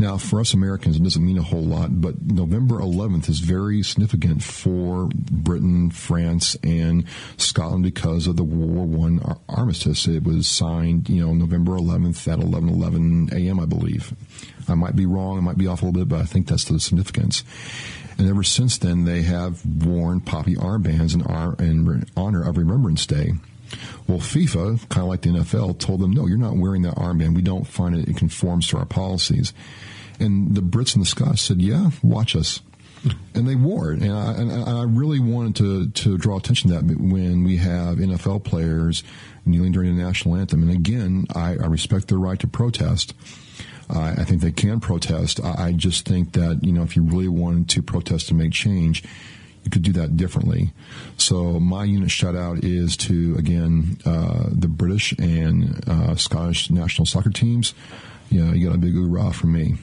Now, 0.00 0.16
for 0.16 0.40
us 0.40 0.54
Americans, 0.54 0.96
it 0.96 1.02
doesn't 1.02 1.22
mean 1.22 1.36
a 1.36 1.42
whole 1.42 1.62
lot, 1.62 2.00
but 2.00 2.22
November 2.22 2.76
11th 2.76 3.28
is 3.28 3.40
very 3.40 3.82
significant 3.82 4.42
for 4.42 5.10
Britain, 5.14 5.90
France, 5.90 6.56
and 6.62 7.04
Scotland 7.36 7.82
because 7.82 8.26
of 8.26 8.36
the 8.36 8.42
World 8.42 8.70
War 8.70 8.86
One 8.86 9.20
armistice. 9.46 10.08
It 10.08 10.24
was 10.24 10.48
signed, 10.48 11.10
you 11.10 11.22
know, 11.22 11.34
November 11.34 11.72
11th 11.72 12.26
at 12.32 12.38
11:11 12.38 13.30
a.m. 13.34 13.60
I 13.60 13.66
believe. 13.66 14.14
I 14.66 14.74
might 14.74 14.96
be 14.96 15.04
wrong. 15.04 15.36
I 15.36 15.42
might 15.42 15.58
be 15.58 15.66
off 15.66 15.82
a 15.82 15.84
little 15.84 16.00
bit, 16.00 16.08
but 16.08 16.22
I 16.22 16.24
think 16.24 16.46
that's 16.46 16.64
the 16.64 16.80
significance. 16.80 17.44
And 18.16 18.26
ever 18.26 18.42
since 18.42 18.78
then, 18.78 19.04
they 19.04 19.20
have 19.20 19.60
worn 19.66 20.20
poppy 20.20 20.56
armbands 20.56 21.14
in 21.14 22.06
honor 22.16 22.42
of 22.42 22.56
Remembrance 22.56 23.04
Day. 23.04 23.34
Well, 24.10 24.18
FIFA, 24.18 24.88
kind 24.88 25.02
of 25.02 25.08
like 25.08 25.22
the 25.22 25.28
NFL, 25.28 25.78
told 25.78 26.00
them, 26.00 26.10
no, 26.10 26.26
you're 26.26 26.36
not 26.36 26.56
wearing 26.56 26.82
that 26.82 26.96
armband. 26.96 27.36
We 27.36 27.42
don't 27.42 27.64
find 27.64 27.94
it, 27.94 28.08
it 28.08 28.16
conforms 28.16 28.66
to 28.68 28.76
our 28.76 28.84
policies. 28.84 29.52
And 30.18 30.52
the 30.56 30.62
Brits 30.62 30.96
and 30.96 31.02
the 31.02 31.06
Scots 31.06 31.42
said, 31.42 31.62
yeah, 31.62 31.90
watch 32.02 32.34
us. 32.34 32.60
And 33.36 33.48
they 33.48 33.54
wore 33.54 33.92
it. 33.92 34.02
And 34.02 34.12
I, 34.12 34.32
and 34.32 34.52
I 34.52 34.82
really 34.82 35.20
wanted 35.20 35.54
to, 35.56 35.90
to 35.90 36.18
draw 36.18 36.38
attention 36.38 36.70
to 36.70 36.80
that 36.80 36.96
when 36.98 37.44
we 37.44 37.58
have 37.58 37.98
NFL 37.98 38.42
players 38.42 39.04
kneeling 39.46 39.70
during 39.70 39.96
the 39.96 40.02
national 40.02 40.34
anthem. 40.34 40.62
And 40.62 40.72
again, 40.72 41.26
I, 41.32 41.50
I 41.50 41.66
respect 41.66 42.08
their 42.08 42.18
right 42.18 42.38
to 42.40 42.48
protest. 42.48 43.14
I 43.88 44.24
think 44.24 44.40
they 44.40 44.50
can 44.50 44.80
protest. 44.80 45.40
I, 45.40 45.66
I 45.66 45.72
just 45.72 46.04
think 46.04 46.32
that, 46.32 46.64
you 46.64 46.72
know, 46.72 46.82
if 46.82 46.96
you 46.96 47.02
really 47.02 47.28
wanted 47.28 47.68
to 47.70 47.82
protest 47.82 48.26
to 48.28 48.34
make 48.34 48.50
change, 48.50 49.04
you 49.64 49.70
could 49.70 49.82
do 49.82 49.92
that 49.92 50.16
differently. 50.16 50.72
So 51.16 51.60
my 51.60 51.84
unit 51.84 52.10
shout 52.10 52.36
out 52.36 52.64
is 52.64 52.96
to 52.98 53.36
again 53.36 53.98
uh, 54.04 54.48
the 54.50 54.68
British 54.68 55.12
and 55.18 55.82
uh, 55.88 56.14
Scottish 56.16 56.70
national 56.70 57.06
soccer 57.06 57.30
teams. 57.30 57.74
Yeah, 58.30 58.52
you 58.52 58.68
got 58.68 58.76
a 58.76 58.78
big 58.78 58.94
hoorah 58.94 59.32
from 59.32 59.52
me. 59.52 59.74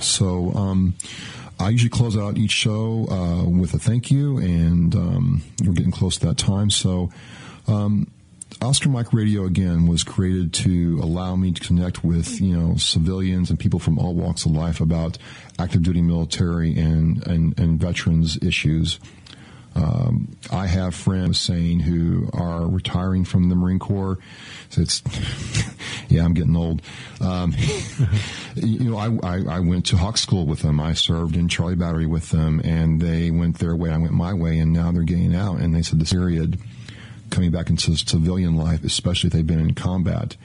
So 0.00 0.52
um, 0.52 0.94
I 1.58 1.70
usually 1.70 1.90
close 1.90 2.16
out 2.16 2.36
each 2.36 2.52
show 2.52 3.06
uh, 3.10 3.48
with 3.48 3.74
a 3.74 3.78
thank 3.78 4.10
you, 4.10 4.38
and 4.38 4.94
um, 4.94 5.42
we're 5.64 5.72
getting 5.72 5.92
close 5.92 6.18
to 6.18 6.26
that 6.26 6.38
time. 6.38 6.70
So. 6.70 7.10
Um, 7.66 8.10
Oscar 8.60 8.88
Mike 8.88 9.12
Radio 9.12 9.44
again 9.44 9.86
was 9.86 10.02
created 10.02 10.52
to 10.52 10.98
allow 11.00 11.36
me 11.36 11.52
to 11.52 11.60
connect 11.60 12.02
with 12.02 12.40
you 12.40 12.56
know 12.56 12.76
civilians 12.76 13.50
and 13.50 13.58
people 13.58 13.78
from 13.78 13.98
all 13.98 14.14
walks 14.14 14.46
of 14.46 14.52
life 14.52 14.80
about 14.80 15.16
active 15.58 15.82
duty 15.82 16.02
military 16.02 16.76
and 16.76 17.24
and, 17.26 17.58
and 17.58 17.80
veterans 17.80 18.36
issues. 18.42 18.98
Um, 19.76 20.36
I 20.50 20.66
have 20.66 20.94
friends 20.94 21.38
saying 21.38 21.80
who 21.80 22.28
are 22.32 22.66
retiring 22.66 23.24
from 23.24 23.48
the 23.48 23.54
Marine 23.54 23.78
Corps. 23.78 24.18
So 24.70 24.80
it's, 24.80 25.02
yeah, 26.08 26.24
I'm 26.24 26.34
getting 26.34 26.56
old. 26.56 26.82
Um, 27.20 27.54
you 28.56 28.90
know, 28.90 28.96
I, 28.96 29.06
I, 29.22 29.56
I, 29.56 29.60
went 29.60 29.86
to 29.86 29.96
Hawk 29.96 30.16
School 30.16 30.46
with 30.46 30.62
them. 30.62 30.80
I 30.80 30.94
served 30.94 31.36
in 31.36 31.48
Charlie 31.48 31.76
Battery 31.76 32.06
with 32.06 32.30
them, 32.30 32.60
and 32.64 33.00
they 33.00 33.30
went 33.30 33.58
their 33.58 33.76
way. 33.76 33.90
I 33.90 33.98
went 33.98 34.14
my 34.14 34.34
way, 34.34 34.58
and 34.58 34.72
now 34.72 34.90
they're 34.90 35.02
getting 35.02 35.36
out. 35.36 35.60
And 35.60 35.72
they 35.72 35.82
said 35.82 36.00
this 36.00 36.12
period 36.12 36.58
coming 37.30 37.50
back 37.50 37.70
into 37.70 37.96
civilian 37.96 38.56
life, 38.56 38.84
especially 38.84 39.28
if 39.28 39.32
they've 39.34 39.46
been 39.46 39.60
in 39.60 39.74
combat. 39.74 40.36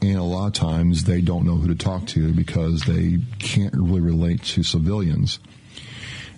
And 0.00 0.16
a 0.16 0.22
lot 0.22 0.46
of 0.46 0.52
times 0.52 1.04
they 1.04 1.20
don't 1.20 1.44
know 1.44 1.56
who 1.56 1.68
to 1.68 1.74
talk 1.74 2.06
to 2.08 2.32
because 2.32 2.82
they 2.82 3.18
can't 3.38 3.74
really 3.74 4.00
relate 4.00 4.42
to 4.44 4.62
civilians. 4.62 5.40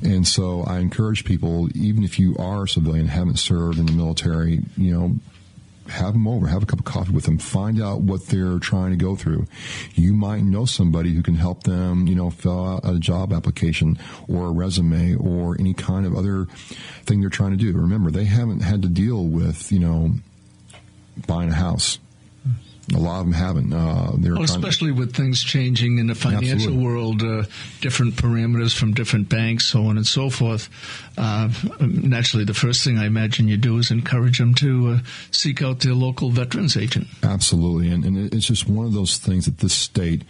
And 0.03 0.27
so 0.27 0.63
I 0.63 0.79
encourage 0.79 1.25
people, 1.25 1.69
even 1.77 2.05
if 2.05 2.19
you 2.19 2.35
are 2.39 2.63
a 2.63 2.69
civilian, 2.69 3.07
haven't 3.07 3.39
served 3.39 3.79
in 3.79 3.87
the 3.87 3.93
military, 3.93 4.63
you 4.79 4.99
know, 4.99 5.17
have 5.91 6.13
them 6.13 6.27
over, 6.27 6.47
have 6.47 6.63
a 6.63 6.67
cup 6.67 6.79
of 6.79 6.85
coffee 6.85 7.13
with 7.13 7.25
them, 7.25 7.39
find 7.39 7.81
out 7.81 8.01
what 8.01 8.27
they're 8.27 8.59
trying 8.59 8.91
to 8.91 8.97
go 8.97 9.17
through. 9.17 9.47
You 9.95 10.15
might 10.15 10.43
know 10.43 10.65
somebody 10.65 11.13
who 11.13 11.23
can 11.23 11.35
help 11.35 11.65
them, 11.65 12.07
you 12.07 12.15
know, 12.15 12.31
fill 12.31 12.67
out 12.67 12.89
a 12.89 12.99
job 12.99 13.33
application 13.33 13.99
or 14.29 14.47
a 14.47 14.51
resume 14.51 15.17
or 15.17 15.57
any 15.59 15.75
kind 15.75 16.07
of 16.07 16.17
other 16.17 16.47
thing 17.05 17.21
they're 17.21 17.31
trying 17.31 17.53
to 17.53 17.57
do. 17.57 17.73
Remember, 17.73 18.11
they 18.11 18.25
haven't 18.25 18.61
had 18.61 18.83
to 18.83 18.89
deal 18.89 19.25
with, 19.25 19.71
you 19.73 19.79
know, 19.79 20.13
buying 21.27 21.51
a 21.51 21.55
house 21.55 21.99
a 22.95 22.99
lot 22.99 23.21
of 23.21 23.27
them 23.27 23.33
haven't. 23.33 23.73
Uh, 23.73 24.13
well, 24.17 24.43
especially 24.43 24.91
to... 24.91 24.99
with 24.99 25.15
things 25.15 25.43
changing 25.43 25.99
in 25.99 26.09
the 26.09 26.15
financial 26.15 26.53
Absolutely. 26.53 26.85
world, 26.85 27.23
uh, 27.23 27.45
different 27.81 28.15
parameters 28.15 28.77
from 28.77 28.93
different 28.93 29.29
banks, 29.29 29.67
so 29.67 29.87
on 29.87 29.97
and 29.97 30.07
so 30.07 30.31
forth. 30.31 30.69
Uh, 31.17 31.49
naturally, 31.81 32.45
the 32.45 32.55
first 32.55 32.85
thing 32.85 32.99
I 32.99 33.07
imagine 33.07 33.49
you 33.49 33.57
do 33.57 33.79
is 33.79 33.91
encourage 33.91 34.39
them 34.39 34.55
to 34.57 34.89
uh, 34.89 34.99
seek 35.31 35.63
out 35.63 35.81
their 35.81 35.95
local 35.95 36.31
veterans 36.31 36.77
agent. 36.77 37.07
Absolutely, 37.23 37.91
and, 37.91 38.05
and, 38.05 38.35
it's 38.35 38.47
just 38.47 38.69
one 38.69 38.87
of 38.87 38.93
those 38.93 39.19
things 39.19 39.47
that 39.47 39.59
this 39.59 39.75
state 39.75 40.23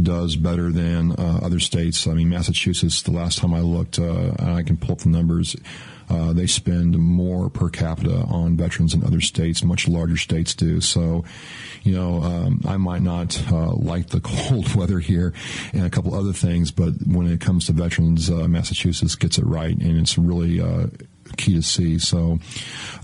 does 0.00 0.36
better 0.36 0.70
than 0.70 1.12
uh, 1.12 1.40
other 1.42 1.60
states. 1.60 2.06
I 2.06 2.14
mean, 2.14 2.28
Massachusetts. 2.28 3.02
The 3.02 3.12
last 3.12 3.38
time 3.38 3.52
I 3.52 3.60
looked, 3.60 3.98
uh, 3.98 4.32
I 4.38 4.62
can 4.62 4.76
pull 4.76 4.92
up 4.92 4.98
the 4.98 5.08
numbers 5.08 5.56
uh, 6.10 6.32
they 6.32 6.46
spend 6.46 6.98
more 6.98 7.50
per 7.50 7.68
capita 7.68 8.24
on 8.28 8.56
veterans 8.56 8.92
than 8.92 9.04
other 9.04 9.20
states, 9.20 9.62
much 9.62 9.88
larger 9.88 10.16
states 10.16 10.54
do. 10.54 10.80
So, 10.80 11.24
you 11.82 11.94
know, 11.94 12.22
um, 12.22 12.60
I 12.66 12.76
might 12.76 13.02
not 13.02 13.40
uh, 13.50 13.72
like 13.74 14.08
the 14.08 14.20
cold 14.24 14.74
weather 14.74 14.98
here 14.98 15.34
and 15.72 15.84
a 15.84 15.90
couple 15.90 16.14
other 16.14 16.32
things, 16.32 16.70
but 16.70 16.94
when 17.06 17.26
it 17.26 17.40
comes 17.40 17.66
to 17.66 17.72
veterans, 17.72 18.30
uh, 18.30 18.48
Massachusetts 18.48 19.14
gets 19.14 19.38
it 19.38 19.44
right, 19.44 19.76
and 19.76 19.98
it's 19.98 20.18
really 20.18 20.60
uh, 20.60 20.86
key 21.36 21.54
to 21.54 21.62
see. 21.62 21.98
So, 21.98 22.38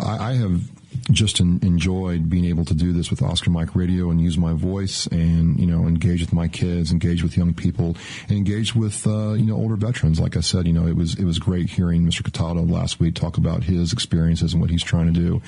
I, 0.01 0.31
I 0.31 0.33
have 0.35 0.63
just 1.11 1.41
en- 1.41 1.61
enjoyed 1.63 2.29
being 2.29 2.45
able 2.45 2.65
to 2.65 2.75
do 2.75 2.93
this 2.93 3.11
with 3.11 3.23
Oscar 3.23 3.51
Mike 3.51 3.75
Radio 3.75 4.11
and 4.11 4.21
use 4.21 4.39
my 4.39 4.53
voice 4.53 5.07
and 5.09 5.59
you 5.59 5.67
know 5.67 5.87
engage 5.87 6.21
with 6.21 6.33
my 6.33 6.49
kids, 6.49 6.93
engage 6.93 7.23
with 7.23 7.37
young 7.37 7.55
people, 7.55 7.97
and 8.29 8.37
engage 8.37 8.75
with 8.75 9.07
uh, 9.07 9.33
you 9.33 9.47
know 9.47 9.57
older 9.57 9.77
veterans. 9.77 10.21
Like 10.21 10.37
I 10.37 10.41
said, 10.41 10.67
you 10.67 10.73
know 10.73 10.87
it 10.87 10.97
was 10.97 11.19
it 11.19 11.25
was 11.25 11.39
great 11.39 11.71
hearing 11.71 12.05
Mr. 12.05 12.23
Cataldo 12.25 12.63
last 12.63 13.01
week 13.01 13.15
talk 13.15 13.37
about 13.37 13.65
his 13.65 13.93
experiences 13.93 14.53
and 14.53 14.61
what 14.61 14.71
he's 14.71 14.83
trying 14.83 15.13
to 15.13 15.19
do. 15.19 15.43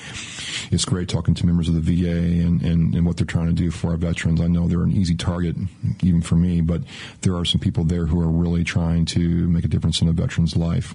It's 0.71 0.85
great 0.85 1.09
talking 1.09 1.35
to 1.35 1.47
members 1.47 1.69
of 1.69 1.75
the 1.75 1.81
VA 1.81 2.11
and, 2.47 2.63
and, 2.63 2.95
and 2.95 3.07
what 3.07 3.17
they're 3.17 3.27
trying 3.27 3.47
to 3.47 3.53
do 3.53 3.71
for 3.71 3.91
our 3.91 3.97
veterans. 3.97 4.41
I 4.41 4.47
know 4.47 4.69
they're 4.69 4.83
an 4.83 4.93
easy 4.93 5.15
target 5.15 5.57
even 6.03 6.23
for 6.23 6.37
me, 6.37 6.61
but 6.61 6.83
there 7.23 7.35
are 7.37 7.45
some 7.45 7.61
people 7.61 7.85
there 7.85 8.07
who 8.07 8.21
are 8.21 8.29
really 8.29 8.65
trying 8.65 9.05
to 9.07 9.49
make 9.49 9.65
a 9.65 9.69
difference 9.69 10.01
in 10.01 10.09
a 10.09 10.13
veteran's 10.13 10.57
life. 10.57 10.95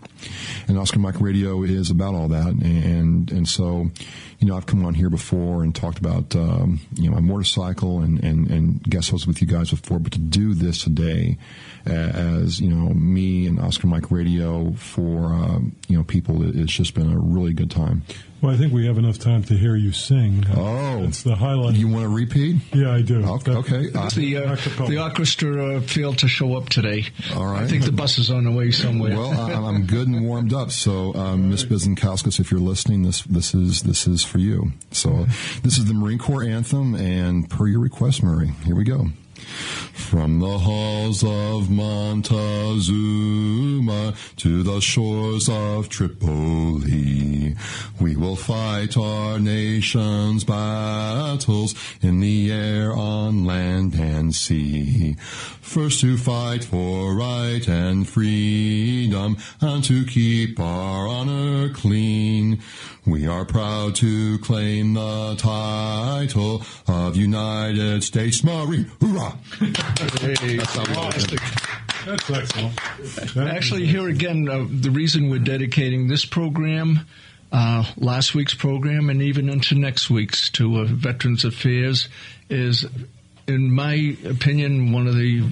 And 0.68 0.78
Oscar 0.78 1.00
Mike 1.00 1.20
Radio 1.22 1.64
is 1.64 1.90
about 1.90 2.16
all 2.16 2.28
that, 2.30 2.48
and 2.48 3.32
and 3.32 3.48
so 3.48 3.90
you 4.42 4.48
know, 4.48 4.58
I've 4.58 4.66
come 4.66 4.84
on 4.86 4.96
here 4.96 5.12
before 5.12 5.62
and 5.62 5.74
talked 5.74 6.00
about, 6.00 6.36
um, 6.36 6.80
you 6.96 7.08
know, 7.08 7.16
my 7.16 7.22
motorcycle 7.22 8.00
and, 8.00 8.22
and, 8.24 8.50
and 8.50 8.84
guest 8.84 9.12
hosts 9.12 9.28
with 9.28 9.40
you 9.40 9.48
guys 9.48 9.70
before, 9.70 10.00
but 10.00 10.14
to 10.14 10.20
do 10.20 10.56
this 10.56 10.84
today 10.84 11.38
as, 11.86 12.60
you 12.60 12.70
know, 12.70 12.94
me 12.94 13.48
and 13.48 13.60
Oscar 13.60 13.88
Mike 13.88 14.12
Radio 14.12 14.72
for, 14.74 15.34
uh, 15.34 15.60
you 15.88 15.98
know, 15.98 16.04
people, 16.04 16.44
it's 16.58 16.72
just 16.72 16.94
been 16.94 17.12
a 17.12 17.18
really 17.18 17.54
good 17.54 17.72
time. 17.72 18.04
Well, 18.42 18.52
I 18.52 18.58
think 18.58 18.74
we 18.74 18.88
have 18.88 18.98
enough 18.98 19.20
time 19.20 19.44
to 19.44 19.54
hear 19.54 19.76
you 19.76 19.92
sing. 19.92 20.46
Oh, 20.56 21.04
it's 21.04 21.22
the 21.22 21.36
highlight. 21.36 21.76
You 21.76 21.88
want 21.88 22.06
to 22.06 22.10
repeat? 22.10 22.56
Yeah, 22.74 22.92
I 22.92 23.04
do. 23.04 23.24
Okay. 23.24 23.52
okay. 23.52 23.90
the 24.16 24.38
uh, 24.38 24.86
the 24.88 24.98
orchestra 25.00 25.76
uh, 25.76 25.82
failed 25.82 26.18
to 26.20 26.28
show 26.28 26.56
up 26.56 26.68
today. 26.68 27.06
All 27.36 27.46
right. 27.46 27.62
I 27.62 27.68
think 27.68 27.86
the 27.86 27.92
bus 27.92 28.18
is 28.18 28.32
on 28.32 28.46
the 28.46 28.52
way 28.52 28.72
somewhere. 28.72 29.16
Well, 29.16 29.30
I'm, 29.30 29.64
I'm 29.64 29.86
good 29.86 30.08
and 30.08 30.26
warmed 30.26 30.54
up. 30.54 30.72
So, 30.72 31.14
um, 31.14 31.52
Miss 31.52 31.64
Bizenkauskas, 31.64 32.40
if 32.40 32.50
you're 32.50 32.60
listening, 32.60 33.04
this 33.04 33.22
this 33.24 33.54
is 33.54 33.84
this 33.84 34.08
is 34.08 34.24
for 34.24 34.40
you. 34.40 34.72
So, 34.90 35.28
this 35.62 35.78
is 35.78 35.86
the 35.86 35.94
Marine 35.94 36.18
Corps 36.18 36.44
anthem, 36.44 36.96
and 36.96 37.48
per 37.48 37.68
your 37.68 37.80
request, 37.80 38.24
Murray, 38.24 38.54
here 38.66 38.76
we 38.76 38.86
go. 38.86 39.10
From 39.42 40.40
the 40.40 40.58
halls 40.58 41.24
of 41.24 41.70
Montezuma 41.70 42.82
to 44.38 44.64
the 44.64 44.82
shores 44.82 45.48
of 45.48 45.88
Tripoli, 45.90 47.56
we 48.00 48.16
will 48.16 48.36
fight 48.36 48.98
our 48.98 49.40
nation's 49.40 50.44
battles 50.44 51.76
in 52.02 52.20
the 52.20 52.52
air, 52.52 52.92
on 52.92 53.46
land, 53.46 53.96
and 53.96 54.36
sea. 54.36 55.16
First 55.62 56.02
to 56.02 56.18
fight 56.18 56.66
for 56.66 57.16
right 57.16 57.66
and 57.68 58.06
freedom, 58.08 59.38
and 59.62 59.84
to 59.86 60.04
keep 60.06 60.60
our 60.60 61.08
honor 61.08 61.70
clean. 61.70 62.60
We 63.06 63.28
are 63.28 63.46
proud 63.46 63.96
to 63.96 64.38
claim 64.40 64.94
the 64.94 65.36
title 65.38 66.64
of 66.88 67.16
United 67.16 68.04
States 68.04 68.44
Marine. 68.44 68.92
Hoorah! 69.00 69.31
Hey, 69.60 70.58
fantastic. 70.58 71.40
That's 72.06 72.30
excellent. 72.30 73.38
Actually, 73.38 73.86
here 73.86 74.08
again, 74.08 74.50
uh, 74.50 74.66
the 74.70 74.90
reason 74.92 75.30
we're 75.30 75.40
dedicating 75.40 76.08
this 76.08 76.26
program, 76.26 77.02
uh, 77.52 77.84
last 77.98 78.34
week's 78.34 78.54
program, 78.56 79.10
and 79.10 79.22
even 79.22 79.50
into 79.50 79.76
next 79.76 80.10
week's 80.10 80.50
to 80.52 80.78
uh, 80.78 80.84
Veterans 80.86 81.46
Affairs 81.46 82.08
is, 82.50 82.86
in 83.48 83.72
my 83.74 84.18
opinion, 84.26 84.92
one 84.94 85.08
of 85.08 85.16
the 85.16 85.44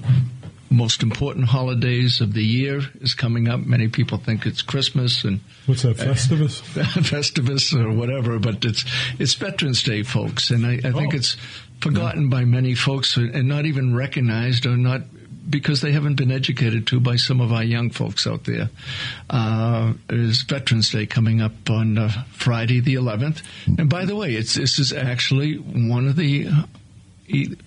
most 0.71 1.01
important 1.01 1.45
holidays 1.45 2.21
of 2.21 2.33
the 2.33 2.43
year 2.43 2.81
is 3.01 3.15
coming 3.15 3.47
up. 3.47 3.59
Many 3.59 3.87
people 3.87 4.19
think 4.19 4.45
it's 4.45 4.61
Christmas 4.61 5.23
and 5.23 5.39
what's 5.65 5.81
that 5.81 5.97
Festivus, 5.97 6.61
Festivus 7.09 7.73
or 7.73 7.91
whatever, 7.91 8.37
but 8.39 8.63
it's 8.65 8.85
it's 9.19 9.33
Veterans 9.33 9.81
Day, 9.83 10.03
folks, 10.03 10.51
and 10.51 10.65
I, 10.65 10.73
I 10.73 10.91
think 10.91 11.13
Oh. 11.13 11.17
it's 11.17 11.37
forgotten 11.81 12.29
by 12.29 12.45
many 12.45 12.75
folks 12.75 13.17
and 13.17 13.47
not 13.47 13.65
even 13.65 13.95
recognized 13.95 14.65
or 14.65 14.77
not 14.77 15.01
because 15.49 15.81
they 15.81 15.91
haven't 15.91 16.15
been 16.15 16.31
educated 16.31 16.85
to 16.87 16.99
by 16.99 17.15
some 17.15 17.41
of 17.41 17.51
our 17.51 17.63
young 17.63 17.89
folks 17.89 18.27
out 18.27 18.43
there. 18.43 18.69
Uh, 19.29 19.93
is 20.09 20.41
Veterans 20.43 20.91
Day 20.91 21.05
coming 21.05 21.41
up 21.41 21.69
on 21.69 21.97
uh, 21.97 22.09
Friday 22.31 22.79
the 22.79 22.95
11th, 22.95 23.41
and 23.77 23.89
by 23.89 24.05
the 24.05 24.15
way, 24.15 24.35
it's 24.35 24.55
this 24.55 24.79
is 24.79 24.93
actually 24.93 25.55
one 25.55 26.07
of 26.07 26.15
the 26.15 26.49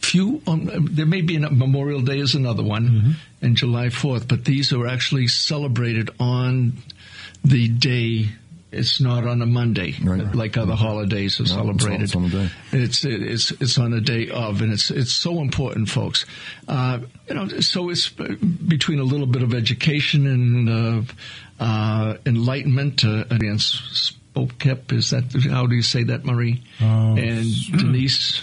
few. 0.01 0.43
Um, 0.47 0.89
there 0.91 1.07
may 1.07 1.23
be 1.23 1.37
a 1.37 1.51
Memorial 1.51 2.01
Day 2.01 2.19
is 2.19 2.35
another 2.35 2.63
one, 2.63 3.17
and 3.41 3.57
July 3.57 3.91
Fourth, 3.91 4.29
but 4.29 4.45
these 4.45 4.73
are 4.73 4.87
actually 4.87 5.29
celebrated 5.29 6.11
on 6.21 6.75
the 7.45 7.69
day. 7.69 8.29
It's 8.73 9.01
not 9.03 9.27
on 9.27 9.43
a 9.43 9.47
Monday, 9.47 9.95
like 10.33 10.57
other 10.57 10.75
holidays 10.75 11.39
are 11.41 11.43
No, 11.43 11.49
celebrated. 11.49 12.03
it's 12.03 12.17
on. 12.17 12.51
It's 12.73 13.05
it's 13.05 13.51
it's 13.53 13.79
on 13.79 13.93
a 13.93 14.01
day 14.01 14.31
of, 14.31 14.63
and 14.63 14.73
it's 14.73 14.91
it's 14.91 15.13
so 15.13 15.41
important, 15.41 15.91
folks. 15.91 16.25
Uh, 16.67 17.01
you 17.29 17.35
know, 17.35 17.49
so 17.61 17.91
it's 17.91 18.09
between 18.09 18.99
a 18.99 19.05
little 19.05 19.27
bit 19.27 19.43
of 19.43 19.53
education 19.53 20.27
and 20.27 20.69
uh, 20.71 21.13
uh, 21.63 22.17
enlightenment. 22.25 23.05
Uh, 23.05 23.25
against 23.31 24.15
Spokep, 24.35 24.91
is 24.93 25.11
that 25.11 25.25
how 25.51 25.67
do 25.67 25.75
you 25.77 25.83
say 25.83 26.05
that, 26.05 26.25
Murray? 26.25 26.63
Um, 26.81 27.19
and 27.19 27.47
Denise. 27.77 28.41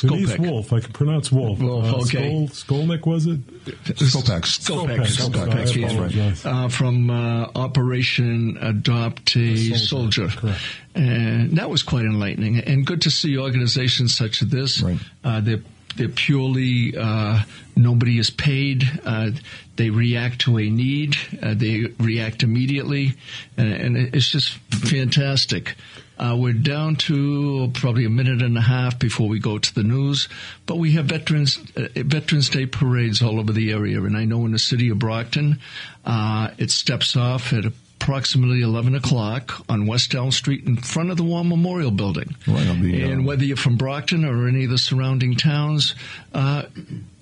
Denise 0.00 0.38
Wolf. 0.38 0.72
I 0.72 0.80
can 0.80 0.92
pronounce 0.92 1.30
Wolf. 1.32 1.58
Wolf, 1.58 1.84
Uh, 1.84 1.96
okay. 1.98 2.30
Skol, 2.30 2.50
Skolnick, 2.50 3.06
was 3.06 3.26
it? 3.26 3.46
Skopex. 3.84 4.58
Skopek, 4.60 5.00
Skopek, 5.00 5.46
Skopek, 5.46 5.76
I 5.76 5.80
yeah. 5.80 5.86
apologize. 5.86 6.46
Uh, 6.46 6.68
from 6.68 7.10
uh, 7.10 7.48
Operation 7.54 8.58
Adopt 8.60 9.36
a 9.36 9.74
Soldier. 9.76 10.28
Correct. 10.28 10.60
And 10.94 11.56
that 11.58 11.68
was 11.70 11.82
quite 11.82 12.04
enlightening 12.04 12.58
and 12.58 12.86
good 12.86 13.02
to 13.02 13.10
see 13.10 13.36
organizations 13.36 14.14
such 14.14 14.42
as 14.42 14.48
this. 14.48 14.82
Uh, 15.24 15.40
they're, 15.40 15.62
they're 15.96 16.08
purely, 16.08 16.96
uh, 16.96 17.40
nobody 17.76 18.18
is 18.18 18.30
paid. 18.30 18.84
Uh, 19.04 19.30
they 19.76 19.90
react 19.90 20.40
to 20.42 20.58
a 20.58 20.70
need. 20.70 21.16
Uh, 21.42 21.54
they 21.54 21.86
react 21.98 22.42
immediately. 22.44 23.14
And, 23.56 23.72
and 23.72 23.96
it's 24.14 24.28
just 24.28 24.50
fantastic. 24.70 25.74
Uh, 26.18 26.36
we're 26.38 26.52
down 26.52 26.96
to 26.96 27.70
probably 27.74 28.04
a 28.04 28.10
minute 28.10 28.40
and 28.40 28.56
a 28.56 28.60
half 28.60 28.98
before 28.98 29.28
we 29.28 29.38
go 29.38 29.58
to 29.58 29.74
the 29.74 29.82
news, 29.82 30.28
but 30.66 30.76
we 30.76 30.92
have 30.92 31.06
Veterans 31.06 31.58
uh, 31.76 31.88
Veterans 31.96 32.48
Day 32.48 32.66
parades 32.66 33.20
all 33.20 33.40
over 33.40 33.52
the 33.52 33.72
area, 33.72 34.02
and 34.02 34.16
I 34.16 34.24
know 34.24 34.44
in 34.46 34.52
the 34.52 34.58
city 34.58 34.90
of 34.90 34.98
Brockton, 34.98 35.58
uh, 36.04 36.50
it 36.58 36.70
steps 36.70 37.16
off 37.16 37.52
at 37.52 37.64
approximately 38.04 38.60
11 38.60 38.94
o'clock 38.94 39.64
on 39.66 39.86
West 39.86 40.14
Elm 40.14 40.30
Street 40.30 40.66
in 40.66 40.76
front 40.76 41.10
of 41.10 41.16
the 41.16 41.22
War 41.22 41.42
Memorial 41.42 41.90
Building. 41.90 42.36
Right, 42.46 42.78
be, 42.82 43.02
uh, 43.02 43.08
and 43.08 43.24
whether 43.24 43.44
you're 43.44 43.56
from 43.56 43.76
Brockton 43.76 44.26
or 44.26 44.46
any 44.46 44.64
of 44.64 44.70
the 44.70 44.76
surrounding 44.76 45.36
towns, 45.36 45.94
uh, 46.34 46.64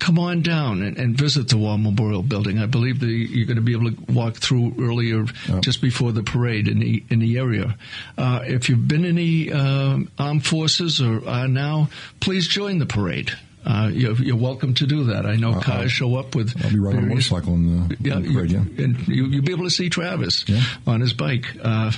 come 0.01 0.19
on 0.19 0.43
down 0.43 0.83
and, 0.83 0.99
and 0.99 1.17
visit 1.17 1.49
the 1.49 1.57
War 1.57 1.79
Memorial 1.79 2.25
Building. 2.25 2.59
I 2.59 2.67
believe 2.67 2.99
the, 2.99 3.07
you're 3.07 3.47
going 3.47 3.57
to 3.57 3.63
be 3.63 3.75
able 3.75 3.93
to 3.93 4.13
walk 4.13 4.39
through 4.39 4.75
earlier, 4.81 5.25
just 5.61 5.81
before 5.81 6.11
the 6.11 6.25
parade 6.25 6.67
in 6.67 6.81
the 6.81 7.05
in 7.09 7.21
the 7.21 7.39
area. 7.39 7.77
Uh, 8.19 8.41
if 8.43 8.69
you've 8.69 8.89
been 8.89 9.05
in 9.05 9.15
the 9.15 9.53
um 9.53 10.11
armed 10.19 10.45
forces 10.45 11.01
or 11.01 11.27
are 11.29 11.47
now, 11.47 11.91
please 12.19 12.49
join 12.49 12.79
the 12.79 12.87
parade. 12.87 13.31
Uh, 13.65 13.91
you're, 13.93 14.15
you're 14.17 14.37
welcome 14.37 14.75
to 14.75 14.87
do 14.87 15.05
that. 15.05 15.25
I 15.25 15.37
know 15.37 15.61
cars 15.61 15.93
show 15.93 16.17
up 16.17 16.35
with. 16.35 16.61
I'll 16.65 16.71
be 16.71 16.79
riding 16.79 17.05
a 17.05 17.07
motorcycle 17.07 17.55
in 17.55 17.89
the, 17.89 17.97
yeah, 18.01 18.17
in 18.17 18.23
the 18.23 18.35
parade, 18.35 18.51
yeah. 18.51 18.63
you, 18.77 18.85
and 18.85 19.09
you, 19.09 19.27
you'll 19.27 19.45
be 19.45 19.53
able 19.53 19.65
to 19.65 19.71
see 19.71 19.89
Travis 19.89 20.45
on 20.87 21.01
his 21.01 21.13
bike, 21.13 21.47
uh, 21.63 21.93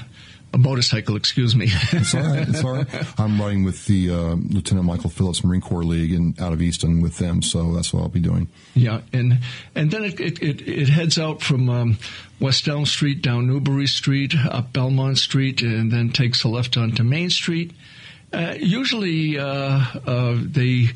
a 0.52 0.58
motorcycle. 0.58 1.16
Excuse 1.16 1.56
me. 1.56 1.68
It's 1.92 2.14
all 2.14 2.22
right. 2.22 2.48
It's 2.48 2.62
all 2.62 2.72
right. 2.72 2.86
I'm 3.18 3.40
riding 3.40 3.64
with 3.64 3.86
the 3.86 4.10
uh, 4.10 4.34
Lieutenant 4.34 4.86
Michael 4.86 5.08
Phillips 5.08 5.42
Marine 5.42 5.62
Corps 5.62 5.84
League 5.84 6.12
and 6.12 6.38
out 6.40 6.52
of 6.52 6.60
Easton 6.60 7.00
with 7.00 7.16
them, 7.16 7.40
so 7.40 7.72
that's 7.72 7.94
what 7.94 8.02
I'll 8.02 8.08
be 8.08 8.20
doing. 8.20 8.48
Yeah, 8.74 9.00
and 9.12 9.38
and 9.74 9.90
then 9.90 10.04
it 10.04 10.20
it, 10.20 10.42
it, 10.42 10.68
it 10.68 10.88
heads 10.88 11.18
out 11.18 11.42
from 11.42 11.70
um, 11.70 11.98
West 12.40 12.68
Elm 12.68 12.84
Street 12.84 13.22
down 13.22 13.46
Newbury 13.46 13.86
Street, 13.86 14.34
up 14.36 14.72
Belmont 14.72 15.16
Street, 15.16 15.62
and 15.62 15.90
then 15.90 16.10
takes 16.10 16.44
a 16.44 16.48
left 16.48 16.76
onto 16.76 17.02
Main 17.02 17.30
Street. 17.30 17.72
Uh, 18.34 18.54
usually, 18.58 19.38
uh, 19.38 19.84
uh, 20.06 20.36
they 20.40 20.88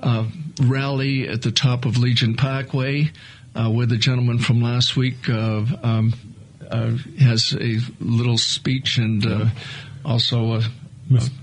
uh, 0.00 0.26
rally 0.60 1.28
at 1.28 1.42
the 1.42 1.50
top 1.52 1.84
of 1.84 1.96
Legion 1.98 2.34
Parkway, 2.34 3.10
uh, 3.54 3.70
where 3.70 3.86
the 3.86 3.96
gentleman 3.96 4.38
from 4.38 4.60
last 4.60 4.96
week 4.96 5.28
uh, 5.28 5.64
um, 5.82 6.12
uh, 6.70 6.92
has 7.18 7.52
a 7.58 7.78
little 8.00 8.38
speech 8.38 8.98
and 8.98 9.24
uh, 9.26 9.46
also. 10.04 10.52
Uh, 10.54 10.62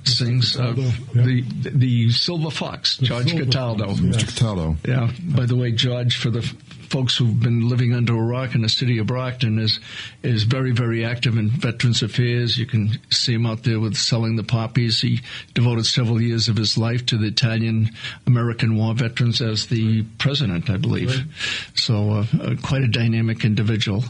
sings 0.04 0.60
uh, 0.60 0.74
the 1.14 1.42
the 1.64 2.12
Silver 2.12 2.52
Fox, 2.52 2.98
George 2.98 3.30
Silver 3.30 3.46
Cataldo. 3.46 3.88
Fox, 3.88 4.00
Mr. 4.02 4.28
Cataldo. 4.28 4.76
Yeah. 4.86 5.10
By 5.24 5.46
the 5.46 5.56
way, 5.56 5.72
George, 5.72 6.18
for 6.18 6.30
the 6.30 6.40
f- 6.40 6.54
folks 6.94 7.18
who've 7.18 7.40
been 7.40 7.68
living 7.68 7.92
under 7.92 8.14
a 8.14 8.22
rock 8.22 8.54
in 8.54 8.62
the 8.62 8.70
city 8.70 9.00
of 9.00 9.08
Brockton 9.08 9.58
is 9.58 9.80
is 10.22 10.44
very 10.44 10.72
very 10.72 11.04
active 11.04 11.40
in 11.40 11.50
Veterans 11.50 12.04
Affairs. 12.04 12.56
You 12.60 12.68
can 12.68 13.00
see 13.10 13.34
him 13.34 13.48
out 13.48 13.64
there 13.64 13.80
with 13.80 13.96
selling 13.96 14.36
the 14.36 14.44
poppies. 14.44 15.02
He 15.02 15.22
devoted 15.56 15.88
several 15.88 16.22
years 16.22 16.50
of 16.50 16.56
his 16.56 16.78
life 16.78 17.04
to 17.08 17.18
the 17.18 17.26
Italian 17.26 17.90
American 18.28 18.78
War 18.78 18.94
veterans 18.94 19.42
as 19.42 19.66
the 19.66 20.04
president, 20.20 20.70
I 20.70 20.78
believe. 20.78 21.18
Right. 21.18 21.26
So 21.74 22.12
uh, 22.12 22.26
uh, 22.40 22.56
quite 22.62 22.84
a 22.84 22.88
dynamic 22.88 23.44
individual. 23.44 24.04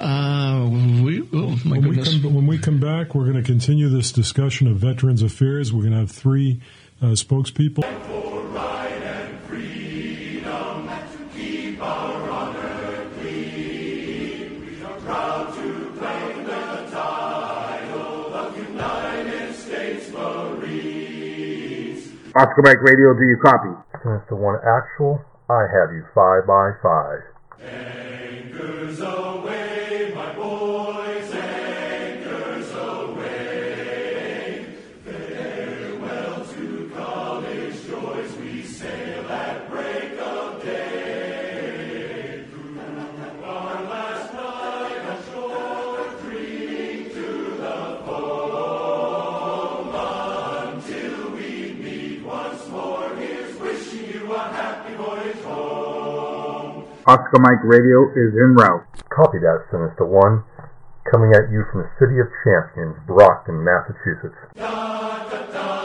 Uh, 0.00 0.70
we, 0.70 1.20
oh, 1.34 1.54
when, 1.68 1.86
we 1.86 2.02
come, 2.02 2.34
when, 2.34 2.46
we 2.46 2.58
come, 2.58 2.80
back, 2.80 3.14
we're 3.14 3.30
going 3.30 3.36
to 3.36 3.42
continue 3.42 3.90
this 3.90 4.10
discussion 4.10 4.66
of 4.68 4.78
Veterans 4.78 5.22
Affairs. 5.22 5.70
We're 5.70 5.82
going 5.82 5.92
to 5.92 5.98
have 5.98 6.10
three 6.10 6.62
uh, 7.02 7.08
spokespeople. 7.08 8.41
Oscar 22.42 22.62
Mike 22.62 22.82
Radio, 22.82 23.14
do 23.14 23.22
you 23.22 23.36
copy? 23.40 23.70
Sinister 24.02 24.34
One 24.34 24.58
actual, 24.66 25.22
I 25.48 25.62
have 25.62 25.94
you 25.94 26.02
five 26.12 26.44
by 26.44 26.72
five. 26.82 27.20
Anchors 27.62 29.00
aweigh. 29.00 29.61
Oscar 57.04 57.40
Mike 57.40 57.64
Radio 57.64 58.10
is 58.14 58.30
en 58.38 58.54
route. 58.54 58.86
Copy 59.10 59.38
that, 59.38 59.66
Sinister 59.72 60.06
One. 60.06 60.44
Coming 61.10 61.34
at 61.34 61.50
you 61.50 61.64
from 61.72 61.82
the 61.82 61.90
city 61.98 62.20
of 62.22 62.30
Champions, 62.46 62.94
Brockton, 63.08 63.64
Massachusetts. 63.64 64.38
Da, 64.54 65.28
da, 65.28 65.52
da. 65.52 65.81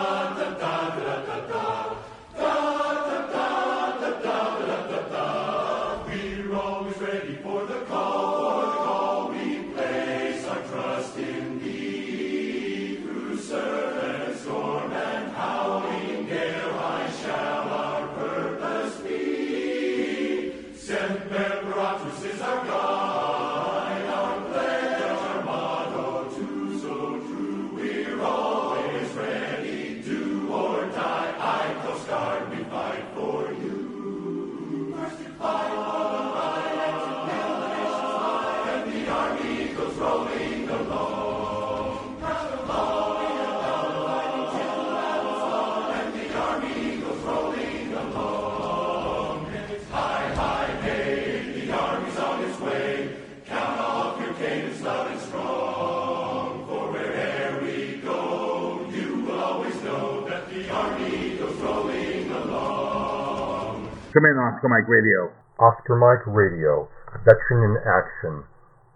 Come 64.17 64.31
in, 64.31 64.37
Oscar 64.39 64.67
Mike 64.67 64.89
Radio. 64.89 65.31
Oscar 65.59 65.95
Mike 65.95 66.25
Radio, 66.25 66.89
veteran 67.23 67.69
in 67.69 67.77
action. 67.85 68.43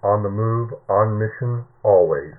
On 0.02 0.24
the 0.24 0.30
move, 0.32 0.74
on 0.90 1.20
mission, 1.20 1.64
always. 1.84 2.34